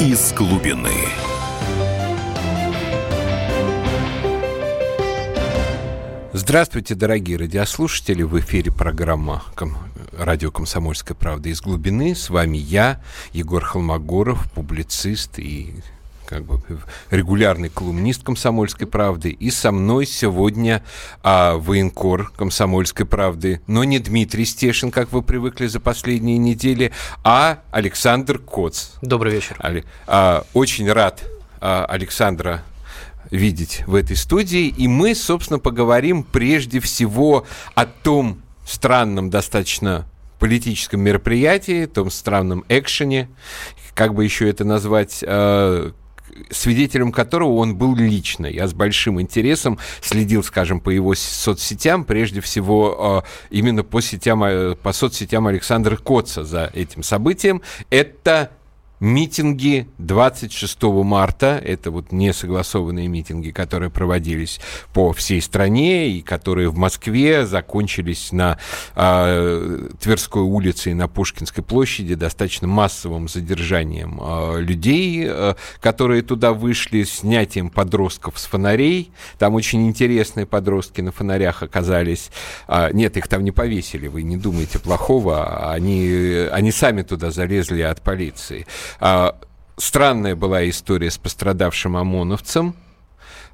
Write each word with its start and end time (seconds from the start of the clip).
из 0.00 0.32
глубины. 0.32 0.94
Здравствуйте, 6.32 6.94
дорогие 6.94 7.36
радиослушатели. 7.36 8.22
В 8.22 8.40
эфире 8.40 8.72
программа 8.72 9.42
«Радио 10.12 10.50
Комсомольская 10.50 11.14
правда» 11.14 11.50
из 11.50 11.60
глубины. 11.60 12.14
С 12.14 12.30
вами 12.30 12.56
я, 12.56 13.02
Егор 13.34 13.62
Холмогоров, 13.62 14.50
публицист 14.52 15.38
и 15.38 15.74
как 16.30 16.44
бы 16.44 16.60
регулярный 17.10 17.68
колумнист 17.68 18.22
«Комсомольской 18.22 18.86
правды». 18.86 19.30
И 19.30 19.50
со 19.50 19.72
мной 19.72 20.06
сегодня 20.06 20.84
а, 21.24 21.56
военкор 21.56 22.30
«Комсомольской 22.36 23.04
правды», 23.04 23.60
но 23.66 23.82
не 23.82 23.98
Дмитрий 23.98 24.44
Стешин, 24.44 24.92
как 24.92 25.10
вы 25.10 25.22
привыкли 25.22 25.66
за 25.66 25.80
последние 25.80 26.38
недели, 26.38 26.92
а 27.24 27.58
Александр 27.72 28.38
Коц. 28.38 28.90
Добрый 29.02 29.32
вечер. 29.32 29.56
Али, 29.58 29.84
а, 30.06 30.44
очень 30.54 30.90
рад 30.90 31.24
а, 31.60 31.84
Александра 31.86 32.62
видеть 33.32 33.82
в 33.88 33.96
этой 33.96 34.14
студии. 34.14 34.68
И 34.68 34.86
мы, 34.86 35.16
собственно, 35.16 35.58
поговорим 35.58 36.22
прежде 36.22 36.78
всего 36.78 37.44
о 37.74 37.86
том 37.86 38.40
странном 38.64 39.30
достаточно 39.30 40.06
политическом 40.38 41.00
мероприятии, 41.00 41.86
том 41.86 42.08
странном 42.10 42.64
экшене, 42.68 43.28
как 43.94 44.14
бы 44.14 44.24
еще 44.24 44.48
это 44.48 44.64
назвать, 44.64 45.22
э, 45.26 45.90
свидетелем 46.50 47.12
которого 47.12 47.56
он 47.56 47.76
был 47.76 47.94
лично. 47.94 48.46
Я 48.46 48.66
с 48.66 48.74
большим 48.74 49.20
интересом 49.20 49.78
следил, 50.00 50.42
скажем, 50.42 50.80
по 50.80 50.90
его 50.90 51.14
соцсетям, 51.14 52.04
прежде 52.04 52.40
всего 52.40 53.24
э, 53.24 53.54
именно 53.54 53.82
по, 53.82 54.00
сетям, 54.00 54.44
э, 54.44 54.76
по 54.76 54.92
соцсетям 54.92 55.46
Александра 55.46 55.96
Коца 55.96 56.44
за 56.44 56.70
этим 56.74 57.02
событием. 57.02 57.62
Это 57.90 58.50
митинги 59.00 59.88
26 59.98 60.82
марта, 60.82 61.60
это 61.64 61.90
вот 61.90 62.12
несогласованные 62.12 63.08
митинги, 63.08 63.50
которые 63.50 63.90
проводились 63.90 64.60
по 64.92 65.12
всей 65.12 65.40
стране 65.40 66.10
и 66.10 66.20
которые 66.20 66.68
в 66.68 66.76
Москве 66.76 67.46
закончились 67.46 68.30
на 68.30 68.58
э, 68.94 69.88
Тверской 70.00 70.42
улице 70.42 70.90
и 70.90 70.94
на 70.94 71.08
Пушкинской 71.08 71.64
площади 71.64 72.14
достаточно 72.14 72.68
массовым 72.68 73.28
задержанием 73.28 74.20
э, 74.22 74.60
людей, 74.60 75.24
э, 75.26 75.54
которые 75.80 76.20
туда 76.22 76.52
вышли, 76.52 77.04
снятием 77.04 77.70
подростков 77.70 78.38
с 78.38 78.44
фонарей. 78.44 79.12
Там 79.38 79.54
очень 79.54 79.88
интересные 79.88 80.44
подростки 80.44 81.00
на 81.00 81.10
фонарях 81.10 81.62
оказались. 81.62 82.30
Э, 82.68 82.90
нет, 82.92 83.16
их 83.16 83.28
там 83.28 83.44
не 83.44 83.50
повесили, 83.52 84.08
вы 84.08 84.22
не 84.22 84.36
думайте 84.36 84.78
плохого, 84.78 85.70
они, 85.72 86.46
они 86.52 86.70
сами 86.70 87.00
туда 87.00 87.30
залезли 87.30 87.80
от 87.80 88.02
полиции. 88.02 88.66
А, 88.98 89.38
странная 89.76 90.34
была 90.34 90.68
история 90.68 91.10
с 91.10 91.18
пострадавшим 91.18 91.96
ОМОНовцем, 91.96 92.74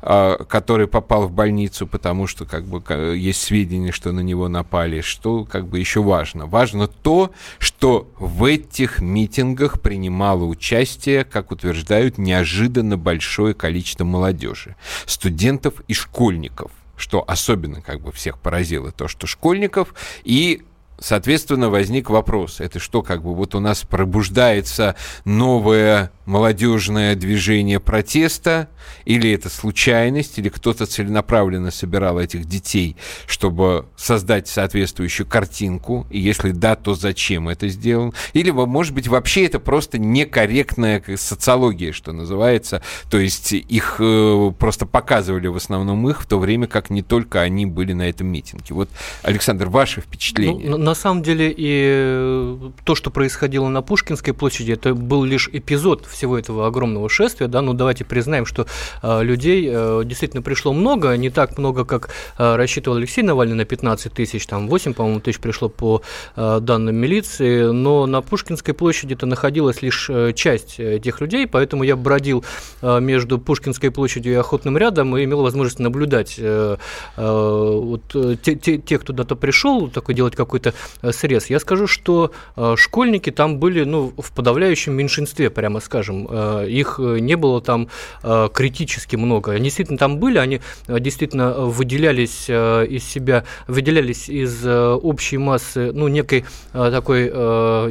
а, 0.02 0.44
который 0.44 0.86
попал 0.86 1.26
в 1.26 1.32
больницу, 1.32 1.86
потому 1.86 2.26
что 2.26 2.44
как 2.44 2.64
бы 2.64 2.82
есть 3.16 3.42
сведения, 3.42 3.92
что 3.92 4.12
на 4.12 4.20
него 4.20 4.48
напали, 4.48 5.00
что 5.00 5.44
как 5.44 5.66
бы 5.66 5.78
еще 5.78 6.02
важно. 6.02 6.46
Важно 6.46 6.86
то, 6.86 7.32
что 7.58 8.08
в 8.18 8.44
этих 8.44 9.00
митингах 9.00 9.80
принимало 9.80 10.44
участие, 10.44 11.24
как 11.24 11.50
утверждают, 11.50 12.18
неожиданно 12.18 12.98
большое 12.98 13.54
количество 13.54 14.04
молодежи, 14.04 14.76
студентов 15.06 15.74
и 15.88 15.94
школьников, 15.94 16.70
что 16.96 17.24
особенно 17.26 17.80
как 17.80 18.00
бы 18.00 18.12
всех 18.12 18.38
поразило, 18.38 18.92
то, 18.92 19.08
что 19.08 19.26
школьников 19.26 19.94
и 20.24 20.62
Соответственно, 20.98 21.68
возник 21.68 22.10
вопрос, 22.10 22.60
это 22.60 22.78
что, 22.78 23.02
как 23.02 23.22
бы 23.22 23.34
вот 23.34 23.54
у 23.54 23.60
нас 23.60 23.82
пробуждается 23.82 24.96
новое 25.24 26.10
молодежное 26.26 27.14
движение 27.14 27.80
протеста, 27.80 28.68
или 29.04 29.30
это 29.32 29.48
случайность, 29.48 30.38
или 30.38 30.48
кто-то 30.48 30.86
целенаправленно 30.86 31.70
собирал 31.70 32.18
этих 32.18 32.44
детей, 32.46 32.96
чтобы 33.26 33.86
создать 33.96 34.48
соответствующую 34.48 35.26
картинку, 35.26 36.06
и 36.10 36.18
если 36.18 36.50
да, 36.50 36.74
то 36.74 36.94
зачем 36.94 37.48
это 37.48 37.68
сделал, 37.68 38.14
или, 38.32 38.50
может 38.50 38.94
быть, 38.94 39.08
вообще 39.08 39.46
это 39.46 39.60
просто 39.60 39.98
некорректная 39.98 41.02
социология, 41.16 41.92
что 41.92 42.12
называется, 42.12 42.82
то 43.08 43.18
есть 43.18 43.52
их 43.52 43.96
э, 44.00 44.52
просто 44.58 44.86
показывали 44.86 45.46
в 45.46 45.56
основном 45.56 46.08
их, 46.08 46.22
в 46.22 46.26
то 46.26 46.38
время 46.38 46.66
как 46.66 46.90
не 46.90 47.02
только 47.02 47.40
они 47.40 47.66
были 47.66 47.92
на 47.92 48.08
этом 48.08 48.26
митинге. 48.26 48.74
Вот, 48.74 48.88
Александр, 49.22 49.68
ваше 49.68 50.00
впечатление? 50.00 50.70
Ну, 50.70 50.76
на 50.86 50.94
самом 50.94 51.22
деле 51.22 51.52
и 51.54 51.84
э, 51.84 52.58
то, 52.84 52.94
что 52.94 53.10
происходило 53.10 53.68
на 53.68 53.82
Пушкинской 53.82 54.32
площади, 54.32 54.72
это 54.72 54.94
был 54.94 55.24
лишь 55.24 55.50
эпизод 55.52 56.06
всего 56.06 56.38
этого 56.38 56.68
огромного 56.68 57.08
шествия, 57.08 57.48
да, 57.48 57.60
ну 57.60 57.74
давайте 57.74 58.04
признаем, 58.04 58.46
что 58.46 58.66
э, 59.02 59.22
людей 59.24 59.68
э, 59.68 60.02
действительно 60.04 60.42
пришло 60.42 60.72
много, 60.72 61.16
не 61.16 61.28
так 61.30 61.58
много, 61.58 61.84
как 61.84 62.10
э, 62.38 62.54
рассчитывал 62.54 62.98
Алексей 62.98 63.22
Навальный 63.22 63.56
на 63.56 63.64
15 63.64 64.12
тысяч, 64.12 64.46
там 64.46 64.68
8, 64.68 64.94
по-моему, 64.94 65.20
тысяч 65.20 65.40
пришло 65.40 65.68
по 65.68 66.02
э, 66.36 66.60
данным 66.60 66.94
милиции, 66.94 67.64
но 67.64 68.06
на 68.06 68.22
Пушкинской 68.22 68.72
площади-то 68.72 69.26
находилась 69.26 69.82
лишь 69.82 70.08
э, 70.08 70.32
часть 70.34 70.78
этих 70.78 71.20
людей, 71.20 71.48
поэтому 71.48 71.82
я 71.82 71.96
бродил 71.96 72.44
э, 72.80 73.00
между 73.00 73.40
Пушкинской 73.40 73.90
площадью 73.90 74.34
и 74.34 74.36
Охотным 74.36 74.78
рядом 74.78 75.16
и 75.16 75.24
имел 75.24 75.42
возможность 75.42 75.80
наблюдать 75.80 76.36
э, 76.38 76.76
э, 77.16 77.80
вот, 77.82 78.02
э, 78.14 78.36
те, 78.40 78.54
те, 78.54 78.78
те, 78.78 78.98
кто 78.98 79.08
туда-то 79.08 79.34
пришел, 79.34 79.88
такой 79.88 80.14
делать 80.14 80.36
какой-то 80.36 80.75
Э, 81.02 81.12
срез. 81.12 81.50
Я 81.50 81.60
скажу, 81.60 81.86
что 81.86 82.32
э, 82.56 82.74
школьники 82.76 83.30
там 83.30 83.58
были 83.58 83.84
ну, 83.84 84.12
в 84.16 84.32
подавляющем 84.32 84.94
меньшинстве, 84.94 85.50
прямо 85.50 85.80
скажем. 85.80 86.26
Э, 86.30 86.66
их 86.68 86.98
не 86.98 87.36
было 87.36 87.60
там 87.60 87.88
критически 88.22 89.16
много. 89.16 89.52
Они 89.52 89.64
действительно 89.64 89.98
там 89.98 90.18
были, 90.18 90.38
они 90.38 90.60
действительно 90.88 91.52
выделялись 91.52 92.48
из 92.48 93.04
себя, 93.04 93.44
выделялись 93.66 94.28
из 94.28 94.64
общей 94.66 95.38
массы, 95.38 95.92
ну, 95.92 96.08
некой 96.08 96.44
такой 96.72 97.26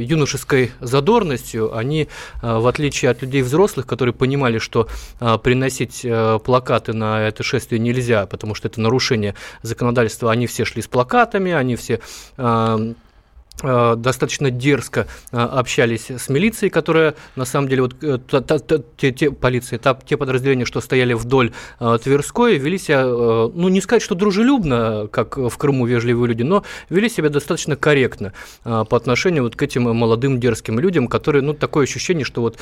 юношеской 0.02 0.72
задорностью. 0.80 1.76
Они, 1.76 2.08
в 2.42 2.66
отличие 2.66 3.10
от 3.10 3.22
людей 3.22 3.42
взрослых, 3.42 3.86
которые 3.86 4.14
понимали, 4.14 4.58
что 4.58 4.88
приносить 5.42 6.06
плакаты 6.44 6.92
на 6.92 7.22
это 7.22 7.42
шествие 7.42 7.78
нельзя, 7.78 8.26
потому 8.26 8.54
что 8.54 8.68
это 8.68 8.80
нарушение 8.80 9.34
законодательства, 9.62 10.30
они 10.30 10.46
все 10.46 10.64
шли 10.64 10.82
с 10.82 10.88
плакатами, 10.88 11.52
они 11.52 11.76
все 11.76 12.00
Э, 12.76 13.05
достаточно 13.62 14.50
дерзко 14.50 15.06
э, 15.32 15.38
общались 15.38 16.10
с 16.10 16.28
милицией, 16.28 16.70
которая 16.70 17.14
на 17.36 17.46
самом 17.46 17.68
деле 17.68 17.82
вот 17.82 17.96
э, 18.02 18.18
та, 18.18 18.40
та, 18.40 18.58
та, 18.58 18.78
те, 18.96 19.12
те 19.12 19.30
полиции, 19.30 19.78
та, 19.78 19.94
те 19.94 20.16
подразделения, 20.16 20.66
что 20.66 20.80
стояли 20.80 21.14
вдоль 21.14 21.52
Тверской, 21.78 22.58
вели 22.58 22.78
себя, 22.78 23.06
ну 23.06 23.68
не 23.68 23.80
сказать, 23.80 24.02
что 24.02 24.14
дружелюбно, 24.14 25.08
как 25.10 25.38
в 25.38 25.56
Крыму 25.56 25.86
вежливые 25.86 26.28
люди, 26.28 26.42
но 26.42 26.64
вели 26.90 27.08
себя 27.08 27.30
достаточно 27.30 27.76
корректно 27.76 28.32
по 28.62 28.96
отношению 28.96 29.44
вот 29.44 29.56
к 29.56 29.62
этим 29.62 29.84
молодым 29.84 30.38
дерзким 30.38 30.78
людям, 30.78 31.08
которые, 31.08 31.42
ну 31.42 31.54
такое 31.54 31.84
ощущение, 31.84 32.24
что 32.24 32.42
вот 32.42 32.58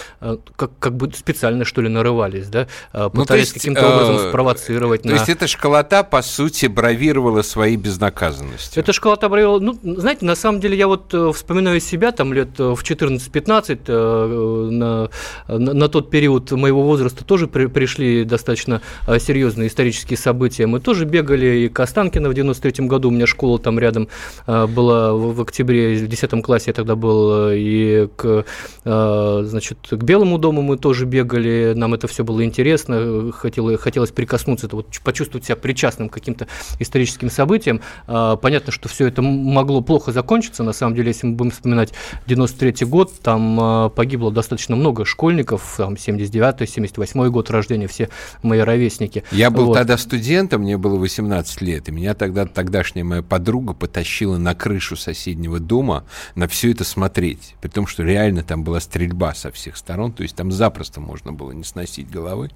как, 0.57 0.71
как 0.79 0.97
бы 0.97 1.13
специально 1.13 1.65
что 1.65 1.81
ли 1.81 1.89
нарывались, 1.89 2.47
да, 2.49 2.69
ну, 2.93 3.11
пытались 3.11 3.49
ну, 3.49 3.55
каким-то 3.55 3.89
образом 3.89 4.29
спровоцировать. 4.29 5.03
То 5.03 5.09
на... 5.09 5.15
есть 5.15 5.29
эта 5.29 5.47
школота 5.49 6.05
по 6.05 6.23
сути 6.23 6.67
бравировала 6.67 7.43
своей 7.43 7.77
безнаказанностью. 7.77 8.83
Эта 8.83 8.93
школота 8.93 9.29
бравировала, 9.29 9.61
ну 9.61 9.79
знаете, 9.97 10.25
на 10.25 10.37
самом 10.37 10.61
деле 10.61 10.77
я 10.77 10.84
я 10.85 10.89
вот 10.89 11.15
э, 11.15 11.33
вспоминаю 11.33 11.81
себя 11.81 12.13
там 12.13 12.35
лет 12.35 12.61
э, 12.61 12.75
в 12.75 12.83
14-15, 12.83 13.81
э, 13.87 14.71
на, 14.71 15.09
на, 15.49 15.89
тот 15.89 16.11
период 16.11 16.53
моего 16.53 16.83
возраста 16.83 17.25
тоже 17.25 17.47
при, 17.47 17.67
пришли 17.67 18.25
достаточно 18.25 18.83
серьезные 19.19 19.69
исторические 19.69 20.19
события. 20.19 20.67
Мы 20.67 20.81
тоже 20.81 21.07
бегали 21.07 21.61
и 21.61 21.69
к 21.69 21.81
Останкино 21.81 22.29
в 22.29 22.35
93 22.35 22.87
году, 22.87 23.09
у 23.09 23.13
меня 23.13 23.27
школа 23.27 23.59
там 23.59 23.79
рядом 23.79 24.09
была 24.47 25.15
в 25.15 25.41
октябре, 25.41 25.97
в 25.97 26.07
10 26.07 26.43
классе 26.43 26.65
я 26.69 26.73
тогда 26.75 26.97
был, 26.97 27.51
и 27.53 28.09
к, 28.17 28.45
значит, 28.85 29.79
к 29.91 30.03
Белому 30.03 30.39
дому 30.39 30.63
мы 30.63 30.77
тоже 30.77 31.07
бегали, 31.07 31.73
нам 31.75 31.95
это 31.95 32.09
все 32.09 32.25
было 32.25 32.45
интересно, 32.45 33.33
хотелось, 33.33 33.81
хотелось 33.81 34.11
прикоснуться, 34.11 34.69
вот 34.71 34.87
почувствовать 35.03 35.47
себя 35.47 35.57
причастным 35.57 36.09
к 36.09 36.15
каким-то 36.15 36.47
историческим 36.79 37.31
событиям. 37.31 37.81
Понятно, 38.07 38.73
что 38.73 38.89
все 38.89 39.07
это 39.07 39.23
могло 39.23 39.81
плохо 39.81 40.13
закончиться, 40.13 40.63
на 40.63 40.74
самом 40.75 40.95
деле, 40.95 41.09
если 41.09 41.27
мы 41.27 41.35
будем 41.35 41.51
вспоминать 41.51 41.93
93 42.27 42.87
год, 42.87 43.13
там 43.23 43.87
э, 43.87 43.91
погибло 43.91 44.31
достаточно 44.31 44.77
много 44.77 45.05
школьников, 45.05 45.75
там 45.77 45.95
79-й, 45.95 46.65
78-й 46.65 47.31
год 47.31 47.51
рождения, 47.51 47.87
все 47.87 48.09
мои 48.43 48.61
ровесники. 48.61 49.25
Я 49.31 49.51
был 49.51 49.67
вот. 49.67 49.75
тогда 49.75 49.97
студентом, 49.97 50.63
мне 50.63 50.77
было 50.77 50.97
18 50.99 51.61
лет, 51.61 51.89
и 51.89 51.93
меня 51.93 52.15
тогда 52.15 52.47
тогдашняя 52.47 53.05
моя 53.05 53.23
подруга 53.23 53.75
потащила 53.75 54.37
на 54.37 54.55
крышу 54.55 54.97
соседнего 54.97 55.61
дома 55.61 56.05
на 56.35 56.49
все 56.49 56.71
это 56.71 56.85
смотреть, 56.85 57.55
при 57.61 57.69
том, 57.69 57.87
что 57.87 58.03
реально 58.03 58.43
там 58.43 58.65
была 58.65 58.81
стрельба 58.81 59.35
со 59.35 59.51
всех 59.51 59.77
сторон, 59.77 60.13
то 60.13 60.23
есть 60.23 60.37
там 60.37 60.53
запросто 60.53 61.01
можно 61.01 61.33
было 61.33 61.53
не 61.53 61.65
сносить 61.65 62.11
головы. 62.11 62.51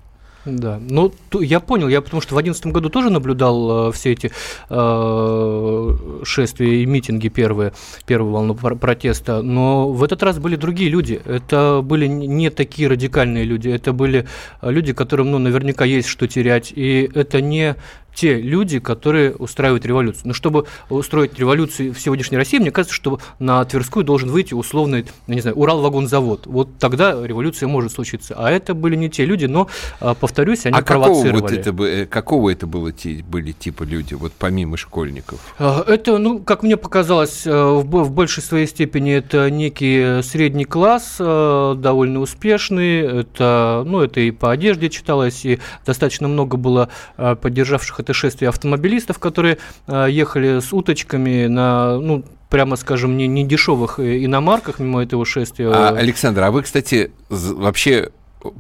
Да, 0.45 0.81
ну 0.81 1.13
я 1.41 1.61
понял, 1.61 1.89
я 1.89 2.01
потому 2.01 2.23
что 2.23 2.31
в 2.35 2.39
2011 2.39 2.67
году 2.73 2.89
тоже 2.89 3.11
наблюдал 3.11 3.89
э, 3.89 3.93
все 3.93 4.13
эти 4.13 4.31
э, 4.71 5.97
шествия 6.25 6.83
и 6.83 6.87
митинги 6.87 7.29
первые, 7.29 7.73
первую 8.07 8.33
волну 8.33 8.55
протеста, 8.55 9.43
но 9.43 9.91
в 9.91 10.03
этот 10.03 10.23
раз 10.23 10.39
были 10.39 10.57
другие 10.57 10.91
люди. 10.91 11.21
Это 11.25 11.81
были 11.83 12.07
не 12.07 12.51
такие 12.51 12.89
радикальные 12.89 13.45
люди, 13.45 13.69
это 13.69 13.93
были 13.93 14.27
люди, 14.63 14.93
которым 14.93 15.33
ну, 15.33 15.39
наверняка 15.39 15.85
есть 15.85 16.09
что 16.09 16.27
терять, 16.29 16.73
и 16.75 17.11
это 17.15 17.41
не 17.41 17.77
те 18.19 18.41
люди, 18.41 18.81
которые 18.81 19.33
устраивают 19.37 19.87
революцию. 19.87 20.23
Но 20.25 20.35
чтобы 20.35 20.67
устроить 20.91 21.39
революцию 21.39 21.95
в 21.95 22.01
сегодняшней 22.01 22.37
России, 22.37 22.59
мне 22.59 22.73
кажется, 22.73 22.93
что 22.93 23.21
на 23.39 23.65
Тверскую 23.65 24.05
должен 24.05 24.29
выйти 24.29 24.55
условный, 24.55 25.07
ну, 25.29 25.35
не 25.35 25.41
знаю, 25.41 25.57
Уралвагонзавод. 25.57 26.49
Вот 26.49 26.79
тогда 26.81 27.13
революция 27.25 27.69
может 27.69 27.93
случиться. 27.93 28.35
А 28.37 28.51
это 28.51 28.75
были 28.75 28.97
не 28.97 29.09
те 29.09 29.25
люди, 29.25 29.45
но, 29.45 29.69
а, 30.01 30.15
повторюсь, 30.15 30.67
они 30.67 30.77
а 30.77 30.83
провоцировали. 30.83 31.43
Какого, 31.43 31.43
вот 31.43 31.53
это, 31.53 31.85
э, 31.85 32.07
какого 32.07 32.51
это 32.51 32.67
было, 32.67 32.93
были 33.29 33.53
типа 33.53 33.85
люди, 33.85 34.15
вот 34.15 34.33
помимо 34.37 34.77
школьников? 34.77 35.39
А, 35.61 35.85
это, 35.87 36.19
ну, 36.19 36.41
как 36.41 36.65
мне 36.65 36.77
показалось, 36.77 37.47
э, 37.47 37.53
в, 37.53 37.85
в 37.85 38.11
большей 38.11 38.43
своей 38.43 38.67
степени 38.67 39.13
это 39.13 39.49
некий 39.49 40.23
средний 40.23 40.65
класс, 40.65 41.19
э, 41.21 41.75
довольно 41.79 42.19
успешный. 42.19 42.99
Это, 43.21 43.85
ну, 43.87 44.01
это 44.01 44.19
и 44.19 44.33
по 44.33 44.51
одежде 44.51 44.91
читалось, 44.91 45.45
и 45.45 45.61
достаточно 45.87 46.27
много 46.27 46.57
было 46.57 46.89
поддержавших 47.17 48.01
это 48.01 48.08
шествие 48.15 48.49
автомобилистов, 48.49 49.19
которые 49.19 49.59
э, 49.87 50.07
ехали 50.11 50.61
с 50.61 50.73
уточками 50.73 51.47
на, 51.47 51.99
ну, 51.99 52.25
прямо 52.49 52.77
скажем, 52.77 53.17
не, 53.17 53.27
не 53.27 53.45
дешевых 53.45 53.99
э, 53.99 54.25
иномарках 54.25 54.79
мимо 54.79 55.03
этого 55.03 55.25
шествия. 55.25 55.71
А, 55.71 55.89
Александр, 55.91 56.43
а 56.43 56.51
вы, 56.51 56.63
кстати, 56.63 57.11
вообще 57.29 58.11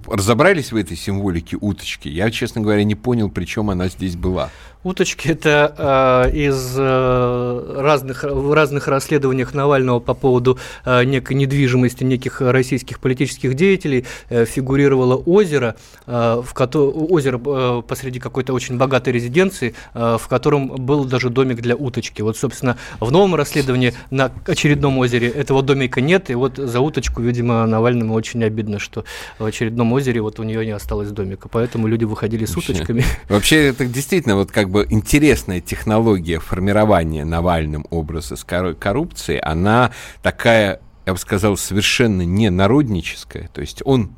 разобрались 0.07 0.73
в 0.73 0.77
этой 0.77 0.97
символике 0.97 1.57
уточки? 1.61 2.09
Я, 2.09 2.31
честно 2.31 2.61
говоря, 2.61 2.85
не 2.85 2.95
понял, 2.95 3.31
при 3.31 3.45
чем 3.45 3.71
она 3.71 3.89
здесь 3.89 4.17
была. 4.17 4.51
Уточки– 4.85 5.29
это 5.29 6.29
э, 6.31 6.37
из 6.37 6.75
э, 6.77 7.75
разных, 7.79 8.23
в 8.23 8.53
разных 8.53 8.87
расследованиях 8.87 9.53
Навального 9.55 9.99
по 9.99 10.15
поводу 10.15 10.59
э, 10.85 11.05
некой 11.05 11.37
недвижимости 11.37 12.05
неких 12.05 12.41
российских 12.41 13.01
политических 13.01 13.55
деятелей 13.55 14.07
э, 14.29 14.45
фигурировало 14.45 15.17
озеро, 15.17 15.75
э, 16.07 16.43
в 16.45 16.55
кото- 16.55 16.91
озеро 17.11 17.41
э, 17.45 17.83
посреди 17.87 18.21
какой-то 18.21 18.53
очень 18.53 18.79
богатой 18.79 19.13
резиденции, 19.13 19.75
э, 19.95 20.17
в 20.21 20.29
котором 20.29 20.69
был 20.69 21.05
даже 21.05 21.29
домик 21.29 21.61
для 21.61 21.75
уточки. 21.75 22.23
Вот, 22.23 22.37
собственно, 22.37 22.79
в 23.01 23.11
новом 23.11 23.35
расследовании 23.35 23.95
на 24.11 24.31
очередном 24.47 24.99
озере 24.99 25.29
этого 25.29 25.63
домика 25.63 26.01
нет, 26.01 26.31
и 26.31 26.35
вот 26.35 26.57
за 26.57 26.79
уточку, 26.81 27.21
видимо, 27.21 27.67
Навальному 27.67 28.15
очень 28.15 28.45
обидно, 28.45 28.79
что 28.79 29.05
в 29.41 29.45
очередном 29.45 29.93
озере 29.93 30.21
вот 30.21 30.39
у 30.39 30.45
нее 30.45 30.65
не 30.65 30.73
осталось 30.73 31.11
домика, 31.11 31.49
поэтому 31.49 31.89
люди 31.89 32.05
выходили 32.05 32.45
с 32.45 32.57
уточками. 32.57 33.05
Вообще, 33.29 33.67
это 33.67 33.85
действительно 33.85 34.37
вот 34.37 34.53
как 34.53 34.69
как 34.69 34.78
бы 34.79 34.87
интересная 34.91 35.61
технология 35.61 36.39
формирования 36.39 37.25
Навальным 37.25 37.85
образа 37.91 38.37
с 38.37 38.45
коррупции, 38.45 39.41
она 39.43 39.91
такая, 40.23 40.81
я 41.05 41.13
бы 41.13 41.19
сказал, 41.19 41.57
совершенно 41.57 42.23
не 42.23 42.49
народническая. 42.49 43.49
То 43.49 43.61
есть 43.61 43.83
он 43.85 44.11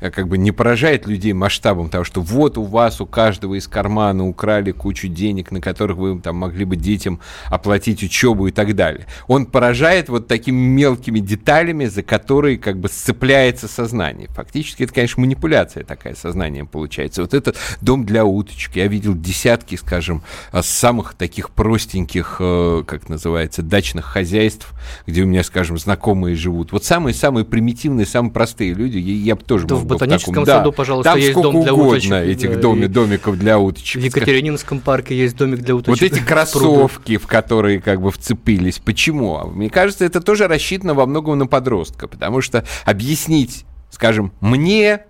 как 0.00 0.28
бы 0.28 0.38
не 0.38 0.52
поражает 0.52 1.06
людей 1.06 1.32
масштабом 1.32 1.88
того, 1.90 2.04
что 2.04 2.20
вот 2.20 2.58
у 2.58 2.62
вас, 2.62 3.00
у 3.00 3.06
каждого 3.06 3.54
из 3.54 3.68
кармана 3.68 4.26
украли 4.26 4.72
кучу 4.72 5.08
денег, 5.08 5.50
на 5.50 5.60
которых 5.60 5.96
вы 5.96 6.20
там 6.20 6.36
могли 6.36 6.64
бы 6.64 6.76
детям 6.76 7.20
оплатить 7.46 8.02
учебу 8.02 8.46
и 8.48 8.50
так 8.50 8.74
далее. 8.74 9.06
Он 9.26 9.46
поражает 9.46 10.08
вот 10.08 10.28
такими 10.28 10.56
мелкими 10.56 11.20
деталями, 11.20 11.86
за 11.86 12.02
которые 12.02 12.58
как 12.58 12.78
бы 12.78 12.88
сцепляется 12.88 13.68
сознание. 13.68 14.28
Фактически 14.30 14.84
это, 14.84 14.94
конечно, 14.94 15.20
манипуляция 15.20 15.84
такая 15.84 16.14
сознанием 16.14 16.66
получается. 16.66 17.22
Вот 17.22 17.34
этот 17.34 17.56
дом 17.80 18.04
для 18.04 18.24
уточек, 18.24 18.76
я 18.76 18.86
видел 18.86 19.14
десятки, 19.14 19.76
скажем, 19.76 20.22
э, 20.52 20.62
самых 20.62 21.14
таких 21.14 21.50
простеньких, 21.50 22.36
э, 22.40 22.84
как 22.86 23.08
называется, 23.08 23.62
дачных 23.62 24.04
хозяйств, 24.04 24.72
где 25.06 25.22
у 25.22 25.26
меня, 25.26 25.42
скажем, 25.44 25.78
знакомые 25.78 26.36
живут. 26.36 26.72
Вот 26.72 26.84
самые-самые 26.84 27.44
примитивные, 27.44 28.06
самые 28.06 28.32
простые 28.32 28.74
люди, 28.74 28.98
я 28.98 29.36
бы 29.36 29.42
тоже 29.42 29.59
тоже 29.66 29.80
да 29.80 29.86
в 29.86 29.86
ботаническом 29.86 30.32
в 30.32 30.46
таком, 30.46 30.46
саду, 30.46 30.70
да. 30.70 30.76
пожалуйста, 30.76 31.10
Там 31.10 31.18
есть 31.18 31.34
дом 31.34 31.62
для 31.62 31.74
уточек. 31.74 32.12
этих 32.12 32.54
да, 32.54 32.60
доми, 32.60 32.86
домиков 32.86 33.38
для 33.38 33.58
уточек. 33.58 34.02
В 34.02 34.04
Екатерининском 34.04 34.80
парке 34.80 35.16
есть 35.16 35.36
домик 35.36 35.60
для 35.60 35.74
уточек. 35.74 36.00
Вот 36.00 36.02
эти 36.02 36.20
кроссовки, 36.26 37.16
в 37.16 37.26
которые 37.26 37.80
как 37.80 38.00
бы 38.00 38.10
вцепились. 38.10 38.78
Почему? 38.78 39.40
Мне 39.46 39.70
кажется, 39.70 40.04
это 40.04 40.20
тоже 40.20 40.48
рассчитано 40.48 40.94
во 40.94 41.06
многом 41.06 41.38
на 41.38 41.46
подростка, 41.46 42.08
потому 42.08 42.40
что 42.40 42.64
объяснить, 42.84 43.64
скажем, 43.90 44.32
мне 44.40 45.04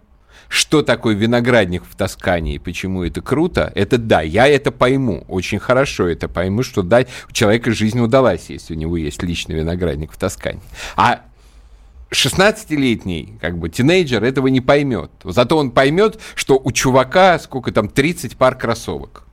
что 0.51 0.83
такое 0.83 1.15
виноградник 1.15 1.85
в 1.89 1.95
Тоскане 1.95 2.57
и 2.57 2.59
почему 2.59 3.05
это 3.05 3.23
круто, 3.23 3.71
это 3.75 3.99
да, 3.99 4.21
я 4.21 4.49
это 4.49 4.73
пойму, 4.73 5.25
очень 5.29 5.61
хорошо 5.61 6.09
это 6.09 6.29
пойму, 6.29 6.65
что 6.65 6.83
да, 6.83 7.07
у 7.29 7.33
человека 7.33 7.71
жизнь 7.71 8.01
удалась, 8.01 8.47
если 8.49 8.75
у 8.75 8.77
него 8.77 8.97
есть 8.97 9.23
личный 9.23 9.55
виноградник 9.55 10.11
в 10.13 10.19
Тоскане. 10.19 10.61
А 10.97 11.21
16-летний, 12.11 13.39
как 13.41 13.59
бы, 13.59 13.69
тинейджер 13.69 14.25
этого 14.25 14.49
не 14.49 14.61
поймет. 14.61 15.11
Зато 15.25 15.57
он 15.57 15.71
поймет, 15.71 16.19
что 16.35 16.61
у 16.63 16.73
чувака, 16.73 17.39
сколько 17.39 17.73
там, 17.73 17.89
30 17.89 18.37
пар 18.37 18.57
кроссовок. 18.57 19.25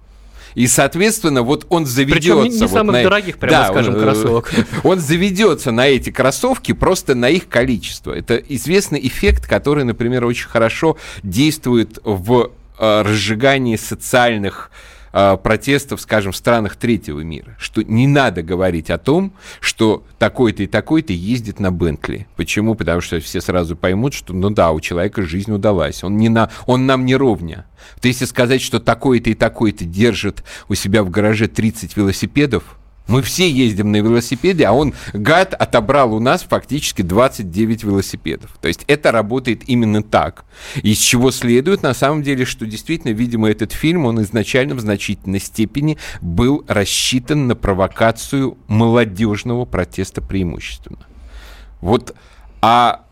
И, 0.54 0.66
соответственно, 0.66 1.44
вот 1.44 1.68
он 1.70 1.86
заведется... 1.86 2.34
Причем 2.34 2.44
не, 2.44 2.50
не 2.50 2.68
самых 2.68 2.94
на... 2.94 3.04
дорогих, 3.04 3.38
прямо 3.38 3.58
да, 3.58 3.68
скажем, 3.68 3.94
он, 3.94 4.00
э, 4.00 4.04
кроссовок. 4.04 4.54
Он 4.84 5.00
заведется 5.00 5.72
на 5.72 5.88
эти 5.88 6.10
кроссовки 6.10 6.72
просто 6.72 7.14
на 7.14 7.30
их 7.30 7.48
количество. 7.48 8.12
Это 8.12 8.38
известный 8.38 9.06
эффект, 9.06 9.48
который, 9.48 9.84
например, 9.84 10.26
очень 10.26 10.48
хорошо 10.48 10.98
действует 11.22 12.00
в 12.04 12.52
э, 12.80 13.02
разжигании 13.04 13.76
социальных 13.76 14.72
э, 14.74 14.97
протестов, 15.12 16.02
скажем, 16.02 16.32
в 16.32 16.38
странах 16.38 16.76
третьего 16.76 17.22
мира, 17.22 17.56
что 17.60 17.84
не 17.84 18.08
надо 18.08 18.44
говорить 18.44 18.90
о 18.90 18.98
том, 18.98 19.34
что 19.60 20.04
такой-то 20.20 20.64
и 20.64 20.68
такой-то 20.68 21.14
ездит 21.14 21.60
на 21.60 21.72
Бентли. 21.72 22.28
Почему? 22.36 22.76
Потому 22.76 23.02
что 23.02 23.20
все 23.20 23.42
сразу 23.42 23.76
поймут, 23.76 24.14
что, 24.14 24.34
ну 24.34 24.50
да, 24.50 24.72
у 24.72 24.80
человека 24.80 25.24
жизнь 25.24 25.52
удалась, 25.52 26.04
он, 26.04 26.18
не 26.18 26.30
на, 26.30 26.50
он 26.66 26.86
нам 26.86 27.06
не 27.06 27.16
ровня. 27.16 27.66
То 28.02 28.08
если 28.08 28.26
сказать, 28.26 28.62
что 28.62 28.80
такой-то 28.80 29.30
и 29.30 29.34
такой-то 29.34 29.86
держит 29.86 30.44
у 30.68 30.76
себя 30.76 31.04
в 31.04 31.10
гараже 31.10 31.48
30 31.48 31.96
велосипедов, 31.96 32.78
мы 33.08 33.22
все 33.22 33.50
ездим 33.50 33.92
на 33.92 33.98
велосипеде, 33.98 34.66
а 34.66 34.74
он, 34.74 34.94
гад, 35.14 35.54
отобрал 35.54 36.14
у 36.14 36.20
нас 36.20 36.44
фактически 36.44 37.02
29 37.02 37.84
велосипедов. 37.84 38.58
То 38.62 38.68
есть 38.68 38.84
это 38.88 39.12
работает 39.12 39.64
именно 39.68 40.04
так. 40.04 40.46
Из 40.76 40.98
чего 40.98 41.32
следует, 41.32 41.84
на 41.84 41.94
самом 41.94 42.24
деле, 42.24 42.46
что 42.46 42.66
действительно, 42.66 43.12
видимо, 43.12 43.50
этот 43.50 43.72
фильм, 43.72 44.06
он 44.06 44.22
изначально 44.22 44.76
в 44.76 44.80
значительной 44.80 45.40
степени 45.40 45.98
был 46.22 46.64
рассчитан 46.68 47.48
на 47.48 47.56
провокацию 47.56 48.58
молодежного 48.68 49.66
протеста 49.66 50.22
преимущественно. 50.22 51.06
Вот, 51.82 52.16
а 52.62 53.07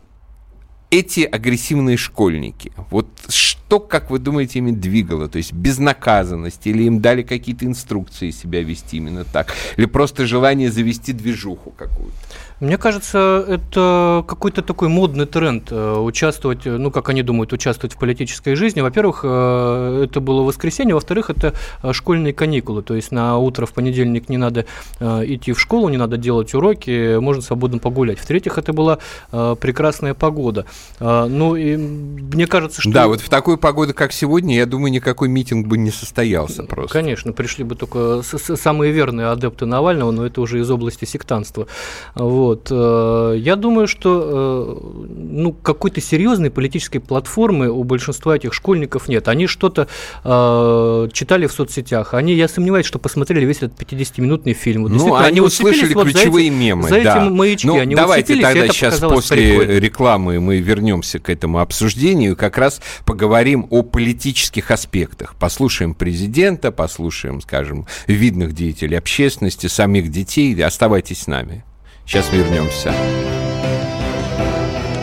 эти 0.90 1.20
агрессивные 1.20 1.96
школьники, 1.96 2.72
вот 2.90 3.08
что, 3.28 3.80
как 3.80 4.10
вы 4.10 4.18
думаете, 4.18 4.60
ими 4.60 4.70
двигало? 4.70 5.28
То 5.28 5.38
есть 5.38 5.52
безнаказанность 5.52 6.66
или 6.66 6.84
им 6.84 7.00
дали 7.00 7.22
какие-то 7.22 7.64
инструкции 7.66 8.30
себя 8.30 8.62
вести 8.62 8.98
именно 8.98 9.24
так? 9.24 9.52
Или 9.76 9.86
просто 9.86 10.26
желание 10.26 10.70
завести 10.70 11.12
движуху 11.12 11.72
какую-то? 11.72 12.16
Мне 12.58 12.78
кажется, 12.78 13.44
это 13.46 14.24
какой-то 14.26 14.62
такой 14.62 14.88
модный 14.88 15.26
тренд 15.26 15.68
э, 15.70 15.98
участвовать, 15.98 16.66
э, 16.66 16.78
ну, 16.78 16.90
как 16.90 17.10
они 17.10 17.22
думают, 17.22 17.52
участвовать 17.52 17.94
в 17.94 17.98
политической 17.98 18.54
жизни. 18.54 18.80
Во-первых, 18.80 19.20
э, 19.24 20.04
это 20.04 20.20
было 20.20 20.40
воскресенье, 20.40 20.94
во-вторых, 20.94 21.28
это 21.28 21.52
школьные 21.92 22.32
каникулы, 22.32 22.82
то 22.82 22.94
есть 22.94 23.12
на 23.12 23.36
утро 23.36 23.66
в 23.66 23.74
понедельник 23.74 24.30
не 24.30 24.38
надо 24.38 24.64
идти 25.00 25.52
в 25.52 25.60
школу, 25.60 25.90
не 25.90 25.98
надо 25.98 26.16
делать 26.16 26.54
уроки, 26.54 27.18
можно 27.18 27.42
свободно 27.42 27.78
погулять. 27.78 28.18
В-третьих, 28.18 28.56
это 28.56 28.72
была 28.72 28.98
прекрасная 29.30 30.14
погода. 30.14 30.64
Ну, 31.00 31.56
и 31.56 31.76
мне 31.76 32.46
кажется, 32.46 32.80
что... 32.80 32.90
Да, 32.90 33.06
вот 33.08 33.20
в 33.20 33.28
такую 33.28 33.58
погоду, 33.58 33.92
как 33.92 34.12
сегодня, 34.12 34.56
я 34.56 34.66
думаю, 34.66 34.92
никакой 34.92 35.28
митинг 35.28 35.66
бы 35.66 35.76
не 35.76 35.90
состоялся 35.90 36.62
просто. 36.62 36.92
Конечно, 36.92 37.32
пришли 37.32 37.64
бы 37.64 37.74
только 37.74 38.22
самые 38.22 38.92
верные 38.92 39.28
адепты 39.28 39.66
Навального, 39.66 40.10
но 40.10 40.24
это 40.24 40.40
уже 40.40 40.60
из 40.60 40.70
области 40.70 41.04
сектанства. 41.04 41.66
Вот. 42.14 42.45
Вот. 42.46 42.68
Э, 42.70 43.34
я 43.36 43.56
думаю, 43.56 43.88
что 43.88 44.78
э, 44.78 45.08
ну, 45.16 45.52
какой-то 45.52 46.00
серьезной 46.00 46.50
политической 46.50 47.00
платформы 47.00 47.68
у 47.68 47.82
большинства 47.82 48.36
этих 48.36 48.54
школьников 48.54 49.08
нет. 49.08 49.26
Они 49.26 49.48
что-то 49.48 49.88
э, 50.22 51.08
читали 51.12 51.48
в 51.48 51.52
соцсетях. 51.52 52.14
Они, 52.14 52.34
я 52.34 52.46
сомневаюсь, 52.46 52.86
что 52.86 53.00
посмотрели 53.00 53.44
весь 53.44 53.58
этот 53.62 53.80
50-минутный 53.80 54.52
фильм. 54.52 54.84
Вот, 54.84 54.92
ну, 54.92 55.14
они, 55.16 55.26
они 55.26 55.40
услышали 55.40 55.92
вот 55.92 56.04
ключевые 56.04 56.50
за 56.50 56.54
эти, 56.54 56.60
мемы. 56.60 56.88
За 56.88 57.02
да. 57.02 57.24
эти 57.24 57.30
маячки 57.30 57.66
ну, 57.66 57.80
они 57.80 57.94
давайте 57.96 58.40
тогда 58.40 58.68
сейчас 58.68 59.00
после 59.00 59.36
прикольно. 59.36 59.78
рекламы 59.80 60.38
мы 60.38 60.58
вернемся 60.58 61.18
к 61.18 61.28
этому 61.28 61.58
обсуждению 61.58 62.32
и 62.32 62.34
как 62.36 62.58
раз 62.58 62.80
поговорим 63.04 63.66
о 63.70 63.82
политических 63.82 64.70
аспектах. 64.70 65.34
Послушаем 65.34 65.94
президента, 65.94 66.70
послушаем, 66.70 67.40
скажем, 67.40 67.86
видных 68.06 68.52
деятелей 68.52 68.96
общественности, 68.96 69.66
самих 69.66 70.12
детей. 70.12 70.54
Оставайтесь 70.62 71.22
с 71.22 71.26
нами. 71.26 71.64
Сейчас 72.06 72.32
вернемся. 72.32 72.94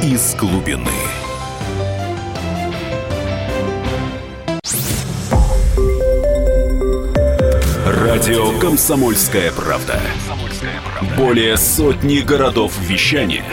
Из 0.02 0.36
глубины. 0.36 0.90
Радио 7.86 8.58
«Комсомольская 8.58 9.52
правда». 9.52 10.00
Более 11.18 11.58
сотни 11.58 12.20
городов 12.20 12.74
вещания 12.80 13.44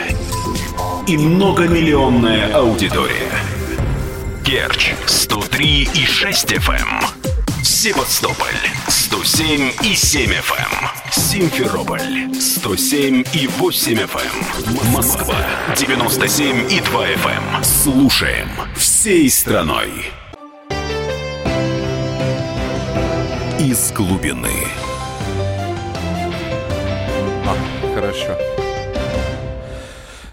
и 1.08 1.18
многомиллионная 1.18 2.54
аудитория. 2.54 3.32
Керчь 4.44 4.94
103 5.06 5.88
и 5.92 6.06
6 6.06 6.52
FM. 6.52 6.76
Эм. 6.76 7.64
Севастополь 7.64 8.46
107 9.10 9.72
и 9.82 9.94
7 9.96 10.30
FM. 10.30 10.54
Эм. 10.56 11.10
Симферополь 11.10 12.32
107 12.32 13.24
и 13.34 13.48
8 13.48 13.94
FM. 13.94 14.86
Эм. 14.86 14.92
Москва 14.92 15.34
97 15.76 16.70
и 16.70 16.80
2 16.80 17.06
FM. 17.08 17.64
Слушаем 17.64 18.46
всей 18.76 19.28
страной. 19.28 19.90
Из 23.58 23.90
глубины. 23.90 24.48
А, 27.44 27.56
хорошо. 27.96 28.38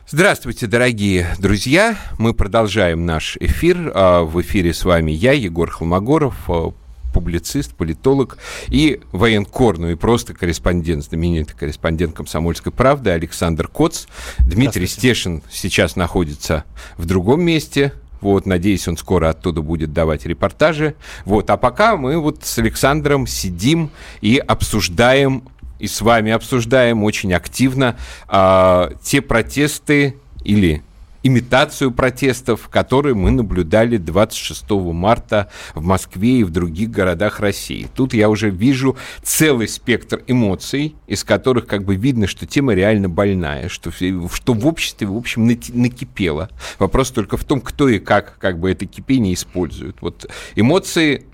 Здравствуйте, 0.08 0.68
дорогие 0.68 1.36
друзья. 1.40 1.98
Мы 2.20 2.36
продолжаем 2.36 3.08
наш 3.08 3.38
эфир. 3.38 3.92
А, 3.96 4.22
в 4.22 4.40
эфире 4.42 4.72
с 4.72 4.86
вами 4.86 5.12
я, 5.12 5.32
Егор 5.32 5.72
Холмогоров, 5.72 6.36
а, 6.48 6.74
публицист, 7.18 7.74
политолог 7.74 8.38
и 8.68 9.02
военкор, 9.12 9.80
ну 9.80 9.90
и 9.90 9.96
просто 9.96 10.36
корреспондент, 10.36 11.04
знаменитый 11.04 11.58
корреспондент 11.58 12.14
«Комсомольской 12.16 12.72
правды» 12.72 13.10
Александр 13.10 13.68
Коц. 13.68 14.06
Дмитрий 14.38 14.86
Стешин 14.86 15.42
сейчас 15.50 15.96
находится 15.96 16.64
в 16.96 17.06
другом 17.06 17.42
месте, 17.42 17.92
вот, 18.22 18.46
надеюсь, 18.46 18.88
он 18.88 18.98
скоро 18.98 19.30
оттуда 19.30 19.64
будет 19.64 19.94
давать 19.94 20.28
репортажи. 20.28 20.94
Вот, 21.26 21.50
а 21.50 21.58
пока 21.58 21.98
мы 21.98 22.20
вот 22.20 22.44
с 22.44 22.60
Александром 22.60 23.26
сидим 23.26 23.90
и 24.22 24.38
обсуждаем, 24.38 25.42
и 25.80 25.88
с 25.88 26.02
вами 26.02 26.32
обсуждаем 26.32 27.04
очень 27.04 27.34
активно 27.34 27.98
э, 28.30 28.92
те 29.02 29.22
протесты 29.22 30.18
или 30.44 30.84
имитацию 31.28 31.92
протестов, 31.92 32.70
которые 32.70 33.14
мы 33.14 33.32
наблюдали 33.32 33.98
26 33.98 34.70
марта 34.72 35.50
в 35.76 35.84
Москве 35.84 36.40
и 36.40 36.44
в 36.44 36.50
других 36.50 36.90
городах 36.90 37.40
России. 37.40 37.88
Тут 37.96 38.14
я 38.14 38.30
уже 38.30 38.50
вижу 38.50 38.98
целый 39.24 39.68
спектр 39.68 40.24
эмоций, 40.28 40.96
из 41.06 41.24
которых 41.24 41.68
как 41.68 41.84
бы 41.84 41.96
видно, 41.96 42.28
что 42.28 42.46
тема 42.46 42.74
реально 42.74 43.10
больная, 43.10 43.70
что, 43.70 43.92
что 43.92 44.54
в 44.54 44.66
обществе, 44.66 45.08
в 45.08 45.16
общем, 45.16 45.46
накипело. 45.48 46.50
Вопрос 46.80 47.12
только 47.12 47.38
в 47.38 47.44
том, 47.44 47.62
кто 47.62 47.90
и 47.90 48.00
как 48.00 48.38
как 48.40 48.60
бы 48.60 48.72
это 48.72 48.86
кипение 48.86 49.34
использует. 49.34 49.98
Вот 50.02 50.30
эмоции 50.56 51.26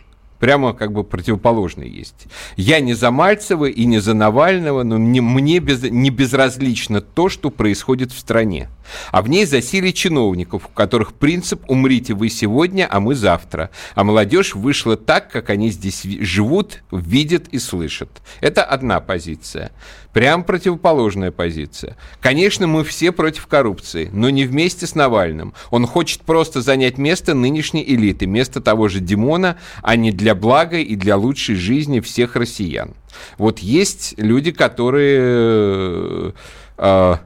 прямо 0.44 0.74
как 0.74 0.92
бы 0.92 1.06
противоположные 1.06 1.90
есть. 1.90 2.28
Я 2.58 2.82
не 2.82 2.96
за 2.96 3.12
Мальцева 3.12 3.64
и 3.64 3.86
не 3.86 4.00
за 4.00 4.14
Навального, 4.14 4.84
но 4.84 4.98
мне, 4.98 5.22
мне 5.22 5.60
без, 5.60 5.84
не 5.84 6.10
безразлично 6.10 7.00
то, 7.00 7.30
что 7.30 7.50
происходит 7.50 8.12
в 8.12 8.20
стране. 8.20 8.68
А 9.12 9.22
в 9.22 9.30
ней 9.30 9.46
засилие 9.46 9.94
чиновников, 9.94 10.66
у 10.68 10.70
которых 10.70 11.14
принцип 11.14 11.64
«умрите 11.68 12.14
вы 12.14 12.30
сегодня, 12.30 12.88
а 12.90 13.00
мы 13.00 13.16
завтра». 13.16 13.70
А 13.96 14.04
молодежь 14.04 14.56
вышла 14.56 14.98
так, 14.98 15.32
как 15.32 15.50
они 15.50 15.70
здесь 15.70 16.04
живут, 16.04 16.84
видят 16.92 17.48
и 17.50 17.60
слышат. 17.60 18.10
Это 18.42 18.64
одна 18.64 19.00
позиция. 19.00 19.72
Прям 20.14 20.44
противоположная 20.44 21.32
позиция. 21.32 21.98
Конечно, 22.22 22.68
мы 22.68 22.84
все 22.84 23.12
против 23.12 23.48
коррупции, 23.48 24.10
но 24.14 24.30
не 24.30 24.46
вместе 24.46 24.86
с 24.86 24.94
Навальным. 24.94 25.54
Он 25.72 25.88
хочет 25.88 26.22
просто 26.22 26.62
занять 26.62 26.98
место 26.98 27.34
нынешней 27.34 27.84
элиты, 27.84 28.28
место 28.28 28.62
того 28.62 28.90
же 28.90 29.00
Димона, 29.00 29.58
а 29.82 29.96
не 29.96 30.12
для 30.12 30.36
блага 30.36 30.78
и 30.78 30.96
для 30.96 31.18
лучшей 31.18 31.56
жизни 31.56 32.00
всех 32.00 32.36
россиян. 32.36 32.94
Вот 33.38 33.60
есть 33.60 34.14
люди, 34.18 34.52
которые... 34.52 36.34
Э, 36.78 37.18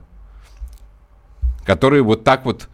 которые 1.67 2.01
вот 2.01 2.23
так 2.23 2.45
вот 2.45 2.69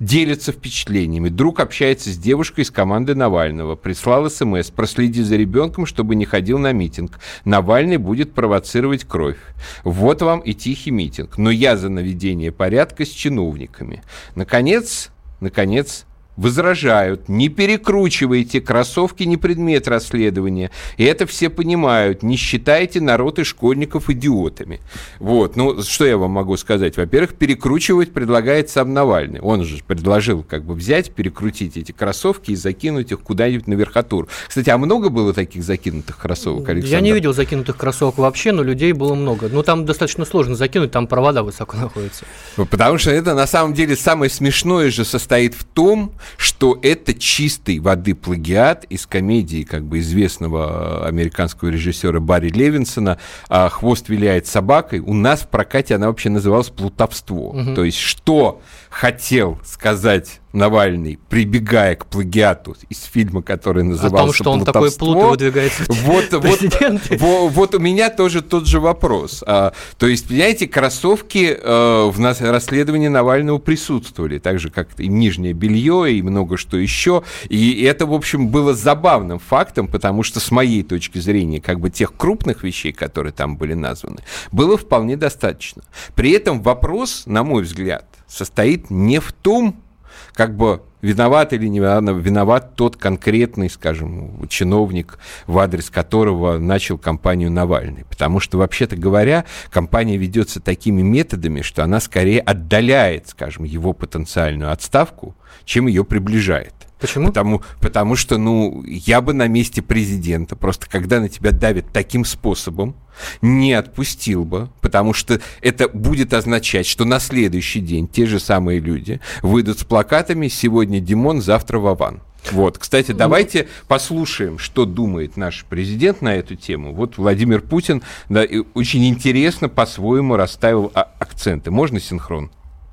делится 0.00 0.50
впечатлениями. 0.50 1.28
Друг 1.28 1.60
общается 1.60 2.08
с 2.08 2.16
девушкой 2.16 2.60
из 2.60 2.70
команды 2.70 3.14
Навального. 3.14 3.76
Прислал 3.76 4.30
СМС. 4.30 4.70
Проследи 4.70 5.22
за 5.22 5.36
ребенком, 5.36 5.84
чтобы 5.84 6.14
не 6.14 6.24
ходил 6.24 6.58
на 6.58 6.72
митинг. 6.72 7.20
Навальный 7.44 7.98
будет 7.98 8.32
провоцировать 8.32 9.04
кровь. 9.04 9.36
Вот 9.84 10.22
вам 10.22 10.40
и 10.40 10.54
тихий 10.54 10.90
митинг. 10.90 11.36
Но 11.36 11.50
я 11.50 11.76
за 11.76 11.90
наведение 11.90 12.50
порядка 12.50 13.04
с 13.04 13.10
чиновниками. 13.10 14.02
Наконец, 14.34 15.10
наконец, 15.40 16.06
возражают, 16.40 17.28
не 17.28 17.50
перекручивайте, 17.50 18.62
кроссовки 18.62 19.24
не 19.24 19.36
предмет 19.36 19.86
расследования. 19.86 20.70
И 20.96 21.04
это 21.04 21.26
все 21.26 21.50
понимают. 21.50 22.22
Не 22.22 22.36
считайте 22.36 23.00
народ 23.00 23.38
и 23.38 23.44
школьников 23.44 24.08
идиотами. 24.08 24.80
Вот, 25.18 25.56
ну, 25.56 25.82
что 25.82 26.06
я 26.06 26.16
вам 26.16 26.30
могу 26.30 26.56
сказать? 26.56 26.96
Во-первых, 26.96 27.34
перекручивать 27.34 28.12
предлагает 28.12 28.70
сам 28.70 28.94
Навальный. 28.94 29.40
Он 29.40 29.64
же 29.64 29.84
предложил 29.86 30.42
как 30.42 30.64
бы 30.64 30.72
взять, 30.72 31.12
перекрутить 31.12 31.76
эти 31.76 31.92
кроссовки 31.92 32.52
и 32.52 32.56
закинуть 32.56 33.12
их 33.12 33.20
куда-нибудь 33.20 33.66
на 33.66 33.74
верхотур. 33.74 34.26
Кстати, 34.48 34.70
а 34.70 34.78
много 34.78 35.10
было 35.10 35.34
таких 35.34 35.62
закинутых 35.62 36.16
кроссовок, 36.16 36.66
Александр? 36.70 36.96
Я 36.96 37.00
не 37.02 37.12
видел 37.12 37.34
закинутых 37.34 37.76
кроссовок 37.76 38.16
вообще, 38.16 38.52
но 38.52 38.62
людей 38.62 38.92
было 38.92 39.14
много. 39.14 39.50
Ну, 39.52 39.62
там 39.62 39.84
достаточно 39.84 40.24
сложно 40.24 40.54
закинуть, 40.54 40.90
там 40.90 41.06
провода 41.06 41.42
высоко 41.42 41.76
находятся. 41.80 42.24
Потому 42.56 42.96
что 42.96 43.10
это 43.10 43.34
на 43.34 43.46
самом 43.46 43.74
деле 43.74 43.94
самое 43.94 44.30
смешное 44.30 44.90
же 44.90 45.04
состоит 45.04 45.52
в 45.54 45.64
том, 45.64 46.12
что 46.36 46.78
это 46.82 47.14
чистой 47.14 47.78
воды 47.78 48.14
плагиат 48.14 48.84
из 48.84 49.06
комедии 49.06 49.62
как 49.62 49.84
бы 49.84 49.98
известного 49.98 51.06
американского 51.06 51.68
режиссера 51.68 52.20
Барри 52.20 52.48
Левинсона 52.48 53.18
а 53.48 53.68
«Хвост 53.68 54.08
виляет 54.08 54.46
собакой». 54.46 55.00
У 55.00 55.14
нас 55.14 55.40
в 55.40 55.48
прокате 55.48 55.94
она 55.94 56.08
вообще 56.08 56.30
называлась 56.30 56.68
«Плутовство». 56.68 57.50
Угу. 57.50 57.74
То 57.74 57.84
есть 57.84 57.98
что 57.98 58.60
хотел 58.90 59.58
сказать 59.64 60.40
Навальный, 60.52 61.18
прибегая 61.28 61.94
к 61.94 62.06
плагиату 62.06 62.76
из 62.88 63.04
фильма, 63.04 63.42
который 63.42 63.84
назывался 63.84 64.16
О 64.16 64.26
том, 64.26 64.32
что 64.32 64.50
он 64.50 64.64
такой 64.64 64.90
плут 64.90 65.16
и 65.16 65.44
выдвигается 65.44 65.84
вот, 65.88 66.32
вот, 66.32 66.60
вот, 67.10 67.52
вот 67.52 67.74
у 67.74 67.78
меня 67.78 68.10
тоже 68.10 68.42
тот 68.42 68.66
же 68.66 68.80
вопрос. 68.80 69.44
А, 69.46 69.72
то 69.98 70.06
есть, 70.06 70.26
понимаете, 70.28 70.66
кроссовки 70.66 71.56
а, 71.60 72.10
в 72.10 72.18
нас, 72.18 72.40
расследовании 72.40 73.08
Навального 73.08 73.58
присутствовали, 73.58 74.38
так 74.38 74.58
же, 74.58 74.70
как 74.70 74.88
и 74.98 75.06
нижнее 75.06 75.52
белье, 75.52 76.12
и 76.12 76.22
много 76.22 76.56
что 76.56 76.76
еще. 76.76 77.22
И 77.48 77.82
это, 77.82 78.06
в 78.06 78.12
общем, 78.12 78.48
было 78.48 78.74
забавным 78.74 79.38
фактом, 79.38 79.86
потому 79.86 80.22
что, 80.22 80.40
с 80.40 80.50
моей 80.50 80.82
точки 80.82 81.18
зрения, 81.18 81.60
как 81.60 81.78
бы 81.78 81.90
тех 81.90 82.16
крупных 82.16 82.64
вещей, 82.64 82.92
которые 82.92 83.32
там 83.32 83.56
были 83.56 83.74
названы, 83.74 84.18
было 84.50 84.76
вполне 84.76 85.16
достаточно. 85.16 85.82
При 86.16 86.32
этом 86.32 86.60
вопрос, 86.60 87.22
на 87.26 87.44
мой 87.44 87.62
взгляд, 87.62 88.06
состоит 88.26 88.90
не 88.90 89.20
в 89.20 89.32
том, 89.32 89.82
как 90.32 90.56
бы 90.56 90.82
виноват 91.02 91.52
или 91.52 91.66
не 91.66 91.78
виноват 91.78 92.74
тот 92.76 92.96
конкретный, 92.96 93.70
скажем, 93.70 94.46
чиновник, 94.48 95.18
в 95.46 95.58
адрес 95.58 95.90
которого 95.90 96.58
начал 96.58 96.98
кампанию 96.98 97.50
Навальный. 97.50 98.04
Потому 98.04 98.40
что, 98.40 98.58
вообще-то 98.58 98.96
говоря, 98.96 99.44
кампания 99.70 100.16
ведется 100.16 100.60
такими 100.60 101.02
методами, 101.02 101.62
что 101.62 101.84
она 101.84 102.00
скорее 102.00 102.40
отдаляет, 102.40 103.28
скажем, 103.28 103.64
его 103.64 103.92
потенциальную 103.92 104.72
отставку, 104.72 105.34
чем 105.64 105.86
ее 105.86 106.04
приближает. 106.04 106.74
Почему? 107.00 107.28
Потому, 107.28 107.62
потому 107.80 108.14
что, 108.14 108.36
ну, 108.36 108.82
я 108.86 109.20
бы 109.20 109.32
на 109.32 109.48
месте 109.48 109.80
президента, 109.80 110.54
просто 110.54 110.88
когда 110.88 111.20
на 111.20 111.28
тебя 111.28 111.50
давят 111.50 111.86
таким 111.92 112.24
способом, 112.24 112.94
не 113.42 113.72
отпустил 113.72 114.44
бы, 114.44 114.68
потому 114.80 115.12
что 115.12 115.40
это 115.62 115.88
будет 115.88 116.34
означать, 116.34 116.86
что 116.86 117.04
на 117.04 117.18
следующий 117.18 117.80
день 117.80 118.06
те 118.06 118.26
же 118.26 118.38
самые 118.38 118.80
люди 118.80 119.20
выйдут 119.42 119.80
с 119.80 119.84
плакатами 119.84 120.48
«Сегодня 120.48 121.00
Димон, 121.00 121.40
завтра 121.40 121.78
Вован». 121.78 122.20
Вот, 122.52 122.78
кстати, 122.78 123.12
давайте 123.12 123.68
послушаем, 123.86 124.58
что 124.58 124.86
думает 124.86 125.36
наш 125.36 125.64
президент 125.68 126.22
на 126.22 126.34
эту 126.34 126.56
тему. 126.56 126.94
Вот 126.94 127.18
Владимир 127.18 127.60
Путин 127.60 128.02
да, 128.28 128.44
очень 128.74 129.06
интересно 129.06 129.68
по-своему 129.68 130.36
расставил 130.36 130.90
а, 130.94 131.02
акценты. 131.18 131.70
Можно 131.70 132.00
синхрон? 132.00 132.50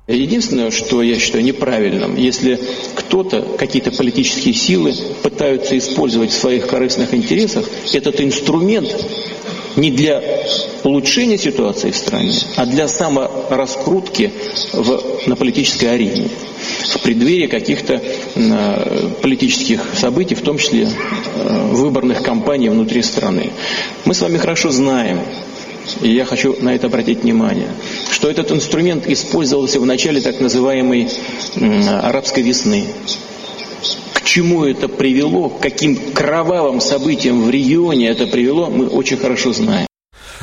Единственное, 0.08 0.70
что 0.70 1.02
я 1.02 1.18
считаю 1.18 1.44
неправильным, 1.44 2.16
если 2.16 2.58
кто-то, 2.94 3.42
какие-то 3.58 3.90
политические 3.90 4.54
силы 4.54 4.94
пытаются 5.22 5.76
использовать 5.76 6.30
в 6.30 6.34
своих 6.38 6.66
корыстных 6.66 7.12
интересах 7.12 7.68
этот 7.92 8.18
инструмент 8.22 8.88
не 9.76 9.90
для 9.90 10.22
улучшения 10.82 11.36
ситуации 11.36 11.90
в 11.90 11.96
стране, 11.96 12.34
а 12.56 12.64
для 12.64 12.88
самораскрутки 12.88 14.32
в, 14.72 15.02
на 15.26 15.36
политической 15.36 15.94
арене 15.94 16.28
в 16.94 17.02
преддверии 17.02 17.46
каких-то 17.46 18.00
э, 18.34 19.10
политических 19.20 19.82
событий, 19.94 20.34
в 20.34 20.40
том 20.40 20.56
числе 20.56 20.88
э, 20.88 21.68
выборных 21.72 22.22
кампаний 22.22 22.70
внутри 22.70 23.02
страны. 23.02 23.52
Мы 24.06 24.14
с 24.14 24.22
вами 24.22 24.38
хорошо 24.38 24.70
знаем, 24.70 25.20
и 26.00 26.10
я 26.10 26.24
хочу 26.24 26.56
на 26.60 26.74
это 26.74 26.86
обратить 26.86 27.22
внимание, 27.22 27.68
что 28.10 28.30
этот 28.30 28.52
инструмент 28.52 29.06
использовался 29.06 29.80
в 29.80 29.86
начале 29.86 30.20
так 30.20 30.40
называемой 30.40 31.08
арабской 32.02 32.42
весны. 32.42 32.86
К 34.12 34.22
чему 34.22 34.64
это 34.64 34.88
привело, 34.88 35.48
к 35.48 35.60
каким 35.60 35.96
кровавым 36.12 36.80
событиям 36.80 37.42
в 37.42 37.50
регионе 37.50 38.08
это 38.08 38.26
привело, 38.26 38.66
мы 38.66 38.86
очень 38.86 39.16
хорошо 39.16 39.52
знаем. 39.52 39.87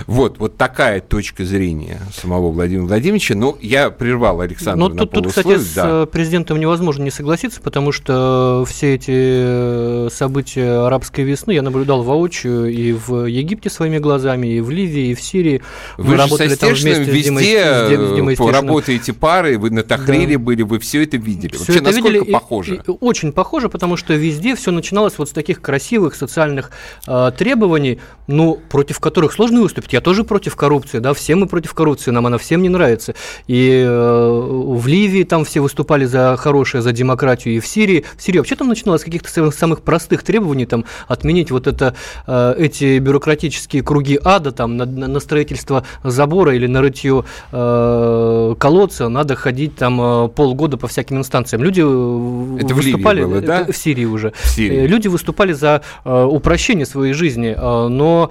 Вот, 0.07 0.39
вот 0.39 0.57
такая 0.57 1.01
точка 1.01 1.45
зрения 1.45 1.99
самого 2.13 2.51
Владимира 2.51 2.87
Владимировича. 2.87 3.35
Но 3.35 3.57
я 3.61 3.89
прервал 3.89 4.41
Александра 4.41 4.89
ну, 4.89 4.95
тут, 4.95 5.11
тут, 5.11 5.27
кстати, 5.27 5.57
с 5.57 5.73
да. 5.73 6.03
Э, 6.03 6.05
президентом 6.05 6.59
невозможно 6.59 7.03
не 7.03 7.11
согласиться, 7.11 7.61
потому 7.61 7.91
что 7.91 8.65
все 8.67 8.95
эти 8.95 9.11
э, 9.11 10.09
события 10.11 10.85
арабской 10.85 11.21
весны 11.21 11.51
я 11.51 11.61
наблюдал 11.61 12.03
воочию 12.03 12.71
и 12.71 12.93
в 12.93 13.25
Египте 13.25 13.69
своими 13.69 13.97
глазами, 13.99 14.47
и 14.47 14.61
в 14.61 14.69
Ливии, 14.69 15.09
и 15.09 15.15
в 15.15 15.21
Сирии. 15.21 15.61
Вы 15.97 16.11
мы 16.11 16.17
работали 16.17 16.55
там 16.55 16.69
вместе 16.69 17.03
везде 17.03 17.85
с 17.85 17.89
Димой, 17.89 18.07
с 18.07 18.15
Димой 18.15 18.35
работаете 18.51 19.13
пары, 19.13 19.57
вы 19.57 19.69
на 19.69 19.83
Тахрире 19.83 20.37
да. 20.37 20.43
были, 20.43 20.63
вы 20.63 20.79
все 20.79 21.03
это 21.03 21.17
видели. 21.17 21.53
Все 21.53 21.59
Вообще, 21.59 21.75
это 21.75 21.83
насколько 21.83 22.09
видели, 22.09 22.31
похоже? 22.31 22.75
И, 22.75 22.77
и, 22.77 22.97
очень 23.01 23.31
похоже, 23.31 23.69
потому 23.69 23.97
что 23.97 24.13
везде 24.13 24.55
все 24.55 24.71
начиналось 24.71 25.17
вот 25.17 25.29
с 25.29 25.31
таких 25.31 25.61
красивых 25.61 26.15
социальных 26.15 26.71
э, 27.07 27.31
требований, 27.37 27.99
ну, 28.27 28.59
против 28.69 28.99
которых 28.99 29.33
сложно 29.33 29.61
выступить 29.61 29.84
я 29.93 30.01
тоже 30.01 30.23
против 30.23 30.55
коррупции, 30.55 30.99
да, 30.99 31.13
все 31.13 31.35
мы 31.35 31.47
против 31.47 31.73
коррупции, 31.73 32.11
нам 32.11 32.25
она 32.27 32.37
всем 32.37 32.61
не 32.61 32.69
нравится. 32.69 33.15
И 33.47 33.83
э, 33.85 33.89
в 33.89 34.87
Ливии 34.87 35.23
там 35.23 35.45
все 35.45 35.59
выступали 35.59 36.05
за 36.05 36.35
хорошее, 36.37 36.81
за 36.81 36.91
демократию, 36.91 37.55
и 37.55 37.59
в 37.59 37.67
Сирии. 37.67 38.05
В 38.17 38.21
Сирии 38.21 38.39
вообще 38.39 38.55
там 38.55 38.67
начиналось 38.67 39.01
с 39.01 39.03
каких-то 39.03 39.29
самых, 39.29 39.53
самых 39.53 39.81
простых 39.81 40.23
требований, 40.23 40.65
там, 40.65 40.85
отменить 41.07 41.51
вот 41.51 41.67
это, 41.67 41.95
э, 42.27 42.55
эти 42.57 42.99
бюрократические 42.99 43.83
круги 43.83 44.19
ада, 44.23 44.51
там, 44.51 44.77
на, 44.77 44.85
на 44.85 45.19
строительство 45.19 45.85
забора 46.03 46.55
или 46.55 46.67
на 46.67 46.81
рытье 46.81 47.25
э, 47.51 48.55
колодца 48.57 49.09
надо 49.09 49.35
ходить 49.35 49.75
там 49.75 50.01
э, 50.01 50.27
полгода 50.29 50.77
по 50.77 50.87
всяким 50.87 51.17
инстанциям. 51.17 51.63
Люди 51.63 51.81
это 51.81 52.73
выступали... 52.73 53.23
В, 53.23 53.29
было, 53.29 53.41
да? 53.41 53.65
в 53.65 53.75
Сирии 53.75 54.05
уже. 54.05 54.33
В 54.43 54.47
Сирии. 54.49 54.87
Люди 54.87 55.07
выступали 55.07 55.53
за 55.53 55.81
упрощение 56.03 56.85
своей 56.85 57.13
жизни, 57.13 57.55
но 57.59 58.29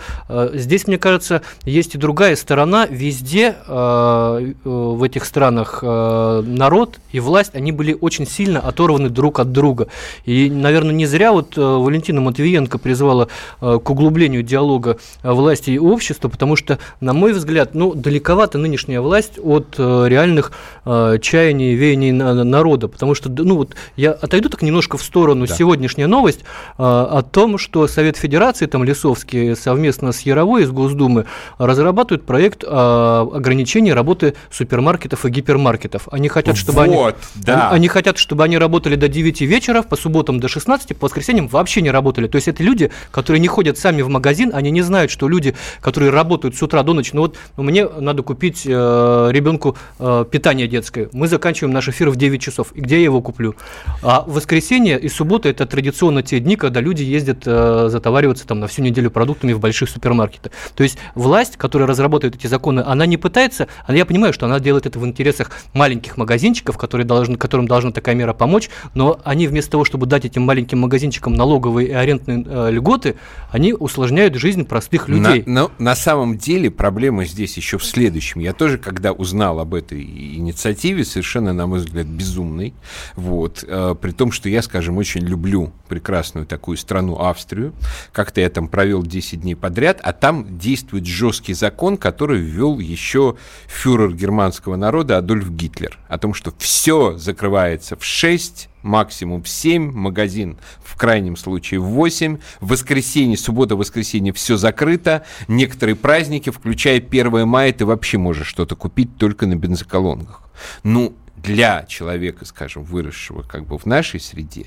здесь, 0.54 0.86
мне 0.86 0.98
кажется, 0.98 1.42
есть 1.64 1.94
и 1.94 1.98
другая 1.98 2.36
сторона. 2.36 2.86
Везде 2.86 3.56
э, 3.66 3.72
э, 3.72 4.54
в 4.64 5.02
этих 5.02 5.24
странах 5.24 5.80
э, 5.82 6.42
народ 6.46 6.98
и 7.12 7.20
власть, 7.20 7.54
они 7.54 7.72
были 7.72 7.96
очень 8.00 8.26
сильно 8.26 8.60
оторваны 8.60 9.08
друг 9.08 9.40
от 9.40 9.52
друга. 9.52 9.88
И, 10.24 10.50
наверное, 10.50 10.94
не 10.94 11.06
зря 11.06 11.32
вот 11.32 11.56
Валентина 11.56 12.20
Матвиенко 12.20 12.78
призвала 12.78 13.28
к 13.60 13.90
углублению 13.90 14.42
диалога 14.42 14.98
власти 15.22 15.70
и 15.70 15.78
общества, 15.78 16.28
потому 16.28 16.56
что, 16.56 16.78
на 17.00 17.12
мой 17.12 17.32
взгляд, 17.32 17.74
ну, 17.74 17.94
далековато 17.94 18.58
нынешняя 18.58 19.00
власть 19.00 19.38
от 19.42 19.78
реальных 19.78 20.52
чаяний 20.84 21.72
и 21.72 21.76
веяний 21.76 22.12
народа. 22.12 22.88
Потому 22.88 23.14
что, 23.14 23.28
ну 23.30 23.56
вот, 23.56 23.74
я 23.96 24.12
отойду 24.12 24.48
так 24.48 24.62
немножко 24.62 24.98
в 24.98 25.02
сторону. 25.02 25.46
Да. 25.46 25.54
Сегодняшняя 25.54 26.06
новость 26.06 26.40
о 26.76 27.22
том, 27.22 27.58
что 27.58 27.86
Совет 27.86 28.16
Федерации, 28.16 28.66
там, 28.66 28.84
Лесовский 28.84 29.56
совместно 29.56 30.12
с 30.12 30.20
Яровой 30.20 30.62
из 30.62 30.70
Госдумы 30.70 31.26
разрабатывают 31.58 32.24
проект 32.26 32.64
а, 32.66 33.28
ограничения 33.32 33.94
работы 33.94 34.34
супермаркетов 34.50 35.24
и 35.26 35.30
гипермаркетов. 35.30 36.08
Они 36.10 36.28
хотят, 36.28 36.56
чтобы 36.56 36.84
вот, 36.86 37.16
они, 37.34 37.44
да. 37.44 37.68
они, 37.68 37.76
они 37.76 37.88
хотят, 37.88 38.18
чтобы 38.18 38.44
они 38.44 38.58
работали 38.58 38.96
до 38.96 39.08
9 39.08 39.40
вечера, 39.42 39.82
по 39.82 39.96
субботам 39.96 40.40
до 40.40 40.48
16, 40.48 40.96
по 40.96 41.06
воскресеньям 41.06 41.48
вообще 41.48 41.82
не 41.82 41.90
работали. 41.90 42.28
То 42.28 42.36
есть 42.36 42.48
это 42.48 42.62
люди, 42.62 42.90
которые 43.10 43.40
не 43.40 43.48
ходят 43.48 43.78
сами 43.78 44.02
в 44.02 44.08
магазин, 44.08 44.50
они 44.54 44.70
не 44.70 44.82
знают, 44.82 45.10
что 45.10 45.28
люди, 45.28 45.54
которые 45.80 46.10
работают 46.10 46.56
с 46.56 46.62
утра 46.62 46.82
до 46.82 46.92
ночи, 46.92 47.10
ну 47.12 47.22
вот 47.22 47.36
ну, 47.56 47.62
мне 47.62 47.86
надо 47.86 48.22
купить 48.22 48.62
э, 48.66 49.28
ребенку 49.30 49.76
э, 49.98 50.24
питание 50.30 50.68
детское. 50.68 51.08
Мы 51.12 51.28
заканчиваем 51.28 51.72
наш 51.72 51.88
эфир 51.88 52.10
в 52.10 52.16
9 52.16 52.40
часов. 52.40 52.72
И 52.74 52.80
где 52.80 52.96
я 52.96 53.04
его 53.04 53.20
куплю? 53.20 53.54
А 54.02 54.24
воскресенье 54.26 54.98
и 54.98 55.08
суббота 55.08 55.48
это 55.48 55.66
традиционно 55.66 56.22
те 56.22 56.40
дни, 56.40 56.56
когда 56.56 56.80
люди 56.80 57.02
ездят 57.02 57.42
э, 57.46 57.88
затовариваться 57.90 58.46
там 58.46 58.60
на 58.60 58.66
всю 58.66 58.82
неделю 58.82 59.10
продуктами 59.10 59.52
в 59.52 59.60
больших 59.60 59.88
супермаркетах. 59.88 60.52
То 60.74 60.82
есть 60.82 60.98
власть, 61.24 61.56
которая 61.56 61.88
разработает 61.88 62.36
эти 62.36 62.46
законы, 62.46 62.84
она 62.86 63.06
не 63.06 63.16
пытается, 63.16 63.66
я 63.88 64.04
понимаю, 64.04 64.32
что 64.32 64.46
она 64.46 64.60
делает 64.60 64.86
это 64.86 64.98
в 64.98 65.06
интересах 65.06 65.50
маленьких 65.72 66.16
магазинчиков, 66.16 66.78
которые 66.78 67.06
должны, 67.06 67.36
которым 67.36 67.66
должна 67.66 67.90
такая 67.90 68.14
мера 68.14 68.32
помочь, 68.32 68.70
но 68.94 69.18
они 69.24 69.48
вместо 69.48 69.72
того, 69.72 69.84
чтобы 69.84 70.06
дать 70.06 70.24
этим 70.24 70.42
маленьким 70.42 70.80
магазинчикам 70.80 71.32
налоговые 71.34 71.88
и 71.88 71.92
арендные 71.92 72.44
э, 72.46 72.70
льготы, 72.70 73.16
они 73.50 73.72
усложняют 73.72 74.34
жизнь 74.34 74.64
простых 74.64 75.08
людей. 75.08 75.42
На, 75.46 75.62
но 75.62 75.70
на 75.78 75.96
самом 75.96 76.36
деле 76.36 76.70
проблема 76.70 77.24
здесь 77.24 77.56
еще 77.56 77.78
в 77.78 77.84
следующем. 77.84 78.40
Я 78.40 78.52
тоже, 78.52 78.78
когда 78.78 79.12
узнал 79.12 79.60
об 79.60 79.74
этой 79.74 80.02
инициативе, 80.02 81.04
совершенно, 81.04 81.52
на 81.52 81.66
мой 81.66 81.78
взгляд, 81.78 82.06
безумной, 82.06 82.74
вот, 83.16 83.64
э, 83.66 83.94
при 84.00 84.10
том, 84.10 84.30
что 84.30 84.48
я, 84.48 84.60
скажем, 84.62 84.98
очень 84.98 85.22
люблю 85.22 85.72
прекрасную 85.88 86.46
такую 86.46 86.76
страну 86.76 87.18
Австрию, 87.18 87.72
как-то 88.12 88.40
я 88.40 88.50
там 88.50 88.68
провел 88.68 89.02
10 89.02 89.40
дней 89.40 89.54
подряд, 89.54 90.00
а 90.02 90.12
там 90.12 90.58
действует 90.58 91.04
жесткий 91.14 91.54
закон, 91.54 91.96
который 91.96 92.40
ввел 92.40 92.78
еще 92.78 93.36
фюрер 93.66 94.12
германского 94.12 94.76
народа 94.76 95.18
Адольф 95.18 95.50
Гитлер, 95.50 95.98
о 96.08 96.18
том, 96.18 96.34
что 96.34 96.52
все 96.58 97.16
закрывается 97.16 97.96
в 97.96 98.04
6, 98.04 98.68
максимум 98.82 99.42
в 99.42 99.48
7, 99.48 99.92
магазин 99.92 100.58
в 100.82 100.96
крайнем 100.96 101.36
случае 101.36 101.80
в 101.80 101.84
8, 101.84 102.38
в 102.60 102.68
воскресенье, 102.68 103.36
суббота, 103.36 103.76
воскресенье 103.76 104.32
все 104.32 104.56
закрыто, 104.56 105.24
некоторые 105.48 105.96
праздники, 105.96 106.50
включая 106.50 106.98
1 106.98 107.46
мая, 107.46 107.72
ты 107.72 107.86
вообще 107.86 108.18
можешь 108.18 108.48
что-то 108.48 108.76
купить 108.76 109.16
только 109.16 109.46
на 109.46 109.54
бензоколонках. 109.54 110.42
Ну, 110.82 111.14
для 111.36 111.84
человека, 111.84 112.44
скажем, 112.44 112.84
выросшего 112.84 113.42
как 113.42 113.66
бы 113.66 113.78
в 113.78 113.86
нашей 113.86 114.20
среде, 114.20 114.66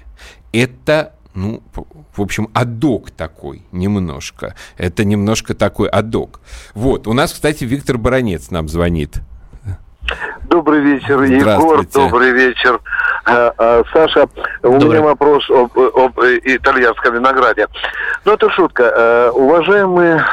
это 0.51 1.13
ну, 1.37 1.61
в 2.15 2.21
общем, 2.21 2.49
адок 2.53 3.11
такой 3.11 3.61
немножко. 3.71 4.55
Это 4.75 5.05
немножко 5.05 5.53
такой 5.53 5.87
адок. 5.87 6.41
Вот, 6.73 7.07
у 7.07 7.13
нас, 7.13 7.31
кстати, 7.31 7.63
Виктор 7.63 7.99
Баранец 7.99 8.49
нам 8.49 8.67
звонит. 8.67 9.21
Добрый 10.49 10.81
вечер, 10.81 11.21
Егор, 11.21 11.85
добрый 11.85 12.31
вечер. 12.31 12.79
А, 13.25 13.53
а, 13.57 13.83
Саша, 13.93 14.27
у 14.63 14.79
добрый. 14.79 14.89
меня 14.89 15.01
вопрос 15.01 15.47
об, 15.49 15.77
об 15.77 16.19
итальянском 16.43 17.13
винограде. 17.13 17.67
Ну, 18.25 18.31
это 18.31 18.49
шутка. 18.49 19.31
Уважаемые 19.33 20.23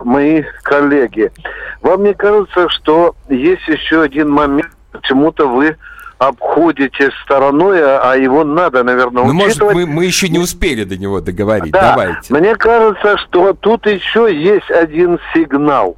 мои 0.00 0.42
коллеги, 0.62 1.32
вам 1.80 2.02
не 2.02 2.12
кажется, 2.12 2.68
что 2.68 3.14
есть 3.30 3.66
еще 3.66 4.02
один 4.02 4.28
момент, 4.28 4.72
почему-то 4.92 5.48
вы 5.48 5.76
обходите 6.18 7.10
стороной, 7.24 7.80
а, 7.82 8.12
а 8.12 8.16
его 8.16 8.44
надо, 8.44 8.82
наверное, 8.82 9.24
ну, 9.24 9.30
учитывать. 9.30 9.74
может, 9.74 9.74
мы, 9.74 9.86
мы 9.86 10.04
еще 10.04 10.28
не 10.28 10.38
успели 10.38 10.84
до 10.84 10.96
него 10.96 11.20
договорить. 11.20 11.72
Да. 11.72 11.90
Давайте. 11.90 12.32
Мне 12.32 12.54
кажется, 12.56 13.18
что 13.18 13.52
тут 13.52 13.86
еще 13.86 14.34
есть 14.34 14.70
один 14.70 15.18
сигнал. 15.32 15.96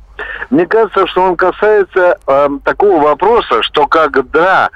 Мне 0.51 0.67
кажется, 0.67 1.07
что 1.07 1.23
он 1.23 1.37
касается 1.37 2.19
э, 2.27 2.49
такого 2.65 3.03
вопроса, 3.03 3.63
что 3.63 3.87
когда 3.87 4.71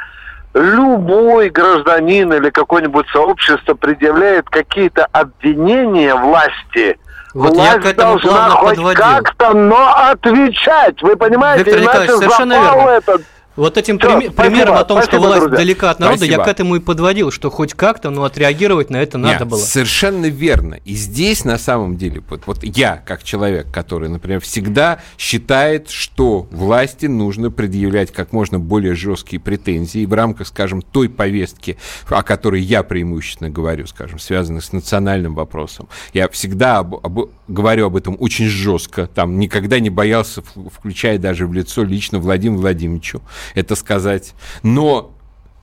любой 0.55 1.49
гражданин 1.51 2.33
или 2.33 2.51
какое-нибудь 2.51 3.07
сообщество 3.13 3.75
предъявляет 3.75 4.49
какие-то 4.49 5.07
обвинения 5.13 6.15
власти, 6.15 6.99
вот 7.35 7.55
власть 7.55 7.75
я 7.75 7.81
к 7.81 7.87
этому 7.87 8.19
должна 8.19 8.51
хоть 8.51 8.95
как-то, 8.95 9.55
но 9.55 9.95
отвечать. 10.11 11.01
Вы 11.03 11.17
понимаете, 11.17 11.65
Виктор 11.65 11.83
Николаевич, 11.83 12.17
совершенно 12.17 12.53
верно. 12.55 12.91
Этот 12.91 13.23
вот 13.57 13.77
этим 13.77 13.99
Все, 13.99 14.19
прим- 14.19 14.33
примером 14.33 14.77
о 14.77 14.85
том, 14.85 14.99
спасибо, 14.99 15.19
что 15.19 15.27
власть 15.27 15.41
друзья. 15.43 15.59
далека 15.59 15.91
от 15.91 15.99
народа, 15.99 16.19
спасибо. 16.19 16.39
я 16.39 16.45
к 16.45 16.49
этому 16.49 16.77
и 16.77 16.81
подводил, 16.81 17.31
что 17.31 17.51
хоть 17.51 17.75
как-то, 17.75 18.11
но 18.11 18.25
отреагировать 18.25 18.91
на 18.91 18.99
это 18.99 19.19
Нет, 19.19 19.33
надо 19.33 19.45
было. 19.45 19.59
Совершенно 19.59 20.27
верно. 20.27 20.75
И 20.85 20.95
здесь 20.95 21.45
на 21.45 21.59
самом 21.59 21.97
деле, 21.97 22.23
вот, 22.29 22.43
вот 22.47 22.59
я, 22.63 23.03
как 23.05 23.23
человек, 23.25 23.67
который, 23.73 24.09
например, 24.09 24.41
всегда 24.41 25.01
считает, 25.19 25.91
что 25.91 26.47
власти 26.51 27.07
нужно 27.07 27.51
предъявлять 27.51 28.13
как 28.13 28.33
можно 28.33 28.59
более 28.59 28.95
жесткие 28.95 29.41
претензии 29.41 30.07
в 30.07 30.13
рамках, 30.15 30.47
скажем, 30.47 30.83
той 30.83 31.09
повестки, 31.09 31.77
о 32.09 32.23
которой 32.23 32.61
я 32.61 32.83
преимущественно 32.83 33.51
говорю, 33.51 33.87
скажем, 33.87 34.19
связанных 34.19 34.65
с 34.65 34.73
национальным 34.73 35.35
вопросом. 35.35 35.89
Я 36.15 36.29
всегда 36.29 36.79
об, 36.79 36.95
об, 36.95 37.31
говорю 37.49 37.87
об 37.87 37.97
этом 37.97 38.17
очень 38.19 38.47
жестко, 38.47 39.09
там 39.09 39.39
никогда 39.39 39.81
не 39.81 39.91
боялся, 39.91 40.43
включая 40.43 41.19
даже 41.19 41.47
в 41.47 41.53
лицо 41.53 41.83
лично 41.83 42.19
Владимиру 42.21 42.61
Владимировичу 42.61 43.21
это 43.55 43.75
сказать. 43.75 44.35
Но 44.63 45.15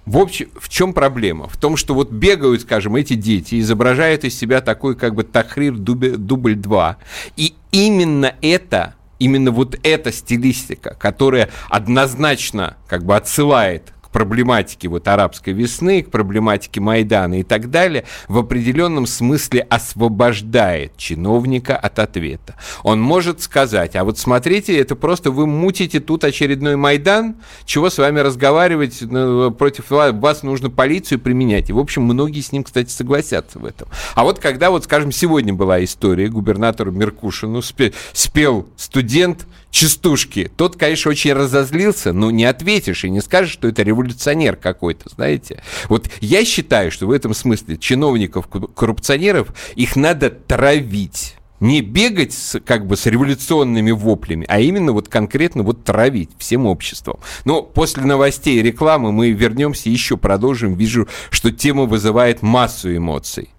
в 0.05 0.17
общем, 0.19 0.49
в 0.57 0.69
чем 0.69 0.93
проблема? 0.93 1.49
В 1.49 1.57
том, 1.57 1.75
что 1.75 1.93
вот 1.93 2.11
бегают, 2.11 2.61
скажем, 2.61 2.95
эти 2.95 3.15
дети, 3.15 3.59
изображают 3.59 4.23
из 4.23 4.39
себя 4.39 4.61
такой 4.61 4.95
как 4.95 5.13
бы 5.13 5.23
Тахрир 5.23 5.73
дубль 5.75 6.55
2. 6.55 6.97
И 7.35 7.55
именно 7.71 8.33
это 8.41 8.95
именно 9.19 9.51
вот 9.51 9.77
эта 9.83 10.11
стилистика, 10.11 10.95
которая 10.97 11.49
однозначно 11.69 12.77
как 12.87 13.03
бы 13.03 13.15
отсылает 13.15 13.93
к 14.07 14.11
проблематике 14.11 14.87
вот 14.87 15.07
арабской 15.07 15.53
весны, 15.53 16.01
к 16.01 16.09
проблематике 16.09 16.79
Майдана 16.81 17.41
и 17.41 17.43
так 17.43 17.69
далее, 17.69 18.05
в 18.27 18.37
определенном 18.37 19.05
смысле 19.05 19.61
освобождает 19.61 20.95
чиновника 20.97 21.75
от 21.75 21.99
ответа. 21.99 22.55
Он 22.83 23.01
может 23.01 23.41
сказать, 23.41 23.95
а 23.95 24.03
вот 24.03 24.17
смотрите, 24.17 24.77
это 24.77 24.95
просто 24.95 25.29
вы 25.29 25.45
мутите 25.45 25.99
тут 25.99 26.23
очередной 26.23 26.75
Майдан, 26.77 27.35
чего 27.65 27.89
с 27.89 27.97
вами 27.97 28.19
разговаривать, 28.19 29.01
ну, 29.01 29.51
против 29.51 29.89
вас 29.89 30.43
нужно 30.43 30.69
полицию 30.69 31.19
применять. 31.19 31.69
И, 31.69 31.73
в 31.73 31.79
общем, 31.79 32.03
многие 32.03 32.41
с 32.41 32.51
ним, 32.51 32.63
кстати, 32.63 32.89
согласятся 32.89 33.59
в 33.59 33.65
этом. 33.65 33.89
А 34.15 34.23
вот 34.23 34.39
когда, 34.39 34.69
вот, 34.69 34.85
скажем, 34.85 35.11
сегодня 35.11 35.53
была 35.53 35.83
история, 35.83 36.29
губернатору 36.29 36.91
Меркушину 36.91 37.61
спел 37.61 38.67
студент 38.77 39.45
частушки. 39.71 40.51
Тот, 40.55 40.75
конечно, 40.75 41.11
очень 41.11 41.33
разозлился, 41.33 42.13
но 42.13 42.31
не 42.31 42.45
ответишь 42.45 43.03
и 43.03 43.09
не 43.09 43.21
скажешь, 43.21 43.53
что 43.53 43.67
это 43.67 43.83
революционер 43.83 44.55
какой-то, 44.55 45.09
знаете. 45.09 45.61
Вот 45.89 46.09
я 46.21 46.43
считаю, 46.45 46.91
что 46.91 47.07
в 47.07 47.11
этом 47.11 47.33
смысле 47.33 47.77
чиновников, 47.77 48.47
коррупционеров, 48.47 49.53
их 49.75 49.95
надо 49.95 50.29
травить 50.29 51.35
не 51.59 51.81
бегать 51.81 52.33
с, 52.33 52.59
как 52.59 52.85
бы 52.85 52.95
с 52.95 53.05
революционными 53.05 53.91
воплями, 53.91 54.45
а 54.47 54.59
именно 54.59 54.91
вот 54.91 55.07
конкретно 55.07 55.63
вот 55.63 55.83
травить 55.83 56.29
всем 56.37 56.65
обществом. 56.65 57.19
Но 57.45 57.63
после 57.63 58.03
новостей 58.03 58.59
и 58.59 58.61
рекламы 58.61 59.11
мы 59.11 59.31
вернемся 59.31 59.89
еще 59.89 60.17
продолжим. 60.17 60.75
Вижу, 60.75 61.07
что 61.29 61.51
тема 61.51 61.85
вызывает 61.85 62.41
массу 62.41 62.95
эмоций. 62.95 63.49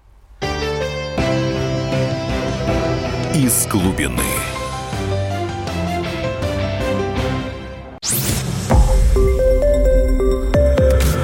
Из 3.35 3.67
глубины. 3.67 4.48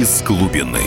Из 0.00 0.22
глубины. 0.22 0.78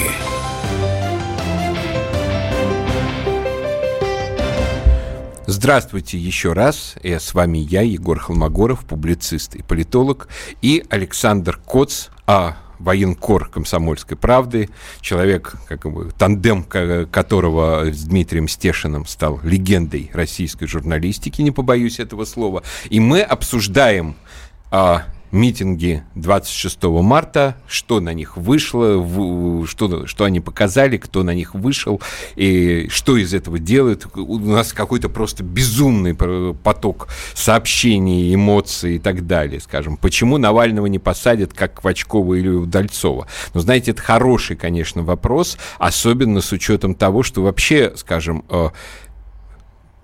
Здравствуйте 5.47 6.17
еще 6.17 6.53
раз. 6.53 6.95
Я 7.03 7.19
с 7.19 7.33
вами 7.33 7.57
я, 7.57 7.81
Егор 7.81 8.17
Холмогоров, 8.17 8.85
публицист 8.85 9.55
и 9.55 9.63
политолог, 9.63 10.29
и 10.61 10.85
Александр 10.89 11.59
Коц, 11.65 12.07
а 12.25 12.55
военкор 12.79 13.49
комсомольской 13.49 14.15
правды, 14.15 14.69
человек, 15.01 15.55
как 15.67 15.91
бы, 15.91 16.11
тандем 16.17 16.63
которого 16.63 17.91
с 17.91 18.03
Дмитрием 18.03 18.47
Стешиным 18.47 19.05
стал 19.05 19.41
легендой 19.43 20.09
российской 20.13 20.67
журналистики, 20.67 21.41
не 21.41 21.51
побоюсь 21.51 21.99
этого 21.99 22.23
слова. 22.23 22.63
И 22.89 23.01
мы 23.01 23.21
обсуждаем 23.21 24.15
а, 24.71 25.03
митинги 25.31 26.03
26 26.15 26.83
марта, 26.83 27.55
что 27.67 27.99
на 27.99 28.13
них 28.13 28.37
вышло, 28.37 29.05
что, 29.65 30.05
что 30.05 30.25
они 30.25 30.39
показали, 30.39 30.97
кто 30.97 31.23
на 31.23 31.33
них 31.33 31.55
вышел, 31.55 32.01
и 32.35 32.87
что 32.89 33.17
из 33.17 33.33
этого 33.33 33.59
делают. 33.59 34.07
У 34.15 34.39
нас 34.39 34.73
какой-то 34.73 35.09
просто 35.09 35.43
безумный 35.43 36.13
поток 36.13 37.07
сообщений, 37.33 38.33
эмоций 38.33 38.95
и 38.95 38.99
так 38.99 39.27
далее, 39.27 39.59
скажем. 39.59 39.97
Почему 39.97 40.37
Навального 40.37 40.87
не 40.87 40.99
посадят, 40.99 41.53
как 41.53 41.81
Квачкова 41.81 42.35
или 42.35 42.49
Удальцова? 42.49 43.27
Ну, 43.53 43.59
знаете, 43.59 43.91
это 43.91 44.01
хороший, 44.01 44.55
конечно, 44.55 45.03
вопрос, 45.03 45.57
особенно 45.77 46.41
с 46.41 46.51
учетом 46.51 46.95
того, 46.95 47.23
что 47.23 47.41
вообще, 47.41 47.93
скажем, 47.95 48.43
э, 48.49 48.69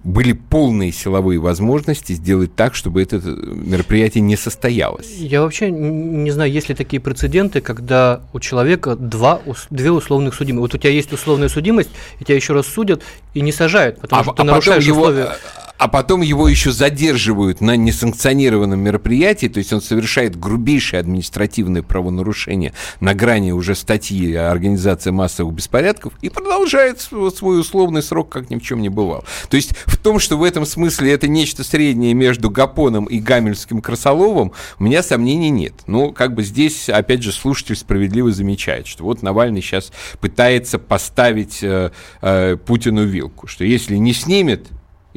были 0.04 0.34
полные 0.34 0.92
силовые 0.92 1.40
возможности 1.40 2.14
сделать 2.14 2.56
так, 2.56 2.76
чтобы 2.76 3.02
это 3.02 3.18
мероприятие 3.18 4.22
не 4.22 4.38
состоялось. 4.38 5.18
Я 5.18 5.42
вообще 5.42 5.70
не 5.70 6.32
знаю, 6.32 6.52
есть 6.52 6.70
ли 6.70 6.76
такие 6.76 7.02
прецеденты, 7.02 7.62
когда 7.62 8.22
у 8.34 8.40
человека 8.40 8.96
два, 8.96 9.42
две 9.70 9.92
условных 9.92 10.36
судимых. 10.36 10.62
Вот 10.62 10.76
у 10.76 10.78
тебя 10.78 10.92
есть 10.92 11.12
условная 11.12 11.50
судимость, 11.50 11.90
и 12.20 12.24
тебя 12.24 12.36
еще 12.36 12.54
раз 12.54 12.68
судят 12.68 13.04
и 13.34 13.42
не 13.42 13.52
сажают, 13.52 14.00
потому 14.00 14.22
а, 14.22 14.24
что 14.24 14.34
ты 14.34 14.42
а 14.42 14.46
нарушаешь 14.46 14.84
его, 14.86 15.02
условия 15.02 15.36
а 15.78 15.88
потом 15.88 16.22
его 16.22 16.48
еще 16.48 16.72
задерживают 16.72 17.62
на 17.62 17.76
несанкционированном 17.76 18.80
мероприятии, 18.80 19.48
то 19.48 19.60
есть 19.60 19.74
он 19.74 19.82
совершает 19.82 20.40
грубейшее 20.40 21.00
административное 21.00 21.84
правонарушение 21.84 22.74
на 23.00 23.14
грани 23.14 23.52
уже 23.52 23.76
статьи 23.76 24.34
организации 24.34 25.12
массовых 25.12 25.54
беспорядков 25.54 26.14
и 26.22 26.30
продолжает 26.30 27.02
свой 27.02 27.60
условный 27.60 28.02
срок, 28.02 28.30
как 28.30 28.50
ни 28.50 28.56
в 28.58 28.62
чем 28.62 28.82
не 28.82 28.90
бывал. 28.90 29.24
То 29.50 29.58
есть 29.58 29.72
в 29.86 29.98
том, 29.98 30.20
что 30.20 30.38
в 30.38 30.44
этом 30.44 30.66
смысле 30.66 31.12
это 31.12 31.28
нечто 31.28 31.64
среднее 31.64 32.14
между 32.14 32.50
Гапоном 32.50 33.06
и 33.06 33.20
Гамельским 33.20 33.82
Красоловым, 33.82 34.54
у 34.80 34.84
меня 34.84 35.04
сомнений 35.04 35.50
нет. 35.50 35.74
Но 35.86 36.12
как 36.12 36.34
бы 36.34 36.44
здесь, 36.44 36.90
опять 36.90 37.24
же, 37.24 37.32
слушатель 37.32 37.76
справедливо 37.76 38.32
замечает, 38.32 38.88
что 38.88 39.04
вот 39.04 39.22
Навальный 39.22 39.62
сейчас 39.62 39.92
пытается 40.20 40.80
поставить 40.80 41.60
э, 41.62 41.92
э, 42.22 42.58
Путину 42.58 43.06
вилку, 43.06 43.48
что 43.48 43.64
если 43.64 43.96
не 43.98 44.14
снимет 44.14 44.68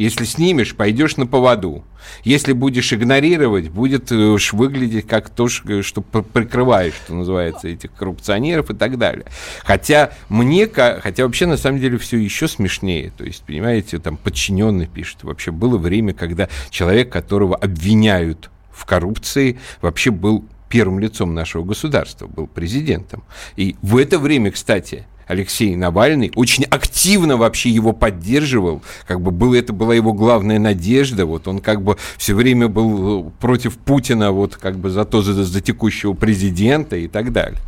если 0.01 0.25
снимешь, 0.25 0.75
пойдешь 0.75 1.19
на 1.19 1.27
поводу. 1.27 1.85
Если 2.25 2.55
будешь 2.55 2.91
игнорировать, 2.93 3.69
будет 3.69 4.11
э, 4.11 4.15
уж 4.15 4.55
выглядеть 4.55 5.07
как 5.07 5.29
то, 5.29 5.49
что 5.49 6.01
прикрываешь, 6.01 6.95
что 6.95 7.15
называется, 7.15 7.69
этих 7.69 7.93
коррупционеров 7.93 8.71
и 8.71 8.75
так 8.75 8.97
далее. 8.97 9.27
Хотя 9.63 10.13
мне, 10.31 10.67
хотя 10.67 11.25
вообще 11.25 11.45
на 11.45 11.59
самом 11.59 11.81
деле 11.81 11.99
все 11.99 12.17
еще 12.17 12.49
смешнее. 12.49 13.13
То 13.15 13.25
есть, 13.25 13.43
понимаете, 13.45 13.99
там 13.99 14.17
подчиненный 14.17 14.87
пишет. 14.87 15.23
Вообще 15.23 15.51
было 15.51 15.77
время, 15.77 16.15
когда 16.15 16.49
человек, 16.71 17.13
которого 17.13 17.55
обвиняют 17.55 18.51
в 18.73 18.87
коррупции, 18.87 19.59
вообще 19.83 20.11
был 20.11 20.47
первым 20.71 20.99
лицом 20.99 21.35
нашего 21.35 21.63
государства, 21.63 22.27
был 22.27 22.47
президентом. 22.47 23.23
И 23.57 23.77
в 23.83 23.99
это 23.99 24.19
время, 24.19 24.51
кстати, 24.51 25.05
Алексей 25.31 25.77
Навальный 25.77 26.33
очень 26.35 26.65
активно 26.65 27.37
вообще 27.37 27.71
его 27.71 27.93
поддерживал, 27.93 28.83
как 29.07 29.21
бы 29.21 29.31
было, 29.31 29.55
это 29.55 29.73
была 29.73 29.95
его 29.95 30.13
главная 30.13 30.59
надежда, 30.59 31.25
вот 31.25 31.47
он 31.47 31.61
как 31.61 31.83
бы 31.83 31.97
все 32.19 32.35
время 32.35 32.67
был 32.67 33.33
против 33.39 33.79
Путина, 33.79 34.33
вот 34.33 34.57
как 34.57 34.77
бы 34.77 34.91
за 34.91 35.05
то, 35.05 35.23
за, 35.23 35.45
за 35.45 35.61
текущего 35.61 36.15
президента 36.15 36.97
и 36.97 37.07
так 37.07 37.33
далее. 37.33 37.61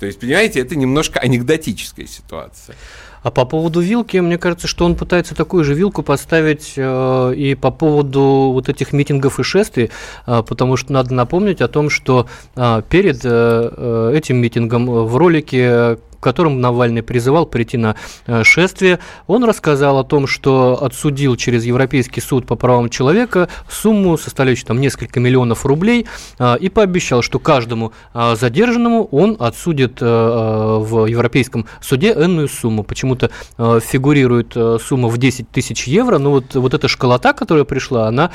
То 0.00 0.06
есть, 0.06 0.18
понимаете, 0.18 0.60
это 0.60 0.74
немножко 0.74 1.20
анекдотическая 1.20 2.06
ситуация. 2.06 2.76
А 3.22 3.30
по 3.30 3.46
поводу 3.46 3.80
вилки, 3.80 4.18
мне 4.18 4.36
кажется, 4.36 4.66
что 4.66 4.84
он 4.84 4.96
пытается 4.96 5.34
такую 5.34 5.64
же 5.64 5.72
вилку 5.72 6.02
поставить 6.02 6.74
э, 6.76 7.34
и 7.34 7.54
по 7.54 7.70
поводу 7.70 8.50
вот 8.52 8.68
этих 8.68 8.92
митингов 8.92 9.40
и 9.40 9.42
шествий, 9.42 9.90
э, 10.26 10.42
потому 10.46 10.76
что 10.76 10.92
надо 10.92 11.14
напомнить 11.14 11.62
о 11.62 11.68
том, 11.68 11.88
что 11.88 12.26
э, 12.54 12.82
перед 12.90 13.24
э, 13.24 13.28
э 13.30 14.12
этим 14.14 14.36
митингом 14.36 14.86
в 14.86 15.16
ролике 15.16 15.98
которым 16.24 16.60
Навальный 16.60 17.02
призывал 17.02 17.44
прийти 17.44 17.76
на 17.76 17.96
э, 18.26 18.42
шествие, 18.44 18.98
он 19.26 19.44
рассказал 19.44 19.98
о 19.98 20.04
том, 20.04 20.26
что 20.26 20.82
отсудил 20.82 21.36
через 21.36 21.64
Европейский 21.66 22.22
суд 22.22 22.46
по 22.46 22.56
правам 22.56 22.88
человека 22.88 23.50
сумму, 23.68 24.16
составляющую 24.16 24.66
там 24.66 24.80
несколько 24.80 25.20
миллионов 25.20 25.66
рублей, 25.66 26.06
э, 26.38 26.56
и 26.58 26.70
пообещал, 26.70 27.20
что 27.20 27.38
каждому 27.38 27.92
э, 28.14 28.36
задержанному 28.40 29.04
он 29.12 29.36
отсудит 29.38 30.00
в 30.00 31.06
Европейском 31.06 31.66
суде 31.82 32.12
энную 32.12 32.48
сумму. 32.48 32.84
Почему-то 32.84 33.30
фигурирует 33.58 34.56
сумма 34.82 35.08
в 35.08 35.18
10 35.18 35.50
тысяч 35.50 35.86
евро, 35.86 36.18
но 36.18 36.30
вот, 36.30 36.54
вот 36.54 36.72
эта 36.72 36.88
школота, 36.88 37.32
которая 37.32 37.64
пришла, 37.64 38.08
она 38.08 38.30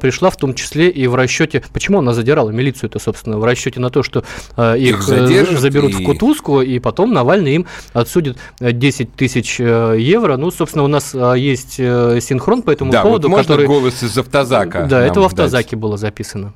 пришла 0.00 0.30
в 0.30 0.36
том 0.36 0.54
числе 0.54 0.88
и 0.88 1.06
в 1.06 1.14
расчете, 1.14 1.62
почему 1.72 1.98
она 1.98 2.14
задирала 2.14 2.50
милицию 2.50 2.88
это, 2.90 2.98
собственно, 2.98 3.38
в 3.38 3.44
расчете 3.44 3.80
на 3.80 3.90
то, 3.90 4.02
что 4.02 4.24
их, 4.56 5.08
их 5.08 5.58
заберут 5.58 5.90
и... 5.90 5.94
в 5.94 6.04
кутузку, 6.04 6.62
и 6.62 6.78
потом 6.78 7.12
Навальный 7.12 7.33
Навальный 7.34 7.54
им 7.56 7.66
отсудит 7.92 8.38
10 8.60 9.00
э, 9.00 9.10
тысяч 9.16 9.56
э, 9.58 9.96
евро. 9.98 10.36
Ну, 10.36 10.50
собственно, 10.50 10.84
у 10.84 10.88
нас 10.88 11.14
э, 11.14 11.34
есть 11.36 11.74
синхрон 11.74 12.62
по 12.62 12.70
этому 12.70 12.92
да, 12.92 13.02
поводу. 13.02 13.28
Вот 13.28 13.36
можно 13.38 13.54
который... 13.54 13.66
голос 13.66 14.02
из 14.02 14.16
автозака? 14.16 14.86
Да, 14.86 15.04
это 15.04 15.20
в 15.20 15.24
автозаке 15.24 15.70
дать. 15.72 15.80
было 15.80 15.96
записано. 15.96 16.52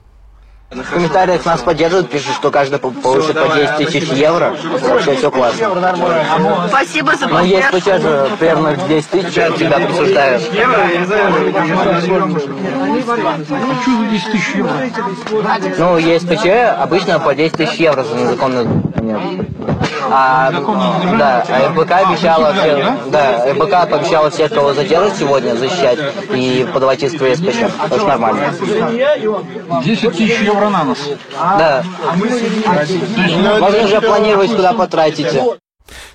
В 0.71 0.83
комментариях 0.83 1.47
нас 1.47 1.63
поддерживают, 1.63 2.11
пишут, 2.11 2.35
что 2.35 2.51
каждый 2.51 2.79
получит 2.79 3.35
по 3.35 3.57
10 3.57 3.77
тысяч 3.79 4.09
евро. 4.11 4.55
Вообще 4.83 5.17
все 5.17 5.31
классно. 5.31 6.69
Спасибо 6.69 7.17
за 7.17 7.27
поддержку. 7.27 7.39
Ну, 7.41 7.77
есть 7.77 7.85
сейчас 7.85 8.03
же 8.03 8.29
примерно 8.39 8.77
10 8.77 9.09
тысяч, 9.09 9.33
тебя 9.33 9.79
присуждают. 9.79 10.43
А 10.55 11.65
что 13.83 13.91
за 13.97 14.07
10 14.11 14.33
тысяч 14.33 14.55
евро? 14.57 14.73
Ну, 15.79 15.97
есть 15.97 16.29
ПЧ, 16.29 16.47
обычно 16.79 17.19
по 17.19 17.35
10 17.35 17.57
тысяч 17.57 17.77
евро 17.77 18.05
за 18.05 18.15
незаконный 18.15 18.67
нет. 19.09 19.21
А, 20.11 20.51
да, 21.19 21.45
а 21.49 21.69
РБК 21.69 21.93
обещала, 21.93 22.53
все, 22.55 22.97
да, 23.07 23.53
РБК 23.53 23.91
пообещала 23.91 24.31
всех, 24.31 24.53
кого 24.53 24.75
задержат 24.75 25.17
сегодня, 25.17 25.55
защищать 25.55 25.99
и 26.33 26.67
подавать 26.73 27.03
иск 27.03 27.21
в 27.21 27.37
СПЧ. 27.37 27.57
Это 27.91 28.05
нормально. 28.05 28.53
10 29.85 30.17
тысяч 30.17 30.41
евро 30.41 30.69
на 30.69 30.85
нос. 30.85 30.99
Да. 31.39 31.83
Можно 33.61 33.87
же 33.87 34.01
планировать, 34.01 34.55
куда 34.55 34.73
потратите. 34.73 35.59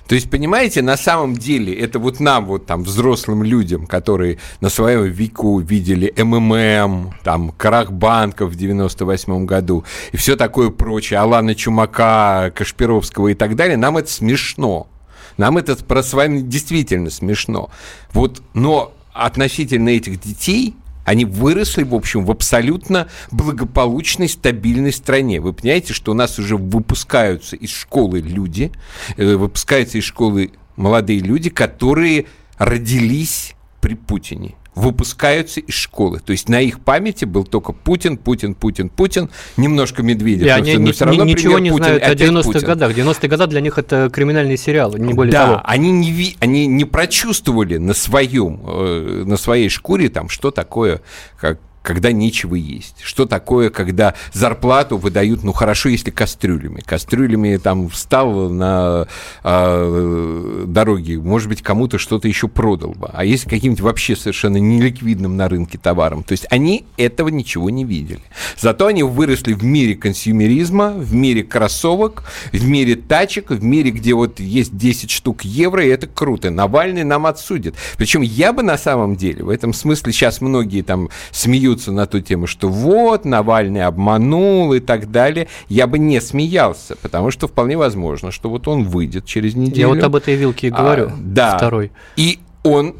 То 0.06 0.14
есть, 0.14 0.30
понимаете, 0.30 0.82
на 0.82 0.96
самом 0.96 1.34
деле, 1.34 1.74
это 1.74 1.98
вот 1.98 2.20
нам, 2.20 2.46
вот 2.46 2.66
там, 2.66 2.82
взрослым 2.82 3.42
людям, 3.42 3.86
которые 3.86 4.38
на 4.60 4.68
своем 4.68 5.04
веку 5.04 5.58
видели 5.60 6.12
МММ, 6.16 7.14
там, 7.22 7.50
крах 7.52 7.90
банков 7.90 8.50
в 8.50 8.56
98 8.56 9.46
году 9.46 9.84
и 10.12 10.16
все 10.16 10.36
такое 10.36 10.70
прочее, 10.70 11.20
Алана 11.20 11.54
Чумака, 11.54 12.52
Кашпировского 12.54 13.28
и 13.28 13.34
так 13.34 13.56
далее, 13.56 13.76
нам 13.76 13.96
это 13.96 14.10
смешно. 14.10 14.88
Нам 15.36 15.56
это 15.58 15.74
про 15.76 16.02
с 16.02 16.12
вами 16.12 16.40
действительно 16.40 17.10
смешно. 17.10 17.70
Вот, 18.12 18.42
но 18.52 18.92
относительно 19.12 19.88
этих 19.88 20.20
детей 20.20 20.76
они 21.04 21.24
выросли, 21.24 21.82
в 21.82 21.94
общем, 21.94 22.24
в 22.24 22.30
абсолютно 22.30 23.08
благополучной, 23.30 24.28
стабильной 24.28 24.92
стране. 24.92 25.40
Вы 25.40 25.52
понимаете, 25.52 25.92
что 25.92 26.12
у 26.12 26.14
нас 26.14 26.38
уже 26.38 26.56
выпускаются 26.56 27.56
из 27.56 27.70
школы 27.70 28.20
люди, 28.20 28.72
э, 29.16 29.34
выпускаются 29.36 29.98
из 29.98 30.04
школы 30.04 30.52
молодые 30.76 31.20
люди, 31.20 31.50
которые 31.50 32.26
родились 32.58 33.54
при 33.80 33.94
Путине 33.94 34.54
выпускаются 34.74 35.60
из 35.60 35.74
школы. 35.74 36.20
То 36.20 36.32
есть 36.32 36.48
на 36.48 36.60
их 36.60 36.80
памяти 36.80 37.24
был 37.24 37.44
только 37.44 37.72
Путин, 37.72 38.16
Путин, 38.16 38.54
Путин, 38.54 38.88
Путин, 38.88 39.30
немножко 39.56 40.02
Медведев. 40.02 40.46
И 40.46 40.48
они 40.48 40.76
но 40.76 40.92
все 40.92 41.04
равно 41.04 41.24
ничего 41.24 41.58
не 41.58 41.70
Путин, 41.70 41.84
знают 41.84 42.02
о 42.02 42.14
90-х 42.14 42.60
годах. 42.60 42.92
90-е 42.96 43.28
годы 43.28 43.46
для 43.46 43.60
них 43.60 43.78
это 43.78 44.10
криминальный 44.12 44.56
сериал, 44.56 44.94
не 44.94 45.14
более 45.14 45.32
да, 45.32 45.46
того. 45.46 45.60
они 45.64 45.92
не, 45.92 46.36
они 46.40 46.66
не 46.66 46.84
прочувствовали 46.84 47.76
на 47.76 47.94
своем, 47.94 48.60
э, 48.66 49.24
на 49.26 49.36
своей 49.36 49.68
шкуре 49.68 50.08
там, 50.08 50.28
что 50.28 50.50
такое, 50.50 51.02
как 51.38 51.60
когда 51.84 52.12
нечего 52.12 52.54
есть. 52.54 52.96
Что 53.02 53.26
такое, 53.26 53.68
когда 53.68 54.14
зарплату 54.32 54.96
выдают, 54.96 55.44
ну 55.44 55.52
хорошо, 55.52 55.90
если 55.90 56.10
кастрюлями. 56.10 56.80
Кастрюлями 56.80 57.58
там 57.58 57.90
встал 57.90 58.48
на 58.48 59.06
э, 59.44 60.64
дороге, 60.66 61.18
может 61.18 61.50
быть, 61.50 61.60
кому-то 61.60 61.98
что-то 61.98 62.26
еще 62.26 62.48
продал 62.48 62.92
бы. 62.92 63.10
А 63.12 63.26
если 63.26 63.50
каким-нибудь 63.50 63.82
вообще 63.82 64.16
совершенно 64.16 64.56
неликвидным 64.56 65.36
на 65.36 65.46
рынке 65.46 65.76
товаром. 65.76 66.24
То 66.24 66.32
есть 66.32 66.46
они 66.48 66.86
этого 66.96 67.28
ничего 67.28 67.68
не 67.68 67.84
видели. 67.84 68.22
Зато 68.58 68.86
они 68.86 69.02
выросли 69.02 69.52
в 69.52 69.62
мире 69.62 69.94
консюмеризма, 69.94 70.90
в 70.90 71.12
мире 71.12 71.42
кроссовок, 71.42 72.24
в 72.50 72.66
мире 72.66 72.96
тачек, 72.96 73.50
в 73.50 73.62
мире, 73.62 73.90
где 73.90 74.14
вот 74.14 74.40
есть 74.40 74.74
10 74.74 75.10
штук 75.10 75.44
евро, 75.44 75.84
и 75.84 75.90
это 75.90 76.06
круто. 76.06 76.48
Навальный 76.48 77.04
нам 77.04 77.26
отсудит. 77.26 77.74
Причем 77.98 78.22
я 78.22 78.54
бы 78.54 78.62
на 78.62 78.78
самом 78.78 79.16
деле, 79.16 79.44
в 79.44 79.50
этом 79.50 79.74
смысле 79.74 80.14
сейчас 80.14 80.40
многие 80.40 80.80
там 80.80 81.10
смеются 81.30 81.73
смеются 81.74 81.92
на 81.92 82.06
ту 82.06 82.20
тему, 82.20 82.46
что 82.46 82.68
вот, 82.68 83.24
Навальный 83.24 83.82
обманул 83.82 84.72
и 84.72 84.80
так 84.80 85.10
далее, 85.10 85.48
я 85.68 85.86
бы 85.86 85.98
не 85.98 86.20
смеялся, 86.20 86.96
потому 86.96 87.30
что 87.30 87.48
вполне 87.48 87.76
возможно, 87.76 88.30
что 88.30 88.48
вот 88.48 88.68
он 88.68 88.84
выйдет 88.84 89.24
через 89.26 89.54
неделю. 89.54 89.88
Я 89.88 89.88
вот 89.88 90.02
об 90.02 90.16
этой 90.16 90.34
вилке 90.36 90.68
и 90.68 90.70
а, 90.70 90.76
говорю. 90.76 91.06
А, 91.08 91.12
да. 91.18 91.56
Второй. 91.56 91.90
И 92.16 92.38
он 92.62 92.94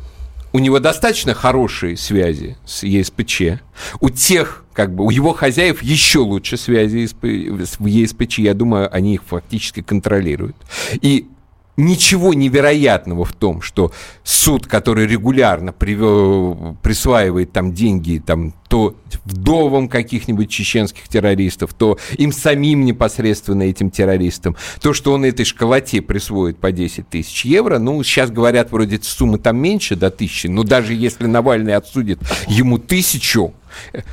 у 0.53 0.59
него 0.59 0.79
достаточно 0.79 1.35
хорошие 1.35 1.97
связи 1.97 2.57
с 2.65 2.85
ЕСПЧ. 2.85 3.43
У 4.01 4.11
тех, 4.11 4.65
как 4.73 4.95
бы, 4.95 5.05
у 5.05 5.11
его 5.11 5.33
хозяев 5.33 5.83
еще 5.83 6.21
лучше 6.21 6.57
связи 6.57 7.09
в 7.21 7.87
ЕСПЧ. 7.87 8.39
Я 8.39 8.55
думаю, 8.55 8.89
они 8.95 9.15
их 9.15 9.23
фактически 9.25 9.83
контролируют. 9.83 10.57
И 11.03 11.27
ничего 11.77 12.35
невероятного 12.35 13.25
в 13.25 13.33
том, 13.33 13.61
что 13.61 13.93
суд, 14.23 14.67
который 14.67 15.07
регулярно 15.07 15.73
привел, 15.73 16.77
присваивает 16.83 17.53
там 17.53 17.73
деньги 17.73 18.23
там, 18.25 18.55
то 18.69 18.97
вдовам 19.25 19.89
каких-нибудь 19.89 20.51
чеченских 20.51 21.09
террористов, 21.09 21.75
то 21.75 21.99
им 22.17 22.33
самим 22.33 22.85
непосредственно 22.85 23.65
этим 23.65 23.91
террористам, 23.91 24.57
то, 24.81 24.93
что 24.93 25.13
он 25.13 25.25
этой 25.25 25.45
школоте 25.45 26.03
присвоит 26.03 26.59
по 26.59 26.73
10 26.73 27.09
тысяч 27.09 27.45
евро, 27.45 27.79
ну, 27.79 28.03
сейчас 28.03 28.31
говорят, 28.31 28.73
вроде 28.73 29.01
суммы 29.03 29.39
там 29.39 29.57
меньше 29.57 29.97
до 29.97 30.11
тысячи, 30.11 30.47
но 30.47 30.63
даже 30.63 30.95
если 30.95 31.27
Навальный 31.27 31.75
отсудит 31.75 32.21
ему 32.49 32.79
тысячу, 32.79 33.55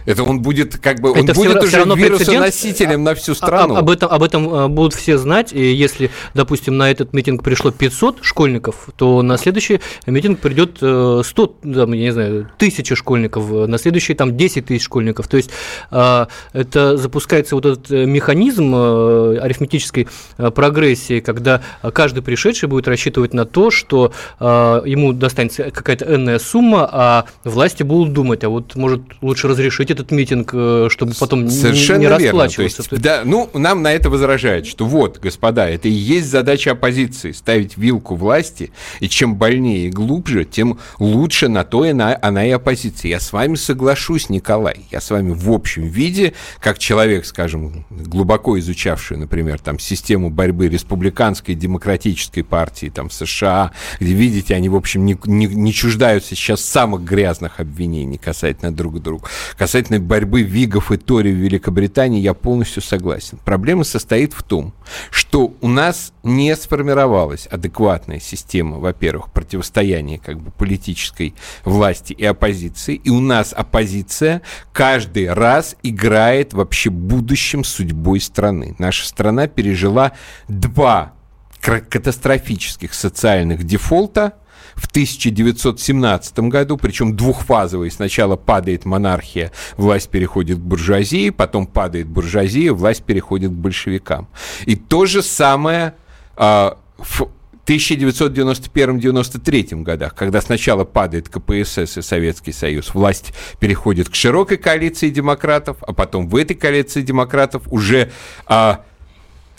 это 0.06 0.24
он 0.24 0.41
будет 0.41 0.78
как 0.78 1.00
бы, 1.00 1.12
он 1.12 1.17
это 1.19 1.34
будет 1.34 1.63
все, 1.63 1.84
уже 1.84 1.84
все 1.84 1.95
вирусоносителем 1.95 3.04
на 3.04 3.15
всю 3.15 3.36
страну. 3.36 3.76
А, 3.76 3.80
об, 3.80 3.89
этом, 3.89 4.12
об 4.12 4.24
этом 4.24 4.54
э, 4.54 4.67
будут 4.67 4.93
все 4.93 5.17
знать, 5.17 5.54
и 5.54 5.74
если, 5.74 6.12
допустим, 6.34 6.78
на 6.78 6.89
этот 6.89 7.13
митинг 7.13 7.43
пришло 7.43 7.71
500 7.71 8.19
школьников, 8.24 8.89
то 8.95 9.21
на 9.21 9.38
следующий 9.38 9.82
митинг 10.06 10.39
придет 10.39 10.78
100, 10.78 11.24
э, 11.63 11.74
там, 11.74 11.93
я 11.93 12.02
не 12.02 12.12
знаю, 12.12 12.50
тысячи 12.58 12.95
школьников, 12.95 13.50
на 13.50 13.78
следующий 13.78 14.13
там 14.13 14.38
10 14.38 14.65
тысяч 14.65 14.84
школьников. 14.84 15.28
То 15.28 15.38
есть 15.38 15.52
э, 15.91 16.26
это 16.54 16.97
запускается 16.97 17.56
вот 17.56 17.65
этот 17.65 17.89
механизм 17.89 18.74
арифметической 18.76 20.08
прогрессии, 20.38 21.19
когда 21.19 21.62
каждый 21.93 22.24
пришедший 22.24 22.69
будет 22.69 22.88
рассчитывать 22.88 23.34
на 23.34 23.45
то, 23.45 23.71
что 23.71 24.12
ему 24.39 25.13
достанется 25.13 25.71
какая-то 25.71 26.06
энная 26.06 26.39
сумма, 26.39 26.89
а 26.91 27.26
власти 27.43 27.84
будут 27.84 28.13
думать, 28.13 28.43
а 28.43 28.50
вот 28.50 28.76
может 28.76 29.02
лучше 29.21 29.47
разрешить 29.52 29.92
этот 29.92 30.12
митинг, 30.12 30.52
э, 30.54 30.88
чтобы 30.90 31.14
потом 31.20 31.50
Совершенно 31.50 31.98
не, 31.98 32.06
не 32.06 32.10
расплачиваться. 32.10 32.84
То 32.84 32.96
есть, 32.96 33.04
да, 33.04 33.22
ну, 33.26 33.50
нам 33.54 33.82
на 33.82 33.94
это 33.94 34.10
возражают, 34.10 34.66
что 34.66 34.86
вот, 34.86 35.20
господа, 35.20 35.70
это 35.70 35.88
и 35.88 35.92
есть 35.92 36.28
задача 36.28 36.72
оппозиции, 36.72 37.32
ставить 37.32 37.78
вилку 37.78 38.16
власти, 38.16 38.72
и 39.00 39.10
чем 39.10 39.36
больнее 39.36 39.88
и 39.88 39.90
глубже, 39.90 40.46
тем 40.46 40.80
лучше 41.00 41.48
на 41.48 41.64
то 41.64 41.86
и 41.86 41.90
она, 41.90 42.18
она 42.22 42.46
и 42.46 42.52
оппозиция. 42.52 43.10
Я 43.10 43.20
с 43.20 43.34
вами 43.34 43.56
соглашусь, 43.56 44.30
Николай, 44.30 44.86
я 44.92 45.02
с 45.02 45.12
вами 45.12 45.34
в 45.34 45.52
общем 45.52 45.84
виде, 45.84 46.34
как 46.60 46.80
человек, 46.80 47.26
скажем, 47.26 47.86
глубоко 47.90 48.58
изучавший, 48.60 49.18
например, 49.18 49.60
там, 49.60 49.80
систему 49.80 50.30
борьбы 50.30 50.70
республиканской 50.70 51.56
демократической 51.56 52.42
партии 52.42 52.92
там, 52.94 53.10
в 53.10 53.14
США, 53.14 53.72
где, 54.00 54.14
видите, 54.14 54.56
они, 54.56 54.70
в 54.70 54.76
общем, 54.76 55.06
не, 55.06 55.18
не, 55.26 55.48
не 55.48 55.74
чуждаются 55.74 56.36
сейчас 56.36 56.62
самых 56.62 57.04
грязных 57.04 57.60
обвинений 57.60 58.18
касательно 58.18 58.72
друг 58.72 59.02
друга. 59.02 59.28
Касательно 59.58 59.99
борьбы 59.99 60.41
Вигов 60.41 60.91
и 60.91 60.97
Тори 60.97 61.32
в 61.32 61.36
Великобритании 61.36 62.21
я 62.21 62.34
полностью 62.34 62.82
согласен. 62.82 63.39
Проблема 63.43 63.84
состоит 63.84 64.34
в 64.34 64.43
том, 64.43 64.73
что 65.10 65.54
у 65.62 65.67
нас 65.67 66.13
не 66.23 66.56
сформировалась 66.56 67.47
адекватная 67.47 68.19
система, 68.19 68.80
во-первых, 68.80 69.32
противостояния 69.32 70.19
как 70.19 70.39
бы 70.39 70.51
политической 70.51 71.36
власти 71.63 72.13
и 72.13 72.25
оппозиции, 72.25 72.95
и 72.95 73.10
у 73.10 73.19
нас 73.19 73.54
оппозиция 73.54 74.41
каждый 74.73 75.32
раз 75.32 75.75
играет 75.84 76.54
вообще 76.54 76.89
будущим 76.89 77.63
судьбой 77.63 78.19
страны. 78.19 78.75
Наша 78.80 79.08
страна 79.08 79.47
пережила 79.47 80.13
два 80.47 81.13
катастрофических 81.62 82.93
социальных 82.93 83.63
дефолта 83.63 84.34
в 84.76 84.88
1917 84.88 86.40
году, 86.40 86.78
причем 86.78 87.16
двухфазовый. 87.16 87.92
Сначала 87.92 88.36
падает 88.36 88.86
монархия, 88.86 89.52
власть 89.78 90.10
переходит 90.10 90.58
к 90.58 90.62
буржуазии, 90.62 91.30
потом 91.30 91.68
падает 91.68 92.08
буржуазия, 92.08 92.74
власть 92.74 93.04
переходит 93.04 93.52
к 93.52 93.56
большевикам. 93.56 94.28
И 94.66 94.76
то 94.76 95.06
же 95.06 95.22
самое 95.22 95.94
э, 96.38 96.72
в 96.98 97.30
1991-93 97.66 99.84
годах, 99.84 100.16
когда 100.16 100.42
сначала 100.42 100.84
падает 100.84 101.30
КПСС 101.30 101.98
и 101.98 102.02
Советский 102.02 102.52
Союз, 102.52 102.94
власть 102.94 103.34
переходит 103.60 104.10
к 104.10 104.16
широкой 104.16 104.58
коалиции 104.58 105.10
демократов, 105.10 105.78
а 105.82 105.94
потом 105.94 106.28
в 106.28 106.36
этой 106.36 106.56
коалиции 106.56 107.02
демократов 107.02 107.64
уже 107.68 108.12
а, 108.46 108.84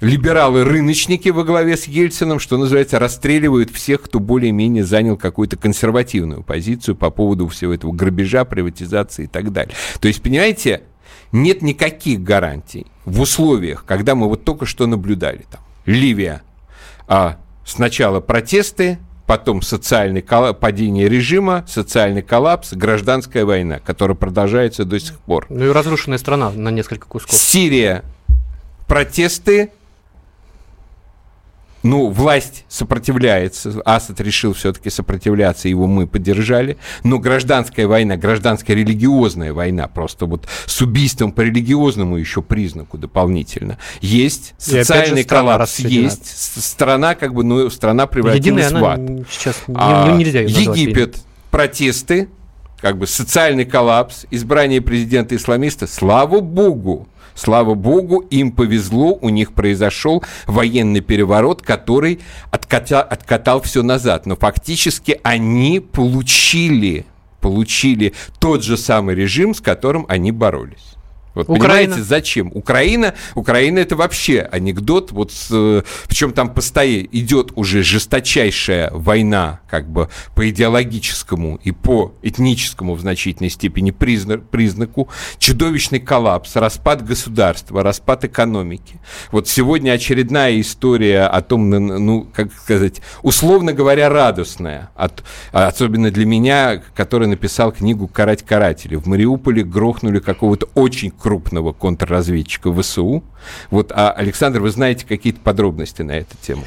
либералы-рыночники 0.02 1.28
во 1.28 1.44
главе 1.44 1.76
с 1.76 1.84
Ельцином, 1.84 2.40
что 2.40 2.58
называется, 2.58 2.98
расстреливают 2.98 3.70
всех, 3.70 4.02
кто 4.02 4.18
более-менее 4.18 4.84
занял 4.84 5.16
какую-то 5.16 5.56
консервативную 5.56 6.42
позицию 6.42 6.96
по 6.96 7.10
поводу 7.10 7.46
всего 7.46 7.72
этого 7.72 7.92
грабежа, 7.92 8.44
приватизации 8.44 9.24
и 9.24 9.26
так 9.28 9.52
далее. 9.52 9.74
То 10.00 10.08
есть, 10.08 10.20
понимаете, 10.20 10.82
нет 11.30 11.62
никаких 11.62 12.20
гарантий 12.20 12.86
в 13.04 13.20
условиях, 13.20 13.84
когда 13.86 14.16
мы 14.16 14.28
вот 14.28 14.44
только 14.44 14.66
что 14.66 14.86
наблюдали 14.86 15.46
там 15.48 15.60
Ливия, 15.86 16.42
а 17.06 17.38
сначала 17.64 18.18
протесты, 18.18 18.98
потом 19.26 19.62
социальный 19.62 20.20
коллапс, 20.20 20.58
падение 20.60 21.08
режима, 21.08 21.64
социальный 21.68 22.22
коллапс, 22.22 22.72
гражданская 22.72 23.44
война, 23.44 23.78
которая 23.78 24.16
продолжается 24.16 24.84
до 24.84 24.98
сих 24.98 25.18
пор. 25.20 25.46
Ну 25.48 25.66
и 25.66 25.70
разрушенная 25.70 26.18
страна 26.18 26.50
на 26.50 26.70
несколько 26.70 27.06
кусков. 27.06 27.34
Сирия, 27.34 28.02
протесты, 28.88 29.70
ну, 31.82 32.08
власть 32.08 32.64
сопротивляется. 32.68 33.80
Асад 33.84 34.20
решил 34.20 34.54
все-таки 34.54 34.90
сопротивляться, 34.90 35.68
его 35.68 35.86
мы 35.86 36.06
поддержали. 36.06 36.78
Но 37.02 37.18
гражданская 37.18 37.86
война, 37.86 38.16
гражданская 38.16 38.76
религиозная 38.76 39.52
война, 39.52 39.88
просто 39.88 40.26
вот 40.26 40.46
с 40.66 40.80
убийством 40.80 41.32
по 41.32 41.40
религиозному 41.40 42.16
еще 42.16 42.42
признаку 42.42 42.98
дополнительно. 42.98 43.78
Есть 44.00 44.54
социальный 44.58 45.24
коллапс, 45.24 45.80
есть 45.80 46.62
страна, 46.62 47.14
как 47.14 47.34
бы, 47.34 47.44
ну, 47.44 47.68
страна 47.70 48.06
превратилась 48.06 48.66
Единая 48.66 48.80
в 48.80 48.84
ад. 48.84 49.26
Сейчас 49.30 49.56
а, 49.74 50.16
нельзя 50.16 50.40
Египет, 50.40 51.16
протесты, 51.50 52.28
как 52.80 52.98
бы 52.98 53.06
социальный 53.06 53.64
коллапс, 53.64 54.26
избрание 54.30 54.80
президента-исламиста, 54.80 55.86
слава 55.86 56.40
богу, 56.40 57.08
Слава 57.34 57.74
богу, 57.74 58.20
им 58.30 58.52
повезло, 58.52 59.18
у 59.20 59.28
них 59.28 59.52
произошел 59.52 60.22
военный 60.46 61.00
переворот, 61.00 61.62
который 61.62 62.20
откатал, 62.50 63.00
откатал 63.08 63.60
все 63.62 63.82
назад. 63.82 64.26
Но 64.26 64.36
фактически 64.36 65.20
они 65.22 65.80
получили, 65.80 67.06
получили 67.40 68.14
тот 68.38 68.62
же 68.62 68.76
самый 68.76 69.14
режим, 69.14 69.54
с 69.54 69.60
которым 69.60 70.06
они 70.08 70.32
боролись. 70.32 70.91
Вот 71.34 71.48
Украина. 71.48 71.68
понимаете, 71.68 72.02
зачем? 72.02 72.50
Украина, 72.54 73.14
Украина 73.34 73.78
это 73.78 73.96
вообще 73.96 74.40
анекдот, 74.40 75.12
вот 75.12 75.32
с, 75.32 75.48
э, 75.50 75.82
причем 76.06 76.32
там 76.32 76.52
постоянно 76.52 76.82
идет 76.82 77.52
уже 77.54 77.82
жесточайшая 77.82 78.90
война, 78.92 79.60
как 79.70 79.88
бы 79.88 80.08
по 80.34 80.48
идеологическому 80.48 81.60
и 81.62 81.70
по 81.70 82.12
этническому 82.22 82.94
в 82.94 83.00
значительной 83.00 83.50
степени 83.50 83.92
признак, 83.92 84.48
признаку, 84.48 85.08
чудовищный 85.38 86.00
коллапс, 86.00 86.56
распад 86.56 87.06
государства, 87.06 87.82
распад 87.82 88.24
экономики. 88.24 89.00
Вот 89.30 89.48
сегодня 89.48 89.92
очередная 89.92 90.60
история 90.60 91.26
о 91.26 91.40
том, 91.40 91.70
ну, 91.70 92.28
как 92.34 92.52
сказать, 92.52 93.00
условно 93.22 93.72
говоря, 93.72 94.08
радостная, 94.08 94.90
от, 94.96 95.22
особенно 95.52 96.10
для 96.10 96.26
меня, 96.26 96.82
который 96.94 97.28
написал 97.28 97.72
книгу 97.72 98.08
«Карать 98.08 98.42
карателей». 98.42 98.96
В 98.96 99.06
Мариуполе 99.06 99.62
грохнули 99.62 100.18
какого-то 100.18 100.66
очень 100.74 101.12
крупного 101.22 101.72
контрразведчика 101.72 102.72
ВСУ. 102.72 103.22
Вот, 103.70 103.92
а, 103.92 104.10
Александр, 104.10 104.60
вы 104.60 104.70
знаете 104.70 105.06
какие-то 105.06 105.40
подробности 105.40 106.02
на 106.02 106.12
эту 106.12 106.36
тему? 106.42 106.64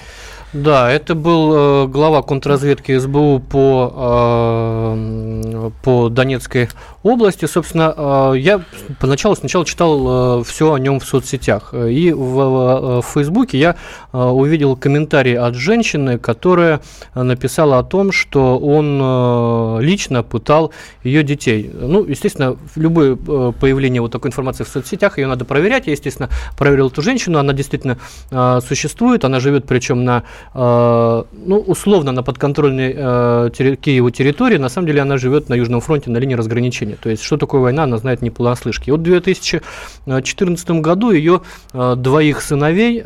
Да, 0.56 0.90
это 0.90 1.16
был 1.16 1.54
э, 1.54 1.88
глава 1.88 2.22
контрразведки 2.22 2.98
СБУ 2.98 3.40
по, 3.42 4.94
э, 4.96 5.70
по 5.84 6.08
Донецкой 6.08 6.70
области. 7.04 7.44
Собственно, 7.44 7.94
э, 8.34 8.36
я 8.38 8.62
поначалу 9.02 9.36
сначала 9.36 9.66
читал 9.66 10.40
э, 10.40 10.44
все 10.46 10.72
о 10.72 10.80
нем 10.80 11.02
в 11.02 11.06
соцсетях. 11.06 11.74
И 11.74 12.14
в, 12.14 12.20
в, 12.20 13.02
в 13.02 13.06
Фейсбуке 13.06 13.58
я 13.58 13.76
э, 14.14 14.18
увидел 14.18 14.78
комментарий 14.78 15.38
от 15.38 15.56
женщины, 15.56 16.18
которая 16.18 16.80
написала 17.16 17.80
о 17.80 17.84
том, 17.84 18.14
что 18.14 18.58
он 18.58 18.98
э, 19.04 19.82
лично 19.82 20.24
пытал 20.24 20.72
ее 21.04 21.24
детей. 21.24 21.70
Ну, 21.74 22.06
естественно, 22.06 22.56
любое 22.78 23.18
э, 23.18 23.52
появление 23.60 24.02
вот 24.02 24.14
такой 24.14 24.30
информации 24.30 24.64
в 24.64 24.70
соцсетях, 24.70 25.18
ее 25.18 25.28
надо 25.28 25.44
проверять. 25.44 25.88
Я, 25.88 25.92
естественно, 25.92 26.30
проверил 26.58 26.88
эту 26.88 27.02
женщину, 27.02 27.40
она 27.40 27.52
действительно 27.52 27.98
э, 28.32 28.60
существует, 28.66 29.26
она 29.26 29.42
живет 29.42 29.66
причем 29.66 30.06
на 30.06 30.24
Э, 30.24 30.45
ну, 30.54 31.58
условно 31.68 32.12
на 32.12 32.24
подконтрольной 32.24 32.94
э, 32.96 33.76
Киеву 33.82 34.10
территории, 34.10 34.58
на 34.58 34.70
самом 34.70 34.88
деле 34.88 35.02
она 35.02 35.18
живет 35.18 35.50
на 35.50 35.54
Южном 35.54 35.82
фронте 35.82 36.10
на 36.10 36.18
линии 36.18 36.36
разграничения. 36.36 36.96
То 37.02 37.10
есть, 37.10 37.24
что 37.24 37.38
такое 37.38 37.62
война, 37.62 37.84
она 37.84 37.98
знает 37.98 38.22
не 38.22 38.30
понаслышке. 38.30 38.86
И 38.88 38.92
вот 38.92 39.02
в 39.02 39.04
2014 39.04 40.70
году 40.82 41.12
ее 41.12 41.42
э, 41.74 41.96
двоих 41.98 42.42
сыновей 42.42 43.02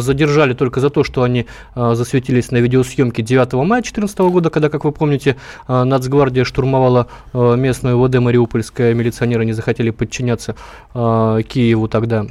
задержали 0.00 0.54
только 0.54 0.80
за 0.80 0.90
то, 0.90 1.04
что 1.04 1.22
они 1.22 1.46
засветились 1.74 2.50
на 2.50 2.58
видеосъемке 2.58 3.22
9 3.22 3.52
мая 3.54 3.82
2014 3.82 4.18
года, 4.20 4.50
когда, 4.50 4.68
как 4.68 4.84
вы 4.84 4.92
помните, 4.92 5.36
Нацгвардия 5.68 6.44
штурмовала 6.44 7.08
местную 7.32 8.00
ВД 8.00 8.18
Мариупольская, 8.20 8.94
милиционеры 8.94 9.44
не 9.44 9.52
захотели 9.52 9.90
подчиняться 9.90 10.54
Киеву 10.92 11.88
тогда. 11.88 12.26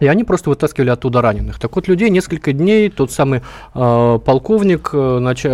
И 0.00 0.06
они 0.06 0.24
просто 0.24 0.50
вытаскивали 0.50 0.90
оттуда 0.90 1.22
раненых. 1.22 1.58
Так 1.58 1.74
вот, 1.76 1.88
людей 1.88 2.10
несколько 2.10 2.52
дней 2.52 2.88
тот 2.90 3.10
самый 3.10 3.42
э, 3.74 4.18
полковник, 4.24 4.90
э, 4.92 5.18
нач... 5.18 5.44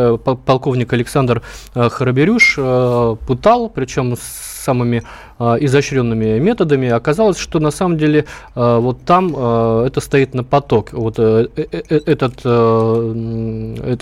полковник 0.44 0.92
Александр 0.92 1.42
э, 1.74 1.88
Хараберюш 1.88 2.56
э, 2.58 3.16
пытал, 3.26 3.68
причем 3.68 4.16
с 4.16 4.54
самыми 4.64 4.96
э, 4.96 5.02
изощренными 5.38 6.38
методами, 6.38 6.88
оказалось, 6.88 7.38
что 7.38 7.58
на 7.58 7.70
самом 7.70 7.98
деле 7.98 8.24
э, 8.54 8.78
вот 8.78 9.02
там 9.04 9.34
э, 9.36 9.84
это 9.86 10.00
стоит 10.00 10.34
на 10.34 10.44
поток. 10.44 10.92
Вот 10.92 11.18
э, 11.18 11.48
э, 11.56 11.64
э 11.72 12.00
этот, 12.06 12.38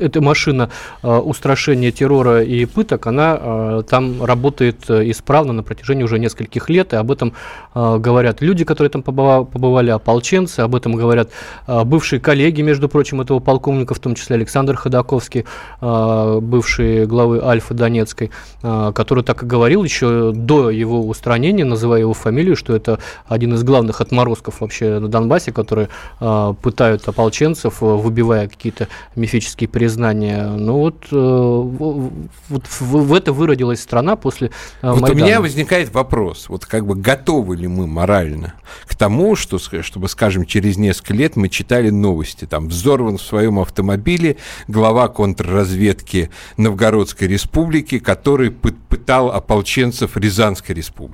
эта 0.02 0.20
машина 0.20 0.70
устрашения 1.02 1.92
террора 1.92 2.42
и 2.42 2.64
пыток, 2.66 3.06
она 3.06 3.82
там 3.88 4.24
работает 4.24 4.90
исправно 4.90 5.52
на 5.52 5.62
протяжении 5.62 6.02
уже 6.02 6.18
нескольких 6.18 6.68
лет, 6.68 6.92
и 6.92 6.96
об 6.96 7.10
этом 7.10 7.32
говорят 7.74 8.42
люди, 8.42 8.64
которые 8.64 8.90
там 8.90 9.02
побывали, 9.02 9.90
ополченцы, 9.90 10.60
об 10.60 10.74
этом 10.74 10.94
говорят 10.94 11.30
бывшие 11.66 12.20
коллеги, 12.20 12.62
между 12.62 12.88
прочим, 12.88 13.20
этого 13.20 13.38
полковника, 13.38 13.94
в 13.94 13.98
том 13.98 14.14
числе 14.14 14.36
Александр 14.36 14.76
Ходаковский, 14.76 15.44
бывший 15.80 17.06
главы 17.06 17.40
Альфа 17.42 17.74
Донецкой, 17.74 18.30
который 18.60 19.24
так 19.24 19.42
и 19.42 19.46
говорил 19.46 19.84
еще 19.84 20.32
до 20.34 20.70
его 20.70 21.02
устранения, 21.22 21.64
называя 21.64 22.00
его 22.00 22.14
фамилию, 22.14 22.56
что 22.56 22.74
это 22.74 22.98
один 23.28 23.54
из 23.54 23.62
главных 23.62 24.00
отморозков 24.00 24.60
вообще 24.60 24.98
на 24.98 25.06
Донбассе, 25.06 25.52
которые 25.52 25.88
э, 26.20 26.54
пытают 26.60 27.06
ополченцев, 27.06 27.80
э, 27.80 27.86
выбивая 27.86 28.48
какие-то 28.48 28.88
мифические 29.14 29.68
признания. 29.68 30.48
Ну 30.48 30.78
вот, 30.78 31.06
э, 31.12 31.14
вот 31.14 32.66
в, 32.66 32.80
в 32.80 33.14
это 33.14 33.32
выродилась 33.32 33.80
страна 33.80 34.16
после 34.16 34.48
э, 34.48 34.90
Вот 34.90 35.02
Майдана. 35.02 35.12
у 35.12 35.24
меня 35.24 35.40
возникает 35.40 35.94
вопрос, 35.94 36.48
вот 36.48 36.66
как 36.66 36.86
бы 36.86 36.96
готовы 36.96 37.56
ли 37.56 37.68
мы 37.68 37.86
морально 37.86 38.54
к 38.86 38.96
тому, 38.96 39.36
что, 39.36 39.58
чтобы, 39.58 40.08
скажем, 40.08 40.44
через 40.44 40.76
несколько 40.76 41.14
лет 41.14 41.36
мы 41.36 41.48
читали 41.48 41.90
новости, 41.90 42.46
там, 42.46 42.66
взорван 42.68 43.18
в 43.18 43.22
своем 43.22 43.60
автомобиле 43.60 44.38
глава 44.66 45.06
контрразведки 45.08 46.30
Новгородской 46.56 47.28
республики, 47.28 48.00
который 48.00 48.50
пытал 48.50 49.30
ополченцев 49.30 50.16
Рязанской 50.16 50.74
республики. 50.74 51.11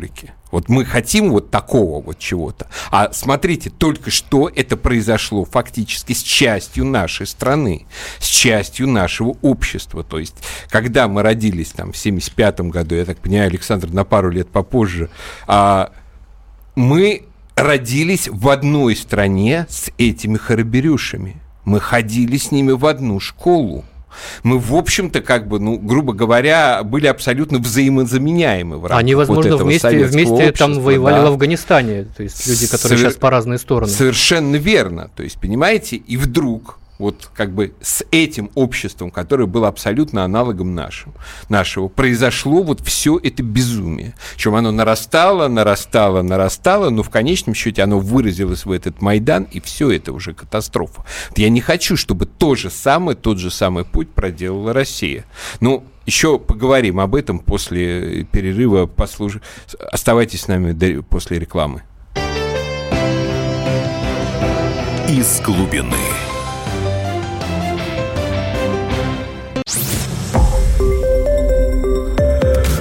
Вот 0.51 0.69
мы 0.69 0.85
хотим 0.85 1.31
вот 1.31 1.51
такого 1.51 2.03
вот 2.03 2.19
чего-то. 2.19 2.69
А 2.91 3.13
смотрите, 3.13 3.71
только 3.71 4.11
что 4.11 4.51
это 4.55 4.77
произошло 4.77 5.45
фактически 5.45 6.13
с 6.13 6.23
частью 6.23 6.87
нашей 6.87 7.27
страны, 7.27 7.87
с 8.19 8.27
частью 8.27 8.89
нашего 8.89 9.37
общества. 9.43 10.03
То 10.05 10.19
есть, 10.19 10.37
когда 10.71 11.09
мы 11.09 11.23
родились 11.23 11.71
там 11.71 11.93
в 11.93 11.97
75 11.97 12.61
году, 12.61 12.95
я 12.95 13.05
так 13.05 13.19
понимаю, 13.19 13.49
Александр 13.49 13.91
на 13.91 14.05
пару 14.05 14.31
лет 14.31 14.49
попозже, 14.49 15.11
а, 15.47 15.93
мы 16.75 17.25
родились 17.57 18.29
в 18.29 18.49
одной 18.49 18.97
стране 18.97 19.67
с 19.69 19.91
этими 19.99 20.37
хараберюшами. 20.37 21.37
Мы 21.65 21.81
ходили 21.81 22.37
с 22.37 22.53
ними 22.53 22.73
в 22.73 22.87
одну 22.87 23.21
школу 23.21 23.85
мы, 24.43 24.59
в 24.59 24.75
общем-то, 24.75 25.21
как 25.21 25.49
бы, 25.49 25.59
ну, 25.59 25.79
грубо 25.79 26.13
говоря, 26.13 26.83
были 26.83 27.07
абсолютно 27.07 27.59
взаимозаменяемы 27.59 28.79
в 28.79 28.83
рамках 28.83 28.99
Они, 28.99 29.15
возможно, 29.15 29.57
вот 29.57 29.63
вместе, 29.63 30.05
вместе 30.07 30.53
там 30.53 30.81
воевали 30.81 31.17
да. 31.17 31.25
в 31.25 31.27
Афганистане, 31.27 32.07
то 32.17 32.23
есть 32.23 32.47
люди, 32.47 32.67
которые 32.67 32.99
Совер... 32.99 33.11
сейчас 33.11 33.21
по 33.21 33.31
разные 33.31 33.59
стороны. 33.59 33.93
Совершенно 33.93 34.57
верно. 34.57 35.11
То 35.15 35.23
есть, 35.23 35.41
понимаете, 35.41 35.97
и 35.97 36.17
вдруг 36.17 36.79
вот 36.99 37.31
как 37.35 37.55
бы 37.55 37.75
с 37.81 38.05
этим 38.11 38.51
обществом, 38.55 39.11
которое 39.11 39.47
было 39.47 39.69
абсолютно 39.69 40.25
аналогом 40.25 40.75
нашим, 40.75 41.15
нашего, 41.49 41.89
произошло 41.89 42.63
вот 42.63 42.81
все 42.81 43.19
это 43.23 43.43
безумие. 43.43 44.15
Причем 44.35 44.55
оно 44.55 44.71
нарастало, 44.71 45.49
нарастало, 45.49 46.23
нарастало, 46.23 46.91
но 46.91 47.03
в 47.03 47.11
конечном 47.11 47.55
счете 47.55 47.83
оно 47.83 47.99
выразилось 47.99 48.65
в 48.65 48.73
этот 48.73 49.01
Майдан, 49.01 49.45
и 49.45 49.61
все 49.61 49.91
это 49.91 50.13
уже 50.13 50.35
катастрофа. 50.35 51.05
Я 51.37 51.49
не 51.51 51.61
хочу, 51.61 51.97
чтобы 51.97 52.27
то 52.27 52.55
же 52.55 52.71
самое, 52.71 53.17
тот 53.17 53.39
же 53.39 53.51
самый 53.51 53.85
путь 53.85 54.11
проделала 54.11 54.73
Россия. 54.73 55.25
Ну, 55.61 55.85
еще 56.07 56.39
поговорим 56.39 57.01
об 57.01 57.15
этом 57.15 57.39
после 57.39 58.25
перерыва. 58.25 58.87
Послуж... 58.87 59.41
Оставайтесь 59.93 60.43
с 60.43 60.49
нами 60.49 60.73
после 61.03 61.39
рекламы. 61.39 61.83
Из 65.09 65.41
глубины. 65.41 66.18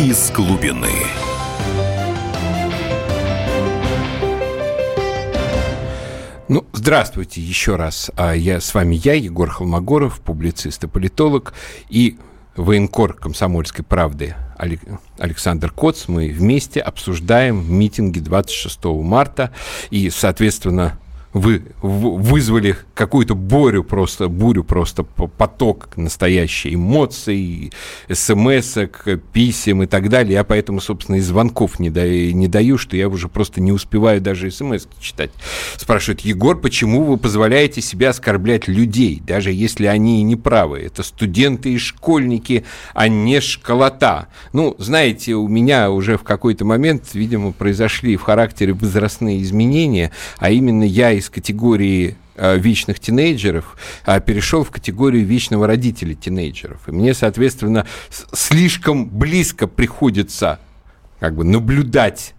Из 0.00 0.30
глубины. 0.30 0.88
Ну, 6.48 6.64
здравствуйте 6.72 7.42
еще 7.42 7.76
раз. 7.76 8.10
А 8.16 8.32
я 8.32 8.62
с 8.62 8.72
вами 8.72 8.94
я, 8.94 9.12
Егор 9.12 9.50
Холмогоров, 9.50 10.22
публицист 10.22 10.82
и 10.84 10.86
политолог, 10.86 11.52
и 11.90 12.16
военкор 12.56 13.12
комсомольской 13.12 13.84
правды 13.84 14.34
Александр 15.18 15.70
Коц. 15.70 16.08
Мы 16.08 16.30
вместе 16.30 16.80
обсуждаем 16.80 17.70
митинги 17.70 18.20
26 18.20 18.82
марта 18.86 19.52
и, 19.90 20.08
соответственно, 20.08 20.98
вы 21.32 21.62
вызвали 21.80 22.76
какую-то 22.94 23.34
бурю 23.34 23.84
просто, 23.84 24.28
бурю 24.28 24.64
просто 24.64 25.04
поток 25.04 25.96
настоящей 25.96 26.74
эмоций, 26.74 27.72
смс 28.12 28.78
писем 29.32 29.82
и 29.82 29.86
так 29.86 30.08
далее. 30.08 30.34
Я 30.34 30.44
поэтому, 30.44 30.80
собственно, 30.80 31.16
и 31.16 31.20
звонков 31.20 31.78
не, 31.78 31.90
даю, 31.90 32.34
не 32.34 32.48
даю, 32.48 32.78
что 32.78 32.96
я 32.96 33.08
уже 33.08 33.28
просто 33.28 33.60
не 33.60 33.70
успеваю 33.70 34.20
даже 34.20 34.50
смс 34.50 34.86
читать. 35.00 35.30
Спрашивают, 35.76 36.20
Егор, 36.20 36.60
почему 36.60 37.04
вы 37.04 37.16
позволяете 37.16 37.80
себе 37.80 38.08
оскорблять 38.08 38.66
людей, 38.66 39.22
даже 39.24 39.52
если 39.52 39.86
они 39.86 40.20
и 40.20 40.24
не 40.24 40.36
правы? 40.36 40.80
Это 40.80 41.02
студенты 41.04 41.72
и 41.72 41.78
школьники, 41.78 42.64
а 42.92 43.06
не 43.06 43.40
школота. 43.40 44.28
Ну, 44.52 44.74
знаете, 44.78 45.34
у 45.34 45.46
меня 45.46 45.90
уже 45.92 46.16
в 46.16 46.24
какой-то 46.24 46.64
момент, 46.64 47.10
видимо, 47.14 47.52
произошли 47.52 48.16
в 48.16 48.22
характере 48.22 48.72
возрастные 48.72 49.42
изменения, 49.42 50.10
а 50.38 50.50
именно 50.50 50.82
я 50.82 51.19
из 51.20 51.30
категории 51.30 52.16
э, 52.34 52.58
вечных 52.58 52.98
тинейджеров 52.98 53.76
а 54.04 54.18
перешел 54.20 54.64
в 54.64 54.70
категорию 54.70 55.24
вечного 55.24 55.66
родителя 55.66 56.14
тинейджеров. 56.14 56.88
И 56.88 56.90
мне, 56.90 57.14
соответственно, 57.14 57.86
слишком 58.32 59.08
близко 59.08 59.68
приходится 59.68 60.58
как 61.20 61.36
бы 61.36 61.44
наблюдать 61.44 62.34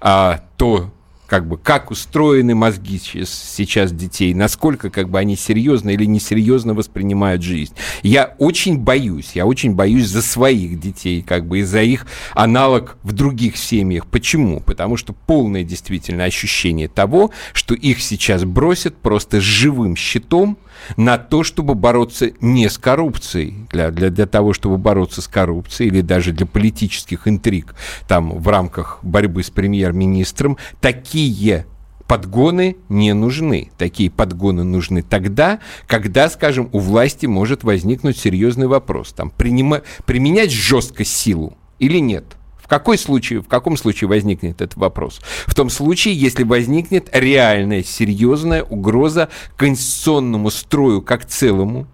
а, 0.00 0.44
то, 0.56 0.92
как 1.28 1.46
бы, 1.46 1.58
как 1.58 1.90
устроены 1.90 2.54
мозги 2.54 2.98
сейчас 2.98 3.92
детей, 3.92 4.32
насколько 4.32 4.88
как 4.88 5.10
бы 5.10 5.18
они 5.18 5.36
серьезно 5.36 5.90
или 5.90 6.06
несерьезно 6.06 6.72
воспринимают 6.72 7.42
жизнь. 7.42 7.74
Я 8.02 8.34
очень 8.38 8.78
боюсь, 8.78 9.32
я 9.34 9.44
очень 9.44 9.74
боюсь 9.74 10.08
за 10.08 10.22
своих 10.22 10.80
детей, 10.80 11.22
как 11.22 11.46
бы, 11.46 11.60
и 11.60 11.62
за 11.62 11.82
их 11.82 12.06
аналог 12.32 12.96
в 13.02 13.12
других 13.12 13.58
семьях. 13.58 14.06
Почему? 14.06 14.60
Потому 14.60 14.96
что 14.96 15.12
полное 15.12 15.64
действительно 15.64 16.24
ощущение 16.24 16.88
того, 16.88 17.30
что 17.52 17.74
их 17.74 18.00
сейчас 18.00 18.44
бросят 18.44 18.96
просто 18.96 19.40
живым 19.40 19.96
щитом, 19.96 20.56
на 20.96 21.18
то, 21.18 21.44
чтобы 21.44 21.74
бороться 21.74 22.30
не 22.40 22.68
с 22.68 22.78
коррупцией, 22.78 23.66
для, 23.70 23.90
для, 23.90 24.10
для 24.10 24.26
того, 24.26 24.52
чтобы 24.52 24.78
бороться 24.78 25.22
с 25.22 25.28
коррупцией 25.28 25.88
или 25.88 26.00
даже 26.00 26.32
для 26.32 26.46
политических 26.46 27.28
интриг 27.28 27.74
там 28.06 28.38
в 28.38 28.48
рамках 28.48 28.98
борьбы 29.02 29.42
с 29.42 29.50
премьер-министром, 29.50 30.56
такие 30.80 31.66
подгоны 32.08 32.76
не 32.88 33.12
нужны. 33.12 33.70
Такие 33.76 34.10
подгоны 34.10 34.64
нужны 34.64 35.02
тогда, 35.02 35.60
когда, 35.86 36.28
скажем, 36.28 36.68
у 36.72 36.78
власти 36.80 37.26
может 37.26 37.62
возникнуть 37.62 38.18
серьезный 38.18 38.66
вопрос. 38.66 39.12
Там, 39.12 39.30
принима, 39.30 39.82
применять 40.06 40.50
жестко 40.50 41.04
силу 41.04 41.56
или 41.78 41.98
нет? 41.98 42.37
В, 42.68 42.70
какой 42.70 42.98
случае, 42.98 43.40
в 43.40 43.48
каком 43.48 43.78
случае 43.78 44.08
возникнет 44.08 44.60
этот 44.60 44.76
вопрос? 44.76 45.22
В 45.46 45.54
том 45.54 45.70
случае, 45.70 46.12
если 46.12 46.42
возникнет 46.42 47.08
реальная, 47.12 47.82
серьезная 47.82 48.62
угроза 48.62 49.30
конституционному 49.56 50.50
строю 50.50 51.00
как 51.00 51.24
целому, 51.24 51.86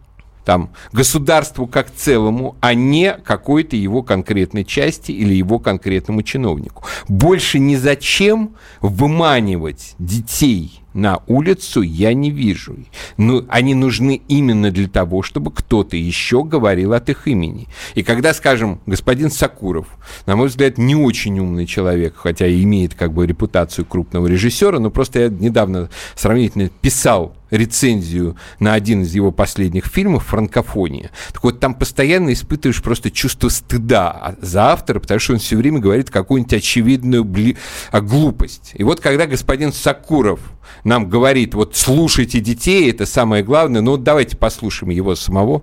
там, 0.44 0.70
государству 0.90 1.68
как 1.68 1.94
целому, 1.94 2.56
а 2.60 2.74
не 2.74 3.12
какой-то 3.12 3.76
его 3.76 4.02
конкретной 4.02 4.64
части 4.64 5.12
или 5.12 5.32
его 5.34 5.60
конкретному 5.60 6.24
чиновнику. 6.24 6.82
Больше 7.06 7.60
ни 7.60 7.76
зачем 7.76 8.56
выманивать 8.80 9.94
детей 10.00 10.83
на 10.94 11.20
улицу 11.26 11.82
я 11.82 12.14
не 12.14 12.30
вижу. 12.30 12.76
Но 13.16 13.40
ну, 13.40 13.46
они 13.48 13.74
нужны 13.74 14.22
именно 14.28 14.70
для 14.70 14.88
того, 14.88 15.22
чтобы 15.22 15.50
кто-то 15.50 15.96
еще 15.96 16.44
говорил 16.44 16.94
от 16.94 17.10
их 17.10 17.26
имени. 17.26 17.66
И 17.94 18.02
когда, 18.02 18.32
скажем, 18.32 18.80
господин 18.86 19.30
Сакуров, 19.30 19.88
на 20.26 20.36
мой 20.36 20.48
взгляд, 20.48 20.78
не 20.78 20.94
очень 20.94 21.38
умный 21.40 21.66
человек, 21.66 22.14
хотя 22.16 22.46
и 22.46 22.62
имеет 22.62 22.94
как 22.94 23.12
бы 23.12 23.26
репутацию 23.26 23.84
крупного 23.84 24.28
режиссера, 24.28 24.78
но 24.78 24.90
просто 24.90 25.20
я 25.20 25.28
недавно 25.28 25.90
сравнительно 26.14 26.68
писал 26.80 27.34
рецензию 27.50 28.36
на 28.58 28.74
один 28.74 29.02
из 29.02 29.14
его 29.14 29.30
последних 29.30 29.86
фильмов 29.86 30.26
«Франкофония». 30.26 31.10
Так 31.32 31.42
вот, 31.44 31.60
там 31.60 31.74
постоянно 31.74 32.32
испытываешь 32.32 32.82
просто 32.82 33.10
чувство 33.10 33.48
стыда 33.48 34.36
за 34.40 34.72
автора, 34.72 35.00
потому 35.00 35.20
что 35.20 35.34
он 35.34 35.38
все 35.38 35.56
время 35.56 35.78
говорит 35.78 36.10
какую-нибудь 36.10 36.54
очевидную 36.54 37.24
бли... 37.24 37.56
глупость. 37.92 38.72
И 38.74 38.82
вот 38.82 39.00
когда 39.00 39.26
господин 39.26 39.72
Сакуров 39.72 40.40
нам 40.84 41.08
говорит, 41.08 41.54
вот 41.54 41.76
слушайте 41.76 42.40
детей, 42.40 42.90
это 42.90 43.06
самое 43.06 43.42
главное. 43.42 43.80
Ну, 43.80 43.96
давайте 43.96 44.36
послушаем 44.36 44.90
его 44.90 45.14
самого. 45.14 45.62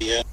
Я, 0.00 0.24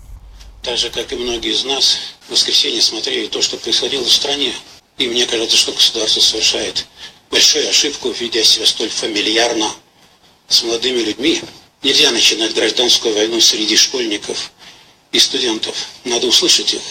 так 0.61 0.77
же, 0.77 0.89
как 0.89 1.11
и 1.13 1.15
многие 1.15 1.51
из 1.51 1.63
нас, 1.63 1.97
в 2.27 2.31
воскресенье 2.31 2.81
смотрели 2.81 3.27
то, 3.27 3.41
что 3.41 3.57
происходило 3.57 4.03
в 4.03 4.11
стране. 4.11 4.53
И 4.97 5.07
мне 5.07 5.25
кажется, 5.25 5.55
что 5.55 5.71
государство 5.71 6.19
совершает 6.19 6.85
большую 7.31 7.69
ошибку, 7.69 8.11
ведя 8.19 8.43
себя 8.43 8.65
столь 8.65 8.89
фамильярно 8.89 9.69
с 10.47 10.63
молодыми 10.63 10.99
людьми. 10.99 11.41
Нельзя 11.81 12.11
начинать 12.11 12.53
гражданскую 12.53 13.13
войну 13.13 13.39
среди 13.39 13.77
школьников 13.77 14.51
и 15.11 15.19
студентов. 15.19 15.75
Надо 16.03 16.27
услышать 16.27 16.73
их. 16.73 16.81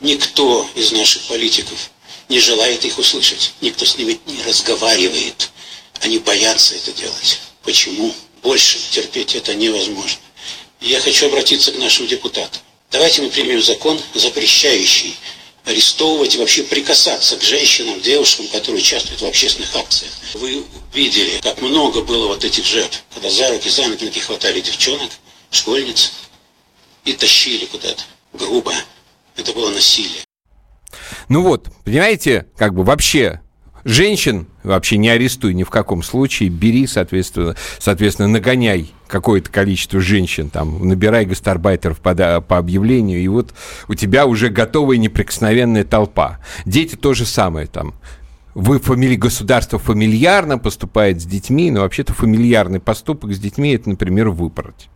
Никто 0.00 0.68
из 0.74 0.92
наших 0.92 1.22
политиков 1.22 1.90
не 2.28 2.40
желает 2.40 2.84
их 2.84 2.98
услышать. 2.98 3.54
Никто 3.60 3.84
с 3.84 3.96
ними 3.96 4.18
не 4.26 4.42
разговаривает. 4.42 5.50
Они 6.02 6.18
боятся 6.18 6.74
это 6.74 6.92
делать. 6.92 7.40
Почему? 7.62 8.14
Больше 8.42 8.78
терпеть 8.90 9.34
это 9.34 9.54
невозможно. 9.54 10.20
Я 10.80 11.00
хочу 11.00 11.26
обратиться 11.26 11.72
к 11.72 11.78
нашим 11.78 12.06
депутатам. 12.06 12.60
Давайте 12.90 13.22
мы 13.22 13.30
примем 13.30 13.62
закон, 13.62 14.00
запрещающий 14.14 15.16
арестовывать 15.64 16.34
и 16.34 16.38
вообще 16.38 16.62
прикасаться 16.62 17.36
к 17.36 17.42
женщинам, 17.42 18.00
девушкам, 18.00 18.48
которые 18.48 18.80
участвуют 18.80 19.20
в 19.20 19.26
общественных 19.26 19.74
акциях. 19.76 20.12
Вы 20.34 20.64
видели, 20.94 21.40
как 21.42 21.60
много 21.60 22.00
было 22.00 22.28
вот 22.28 22.44
этих 22.44 22.64
жертв, 22.64 23.04
когда 23.12 23.28
за 23.28 23.50
руки, 23.50 23.68
за 23.68 23.86
ноги 23.86 24.18
хватали 24.18 24.60
девчонок, 24.60 25.10
школьниц 25.50 26.12
и 27.04 27.12
тащили 27.12 27.66
куда-то. 27.66 28.02
Грубо. 28.32 28.72
Это 29.36 29.52
было 29.52 29.70
насилие. 29.70 30.22
Ну 31.28 31.42
вот, 31.42 31.68
понимаете, 31.84 32.46
как 32.56 32.74
бы 32.74 32.82
вообще 32.82 33.40
Женщин 33.84 34.46
вообще 34.62 34.98
не 34.98 35.08
арестуй 35.08 35.54
ни 35.54 35.62
в 35.62 35.70
каком 35.70 36.02
случае, 36.02 36.48
бери, 36.48 36.86
соответственно, 36.86 37.56
соответственно 37.78 38.28
нагоняй 38.28 38.92
какое-то 39.06 39.50
количество 39.50 40.00
женщин, 40.00 40.50
там, 40.50 40.86
набирай 40.86 41.24
гастарбайтеров 41.24 42.00
по, 42.00 42.14
по 42.40 42.58
объявлению, 42.58 43.20
и 43.20 43.28
вот 43.28 43.54
у 43.88 43.94
тебя 43.94 44.26
уже 44.26 44.48
готовая 44.48 44.98
неприкосновенная 44.98 45.84
толпа. 45.84 46.38
Дети 46.66 46.96
то 46.96 47.14
же 47.14 47.24
самое, 47.24 47.66
там, 47.66 47.94
вы 48.54 48.80
фамили... 48.80 49.14
государство 49.14 49.78
фамильярно 49.78 50.58
поступает 50.58 51.22
с 51.22 51.24
детьми, 51.24 51.70
но 51.70 51.80
вообще-то 51.80 52.12
фамильярный 52.12 52.80
поступок 52.80 53.32
с 53.32 53.38
детьми 53.38 53.72
это, 53.72 53.88
например, 53.88 54.30
выпороть. 54.30 54.90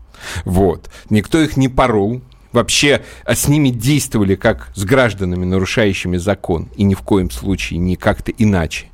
Вот. 0.45 0.91
Никто 1.11 1.41
их 1.41 1.57
не 1.57 1.68
порол, 1.68 2.22
вообще 2.53 3.03
а 3.24 3.34
с 3.34 3.48
ними 3.48 3.70
действовали 3.70 4.34
как 4.34 4.70
с 4.74 4.84
гражданами, 4.84 5.44
нарушающими 5.44 6.16
закон, 6.16 6.68
и 6.76 6.84
ни 6.84 6.94
в 6.94 7.03
коем 7.03 7.30
случае 7.30 7.78
не 7.78 7.96
как-то 7.96 8.32
иначе. 8.32 8.86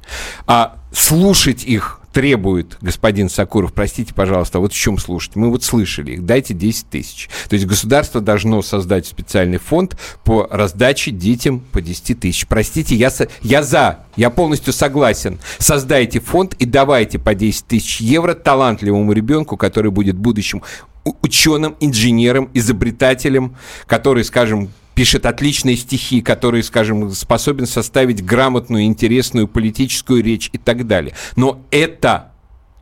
А 0.47 0.79
слушать 0.93 1.65
их 1.65 2.01
требует 2.13 2.79
господин 2.81 3.29
Сакуров, 3.29 3.73
простите, 3.73 4.15
пожалуйста, 4.15 4.59
а 4.59 4.61
вот 4.61 4.73
в 4.73 4.77
чем 4.77 4.99
слушать? 4.99 5.37
Мы 5.37 5.51
вот 5.51 5.63
слышали 5.63 6.13
их, 6.13 6.27
дайте 6.27 6.55
10 6.55 6.89
тысяч. 6.89 7.29
То 7.49 7.55
есть 7.55 7.67
государство 7.67 8.21
должно 8.21 8.61
создать 8.63 9.07
специальный 9.07 9.59
фонд 9.59 9.97
по 10.25 10.49
раздаче 10.51 11.11
детям 11.11 11.61
по 11.61 11.81
10 11.81 12.19
тысяч. 12.19 12.47
Простите, 12.47 12.97
я, 12.97 13.13
я 13.43 13.63
за, 13.63 14.01
я 14.17 14.31
полностью 14.31 14.73
согласен. 14.73 15.39
Создайте 15.59 16.21
фонд 16.21 16.55
и 16.55 16.65
давайте 16.65 17.19
по 17.19 17.35
10 17.35 17.67
тысяч 17.67 18.01
евро 18.01 18.35
талантливому 18.35 19.13
ребенку, 19.13 19.57
который 19.57 19.91
будет 19.91 20.17
будущим 20.17 20.63
ученым, 21.23 21.77
инженером, 21.81 22.51
изобретателем, 22.55 23.57
который, 23.87 24.25
скажем, 24.25 24.71
пишет 24.95 25.27
отличные 25.27 25.77
стихи, 25.77 26.21
который, 26.21 26.63
скажем, 26.63 27.13
способен 27.13 27.67
составить 27.67 28.25
грамотную, 28.25 28.85
интересную 28.85 29.47
политическую 29.47 30.25
речь 30.25 30.51
и 30.53 30.59
так 30.59 30.87
далее. 30.89 31.15
Но 31.37 31.63
это 31.71 32.33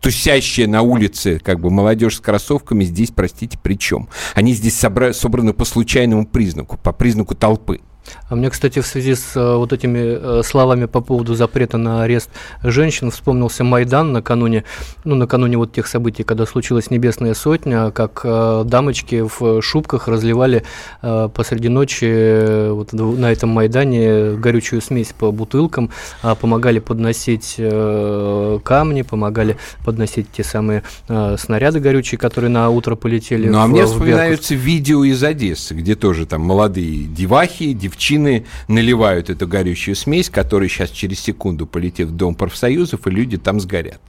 тусящая 0.00 0.66
на 0.66 0.82
улице, 0.82 1.40
как 1.42 1.60
бы 1.60 1.70
молодежь 1.70 2.16
с 2.16 2.20
кроссовками 2.20 2.84
здесь, 2.84 3.10
простите, 3.10 3.58
при 3.58 3.74
чем? 3.74 4.08
Они 4.34 4.54
здесь 4.54 4.82
собра- 4.82 5.12
собраны 5.12 5.52
по 5.52 5.64
случайному 5.64 6.26
признаку, 6.26 6.78
по 6.78 6.92
признаку 6.92 7.34
толпы. 7.34 7.80
А 8.28 8.34
мне, 8.34 8.50
кстати, 8.50 8.80
в 8.80 8.86
связи 8.86 9.14
с 9.14 9.36
э, 9.36 9.56
вот 9.56 9.72
этими 9.72 10.40
э, 10.40 10.42
словами 10.42 10.86
по 10.86 11.00
поводу 11.00 11.34
запрета 11.34 11.78
на 11.78 12.02
арест 12.02 12.30
женщин 12.62 13.10
вспомнился 13.10 13.62
Майдан 13.62 14.12
накануне, 14.12 14.64
ну, 15.04 15.14
накануне 15.14 15.56
вот 15.56 15.72
тех 15.72 15.86
событий, 15.86 16.24
когда 16.24 16.46
случилась 16.46 16.90
Небесная 16.90 17.34
Сотня, 17.34 17.90
как 17.90 18.22
э, 18.24 18.64
дамочки 18.66 19.24
в 19.38 19.62
шубках 19.62 20.08
разливали 20.08 20.64
посреди 21.00 21.68
ночи 21.68 22.70
вот 22.70 22.92
на 22.92 23.30
этом 23.32 23.50
Майдане 23.50 24.32
горючую 24.32 24.80
смесь 24.80 25.12
по 25.16 25.30
бутылкам, 25.30 25.90
а 26.22 26.34
помогали 26.34 26.78
подносить 26.78 27.56
камни, 27.56 29.02
помогали 29.02 29.56
подносить 29.84 30.30
те 30.32 30.44
самые 30.44 30.82
снаряды 31.06 31.80
горючие, 31.80 32.18
которые 32.18 32.50
на 32.50 32.70
утро 32.70 32.96
полетели. 32.96 33.48
Ну, 33.48 33.58
а 33.58 33.66
мне 33.66 33.86
вспоминаются 33.86 34.54
видео 34.54 35.04
из 35.04 35.22
Одессы, 35.22 35.74
где 35.74 35.94
тоже 35.94 36.26
там 36.26 36.42
молодые 36.42 37.04
девахи, 37.04 37.72
девчонки, 37.72 37.95
девчины 37.96 38.44
наливают 38.68 39.30
эту 39.30 39.48
горючую 39.48 39.96
смесь, 39.96 40.28
которая 40.28 40.68
сейчас 40.68 40.90
через 40.90 41.20
секунду 41.20 41.66
полетит 41.66 42.08
в 42.08 42.16
Дом 42.16 42.34
профсоюзов, 42.34 43.06
и 43.06 43.10
люди 43.10 43.38
там 43.38 43.58
сгорят. 43.60 44.00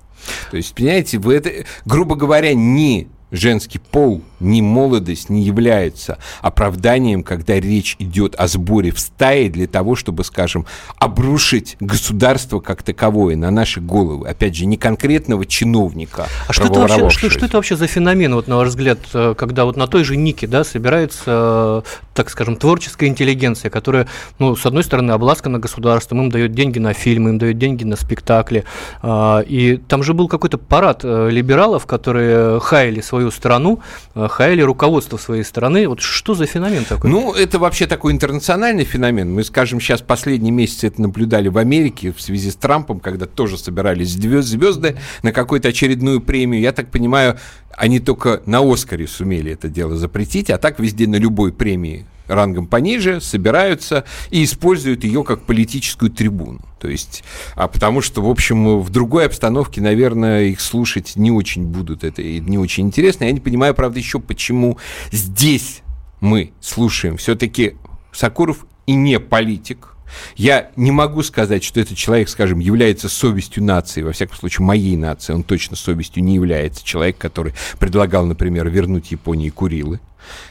То 0.51 0.57
есть, 0.57 0.75
понимаете, 0.75 1.19
вы 1.19 1.35
это, 1.35 1.65
грубо 1.85 2.15
говоря, 2.15 2.53
не 2.53 3.07
женский 3.31 3.79
пол, 3.79 4.21
ни 4.39 4.61
молодость 4.61 5.29
не 5.29 5.41
является 5.43 6.17
оправданием, 6.41 7.23
когда 7.23 7.59
речь 7.59 7.95
идет 7.99 8.35
о 8.35 8.47
сборе 8.47 8.91
в 8.91 8.99
стае 8.99 9.49
для 9.49 9.67
того, 9.67 9.95
чтобы, 9.95 10.23
скажем, 10.23 10.65
обрушить 10.97 11.75
государство 11.79 12.59
как 12.59 12.83
таковое 12.83 13.35
на 13.35 13.51
наши 13.51 13.81
головы. 13.81 14.27
Опять 14.27 14.55
же, 14.55 14.65
не 14.65 14.77
конкретного 14.77 15.45
чиновника. 15.45 16.27
А 16.47 16.53
что 16.53 16.65
это, 16.65 16.79
вообще, 16.79 17.09
что, 17.09 17.29
что 17.29 17.45
это 17.45 17.57
вообще 17.57 17.75
за 17.75 17.87
феномен, 17.87 18.35
вот, 18.35 18.47
на 18.47 18.57
ваш 18.57 18.69
взгляд, 18.69 18.99
э, 19.13 19.33
когда 19.37 19.65
вот 19.65 19.75
на 19.75 19.87
той 19.87 20.03
же 20.03 20.15
Нике 20.15 20.47
да, 20.47 20.63
собирается, 20.63 21.23
э, 21.27 21.81
так 22.13 22.29
скажем, 22.29 22.55
творческая 22.55 23.07
интеллигенция, 23.07 23.69
которая, 23.69 24.07
ну, 24.39 24.55
с 24.55 24.65
одной 24.65 24.83
стороны, 24.83 25.11
обласкана 25.11 25.59
государством, 25.59 26.21
им 26.21 26.29
дает 26.29 26.53
деньги 26.53 26.79
на 26.79 26.93
фильмы, 26.93 27.31
им 27.31 27.37
дает 27.37 27.57
деньги 27.57 27.83
на 27.83 27.95
спектакли. 27.95 28.63
А, 29.01 29.39
и 29.41 29.77
там 29.77 30.03
же 30.03 30.13
был 30.13 30.27
какой-то 30.27 30.57
парад 30.57 31.01
э, 31.03 31.29
либералов, 31.29 31.85
которые 31.85 32.59
хаяли 32.59 33.01
свою 33.01 33.16
свою 33.17 33.31
страну, 33.31 33.79
э, 34.13 34.27
хаяли 34.29 34.61
руководство 34.61 35.17
своей 35.17 35.43
страны. 35.43 35.87
Вот 35.87 36.01
что 36.01 36.35
за 36.35 36.45
феномен 36.45 36.85
такой? 36.85 37.09
Ну, 37.09 37.33
это 37.33 37.57
вообще 37.57 37.87
такой 37.87 38.11
интернациональный 38.11 38.83
феномен. 38.83 39.33
Мы, 39.33 39.43
скажем, 39.43 39.81
сейчас 39.81 40.01
последние 40.01 40.51
месяцы 40.51 40.87
это 40.87 41.01
наблюдали 41.01 41.47
в 41.47 41.57
Америке 41.57 42.13
в 42.15 42.21
связи 42.21 42.51
с 42.51 42.55
Трампом, 42.55 42.99
когда 42.99 43.25
тоже 43.25 43.57
собирались 43.57 44.09
звезды 44.11 44.97
на 45.23 45.31
какую-то 45.31 45.69
очередную 45.69 46.21
премию. 46.21 46.61
Я 46.61 46.73
так 46.73 46.91
понимаю, 46.91 47.39
они 47.71 47.99
только 47.99 48.43
на 48.45 48.59
Оскаре 48.59 49.07
сумели 49.07 49.51
это 49.51 49.67
дело 49.67 49.95
запретить, 49.95 50.51
а 50.51 50.59
так 50.59 50.79
везде 50.79 51.07
на 51.07 51.15
любой 51.15 51.51
премии 51.51 52.05
рангом 52.27 52.67
пониже, 52.67 53.21
собираются 53.21 54.05
и 54.29 54.43
используют 54.43 55.03
ее 55.03 55.23
как 55.23 55.43
политическую 55.43 56.11
трибуну. 56.11 56.61
То 56.79 56.87
есть, 56.87 57.23
а 57.55 57.67
потому 57.67 58.01
что, 58.01 58.21
в 58.21 58.29
общем, 58.29 58.79
в 58.79 58.89
другой 58.89 59.25
обстановке, 59.25 59.81
наверное, 59.81 60.43
их 60.43 60.61
слушать 60.61 61.13
не 61.15 61.31
очень 61.31 61.65
будут, 61.65 62.03
это 62.03 62.21
не 62.21 62.57
очень 62.57 62.87
интересно. 62.87 63.25
Я 63.25 63.31
не 63.31 63.39
понимаю, 63.39 63.73
правда, 63.73 63.99
еще 63.99 64.19
почему 64.19 64.77
здесь 65.11 65.81
мы 66.19 66.53
слушаем 66.61 67.17
все-таки 67.17 67.75
Сакуров 68.11 68.65
и 68.85 68.93
не 68.93 69.19
политик, 69.19 69.97
я 70.35 70.71
не 70.75 70.91
могу 70.91 71.23
сказать, 71.23 71.63
что 71.63 71.79
этот 71.79 71.97
человек, 71.97 72.29
скажем, 72.29 72.59
является 72.59 73.09
совестью 73.09 73.63
нации, 73.63 74.03
во 74.03 74.11
всяком 74.11 74.37
случае, 74.37 74.65
моей 74.65 74.95
нации. 74.95 75.33
Он 75.33 75.43
точно 75.43 75.75
совестью 75.75 76.23
не 76.23 76.35
является. 76.35 76.83
Человек, 76.83 77.17
который 77.17 77.53
предлагал, 77.79 78.25
например, 78.25 78.69
вернуть 78.69 79.11
Японии 79.11 79.49
Курилы. 79.49 79.99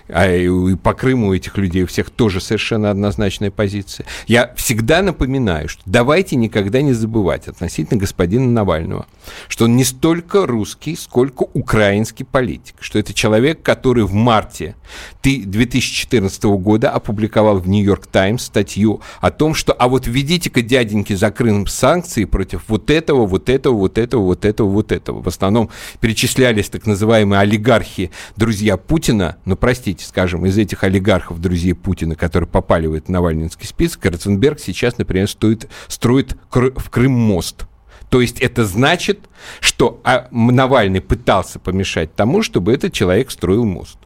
А 0.08 0.30
и 0.30 0.74
по 0.76 0.94
Крыму 0.94 1.28
у 1.28 1.34
этих 1.34 1.56
людей 1.56 1.84
у 1.84 1.86
всех 1.86 2.10
тоже 2.10 2.40
совершенно 2.40 2.90
однозначная 2.90 3.50
позиция. 3.50 4.06
Я 4.26 4.52
всегда 4.56 5.02
напоминаю, 5.02 5.68
что 5.68 5.82
давайте 5.86 6.36
никогда 6.36 6.82
не 6.82 6.92
забывать 6.92 7.48
относительно 7.48 8.00
господина 8.00 8.46
Навального, 8.46 9.06
что 9.48 9.64
он 9.64 9.76
не 9.76 9.84
столько 9.84 10.46
русский, 10.46 10.96
сколько 10.96 11.44
украинский 11.52 12.24
политик, 12.24 12.76
что 12.80 12.98
это 12.98 13.12
человек, 13.12 13.62
который 13.62 14.04
в 14.04 14.12
марте 14.12 14.76
2014 15.22 16.44
года 16.44 16.90
опубликовал 16.90 17.58
в 17.58 17.68
Нью-Йорк 17.68 18.06
Таймс 18.06 18.44
статью 18.44 19.00
о 19.20 19.30
том, 19.30 19.54
что 19.54 19.72
а 19.72 19.88
вот 19.88 20.06
введите-ка 20.06 20.62
дяденьки 20.62 21.14
за 21.14 21.30
Крым 21.30 21.66
санкции 21.66 22.24
против 22.24 22.62
вот 22.68 22.90
этого, 22.90 23.26
вот 23.26 23.48
этого, 23.48 23.74
вот 23.74 23.98
этого, 23.98 24.22
вот 24.22 24.44
этого, 24.44 24.68
вот 24.68 24.92
этого. 24.92 25.22
В 25.22 25.28
основном 25.28 25.70
перечислялись 26.00 26.68
так 26.68 26.86
называемые 26.86 27.40
олигархи, 27.40 28.10
друзья 28.36 28.76
Путина, 28.76 29.36
но 29.44 29.56
простите, 29.66 30.06
скажем, 30.06 30.46
из 30.46 30.56
этих 30.56 30.84
олигархов, 30.84 31.40
друзей 31.40 31.74
Путина, 31.74 32.14
которые 32.14 32.48
попали 32.48 32.86
в 32.86 32.92
этот 32.92 33.08
Навальнинский 33.08 33.66
список, 33.66 34.04
Ротенберг 34.04 34.60
сейчас, 34.60 34.96
например, 34.96 35.28
стоит, 35.28 35.68
строит 35.88 36.36
в 36.52 36.88
Крым 36.88 37.10
мост. 37.10 37.66
То 38.08 38.20
есть 38.20 38.40
это 38.40 38.64
значит, 38.64 39.28
что 39.58 40.00
а, 40.04 40.28
Навальный 40.30 41.00
пытался 41.00 41.58
помешать 41.58 42.14
тому, 42.14 42.42
чтобы 42.42 42.72
этот 42.74 42.92
человек 42.92 43.32
строил 43.32 43.64
мост. 43.64 43.98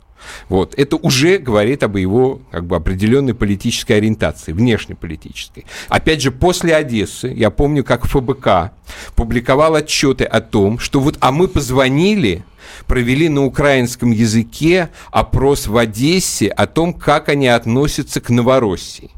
Вот. 0.48 0.74
Это 0.76 0.96
уже 0.96 1.38
говорит 1.38 1.82
об 1.82 1.96
его 1.96 2.40
как 2.50 2.66
бы, 2.66 2.76
определенной 2.76 3.34
политической 3.34 3.92
ориентации, 3.92 4.52
внешнеполитической. 4.52 5.66
Опять 5.88 6.22
же, 6.22 6.30
после 6.30 6.74
Одессы, 6.74 7.28
я 7.28 7.50
помню, 7.50 7.84
как 7.84 8.06
ФБК 8.06 8.72
публиковал 9.14 9.74
отчеты 9.74 10.24
о 10.24 10.40
том, 10.40 10.78
что 10.78 11.00
вот, 11.00 11.16
а 11.20 11.32
мы 11.32 11.48
позвонили 11.48 12.44
провели 12.86 13.28
на 13.28 13.44
украинском 13.44 14.10
языке 14.10 14.90
опрос 15.10 15.66
в 15.66 15.76
Одессе 15.76 16.48
о 16.48 16.66
том, 16.66 16.94
как 16.94 17.28
они 17.28 17.48
относятся 17.48 18.20
к 18.20 18.30
Новороссии. 18.30 19.10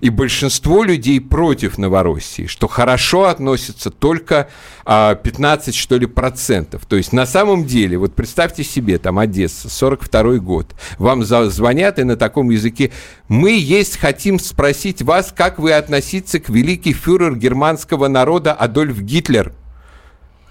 И 0.00 0.10
большинство 0.10 0.82
людей 0.82 1.20
против 1.20 1.78
Новороссии, 1.78 2.46
что 2.46 2.68
хорошо 2.68 3.24
относятся 3.24 3.90
только 3.90 4.48
а, 4.84 5.14
15, 5.14 5.74
что 5.74 5.96
ли, 5.96 6.06
процентов. 6.06 6.86
То 6.86 6.96
есть 6.96 7.12
на 7.12 7.26
самом 7.26 7.64
деле, 7.64 7.98
вот 7.98 8.14
представьте 8.14 8.64
себе, 8.64 8.98
там 8.98 9.18
Одесса, 9.18 9.68
42 9.68 10.38
год, 10.38 10.74
вам 10.98 11.24
звонят 11.24 11.98
и 11.98 12.04
на 12.04 12.16
таком 12.16 12.50
языке, 12.50 12.92
мы 13.28 13.52
есть 13.52 13.98
хотим 13.98 14.38
спросить 14.38 15.02
вас, 15.02 15.32
как 15.36 15.58
вы 15.58 15.72
относитесь 15.72 16.40
к 16.40 16.48
великий 16.48 16.92
фюрер 16.92 17.36
германского 17.36 18.08
народа 18.08 18.52
Адольф 18.52 19.00
Гитлер. 19.00 19.52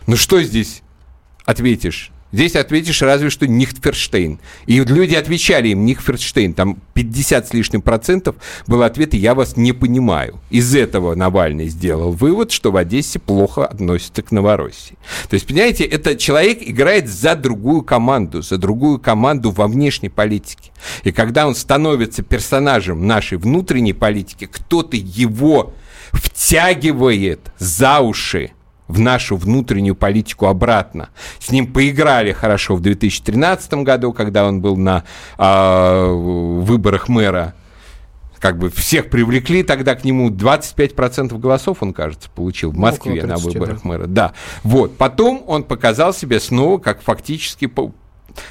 Ну 0.06 0.16
что 0.16 0.42
здесь 0.42 0.82
ответишь? 1.46 2.12
Здесь 2.32 2.56
ответишь 2.56 3.02
разве 3.02 3.30
что 3.30 3.48
Нихтферштейн. 3.48 4.40
И 4.66 4.80
люди 4.84 5.16
отвечали 5.16 5.70
им 5.70 5.86
Нихтферштейн. 5.86 6.54
Там 6.54 6.78
50 6.94 7.48
с 7.48 7.54
лишним 7.54 7.82
процентов 7.82 8.36
был 8.68 8.84
ответ 8.84 9.14
«я 9.14 9.34
вас 9.34 9.56
не 9.56 9.72
понимаю». 9.72 10.40
Из 10.50 10.76
этого 10.76 11.16
Навальный 11.16 11.68
сделал 11.68 12.12
вывод, 12.12 12.52
что 12.52 12.72
в 12.72 12.78
Одессе 12.78 13.20
плохо 13.20 13.66
относятся 13.66 14.22
к 14.24 14.32
Новороссии. 14.32 14.98
То 15.30 15.36
есть, 15.36 15.48
понимаете, 15.48 15.86
этот 15.86 16.20
человек 16.20 16.60
играет 16.62 17.08
за 17.08 17.36
другую 17.36 17.82
команду, 17.82 18.42
за 18.42 18.58
другую 18.58 19.00
команду 19.00 19.52
во 19.52 19.68
внешней 19.68 20.10
политике. 20.10 20.72
И 21.04 21.12
когда 21.12 21.48
он 21.48 21.56
становится 21.56 22.24
персонажем 22.24 23.08
нашей 23.08 23.38
внутренней 23.38 23.94
политики, 23.94 24.50
кто-то 24.52 24.98
его 24.98 25.74
втягивает 26.12 27.52
за 27.58 28.00
уши 28.00 28.52
в 28.88 29.00
нашу 29.00 29.36
внутреннюю 29.38 29.96
политику 29.96 30.48
обратно. 30.48 31.10
С 31.40 31.52
ним 31.52 31.72
поиграли 31.72 32.32
хорошо 32.32 32.76
в 32.76 32.82
2013 32.82 33.74
году, 33.76 34.14
когда 34.14 34.46
он 34.46 34.62
был 34.62 34.78
на 34.78 35.04
э, 35.38 36.12
выборах 36.12 37.10
мэра. 37.10 37.54
Как 38.40 38.60
бы 38.60 38.70
всех 38.70 39.10
привлекли 39.10 39.64
тогда 39.64 39.96
к 39.96 40.04
нему 40.04 40.30
25% 40.30 41.38
голосов, 41.40 41.78
он, 41.82 41.92
кажется, 41.92 42.30
получил 42.30 42.70
в 42.70 42.76
ну, 42.76 42.82
Москве 42.82 43.22
30, 43.22 43.28
на 43.28 43.38
выборах 43.38 43.82
да. 43.82 43.90
мэра. 43.90 44.08
Да. 44.08 44.34
Вот. 44.64 44.96
Потом 44.96 45.44
он 45.48 45.64
показал 45.64 46.14
себя 46.14 46.40
снова 46.40 46.78
как 46.78 47.02
фактически 47.02 47.66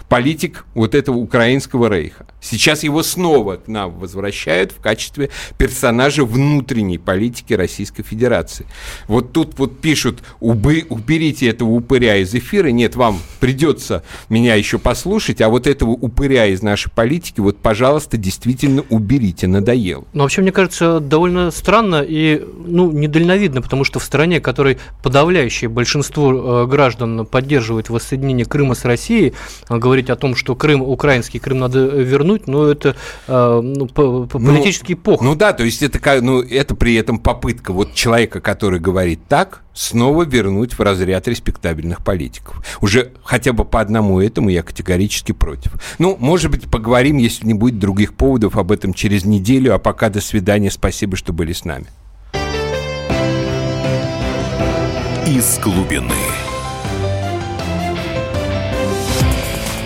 политик 0.08 0.64
вот 0.74 0.94
этого 0.94 1.16
украинского 1.16 1.88
рейха. 1.88 2.26
Сейчас 2.40 2.84
его 2.84 3.02
снова 3.02 3.56
к 3.56 3.66
нам 3.66 3.98
возвращают 3.98 4.70
в 4.70 4.80
качестве 4.80 5.30
персонажа 5.58 6.24
внутренней 6.24 6.98
политики 6.98 7.54
Российской 7.54 8.04
Федерации. 8.04 8.66
Вот 9.08 9.32
тут 9.32 9.58
вот 9.58 9.80
пишут, 9.80 10.22
убы, 10.38 10.86
уберите 10.88 11.48
этого 11.48 11.70
упыря 11.70 12.16
из 12.16 12.32
эфира. 12.34 12.68
Нет, 12.68 12.94
вам 12.94 13.18
придется 13.40 14.04
меня 14.28 14.54
еще 14.54 14.78
послушать, 14.78 15.40
а 15.40 15.48
вот 15.48 15.66
этого 15.66 15.90
упыря 15.90 16.46
из 16.46 16.62
нашей 16.62 16.90
политики, 16.90 17.40
вот, 17.40 17.58
пожалуйста, 17.58 18.16
действительно 18.16 18.84
уберите, 18.90 19.48
надоел. 19.48 20.06
Ну, 20.12 20.22
вообще, 20.22 20.42
мне 20.42 20.52
кажется, 20.52 21.00
довольно 21.00 21.50
странно 21.50 22.04
и, 22.06 22.44
ну, 22.64 22.92
недальновидно, 22.92 23.60
потому 23.60 23.82
что 23.82 23.98
в 23.98 24.04
стране, 24.04 24.40
которой 24.40 24.78
подавляющее 25.02 25.68
большинство 25.68 26.62
э, 26.62 26.66
граждан 26.66 27.26
поддерживает 27.26 27.88
воссоединение 27.88 28.46
Крыма 28.46 28.74
с 28.74 28.84
Россией, 28.84 29.34
говорить 29.78 30.10
о 30.10 30.16
том, 30.16 30.34
что 30.34 30.54
Крым 30.54 30.82
украинский, 30.82 31.38
Крым 31.38 31.58
надо 31.58 31.86
вернуть, 31.86 32.46
но 32.46 32.66
это 32.66 32.96
э, 33.26 33.60
ну, 33.62 33.88
ну 33.94 34.26
политический 34.26 34.94
ну, 34.94 35.00
пох. 35.00 35.20
Ну 35.22 35.34
да, 35.34 35.52
то 35.52 35.64
есть 35.64 35.82
это, 35.82 36.00
ну, 36.22 36.40
это 36.40 36.74
при 36.74 36.94
этом 36.94 37.18
попытка 37.18 37.72
вот 37.72 37.94
человека, 37.94 38.40
который 38.40 38.80
говорит 38.80 39.20
так, 39.28 39.62
снова 39.76 40.24
вернуть 40.24 40.74
в 40.74 40.80
разряд 40.80 41.28
респектабельных 41.28 42.02
политиков. 42.02 42.64
Уже 42.80 43.12
хотя 43.22 43.52
бы 43.52 43.64
по 43.64 43.80
одному 43.80 44.20
этому 44.20 44.48
я 44.48 44.62
категорически 44.62 45.32
против. 45.32 45.72
Ну, 45.98 46.16
может 46.18 46.50
быть, 46.50 46.70
поговорим, 46.70 47.18
если 47.18 47.46
не 47.46 47.54
будет 47.54 47.78
других 47.78 48.14
поводов, 48.14 48.56
об 48.56 48.72
этом 48.72 48.94
через 48.94 49.24
неделю. 49.24 49.74
А 49.74 49.78
пока 49.78 50.08
до 50.08 50.20
свидания. 50.20 50.70
Спасибо, 50.70 51.16
что 51.16 51.32
были 51.32 51.52
с 51.52 51.64
нами. 51.64 51.86
Из 55.26 55.58
глубины. 55.58 56.45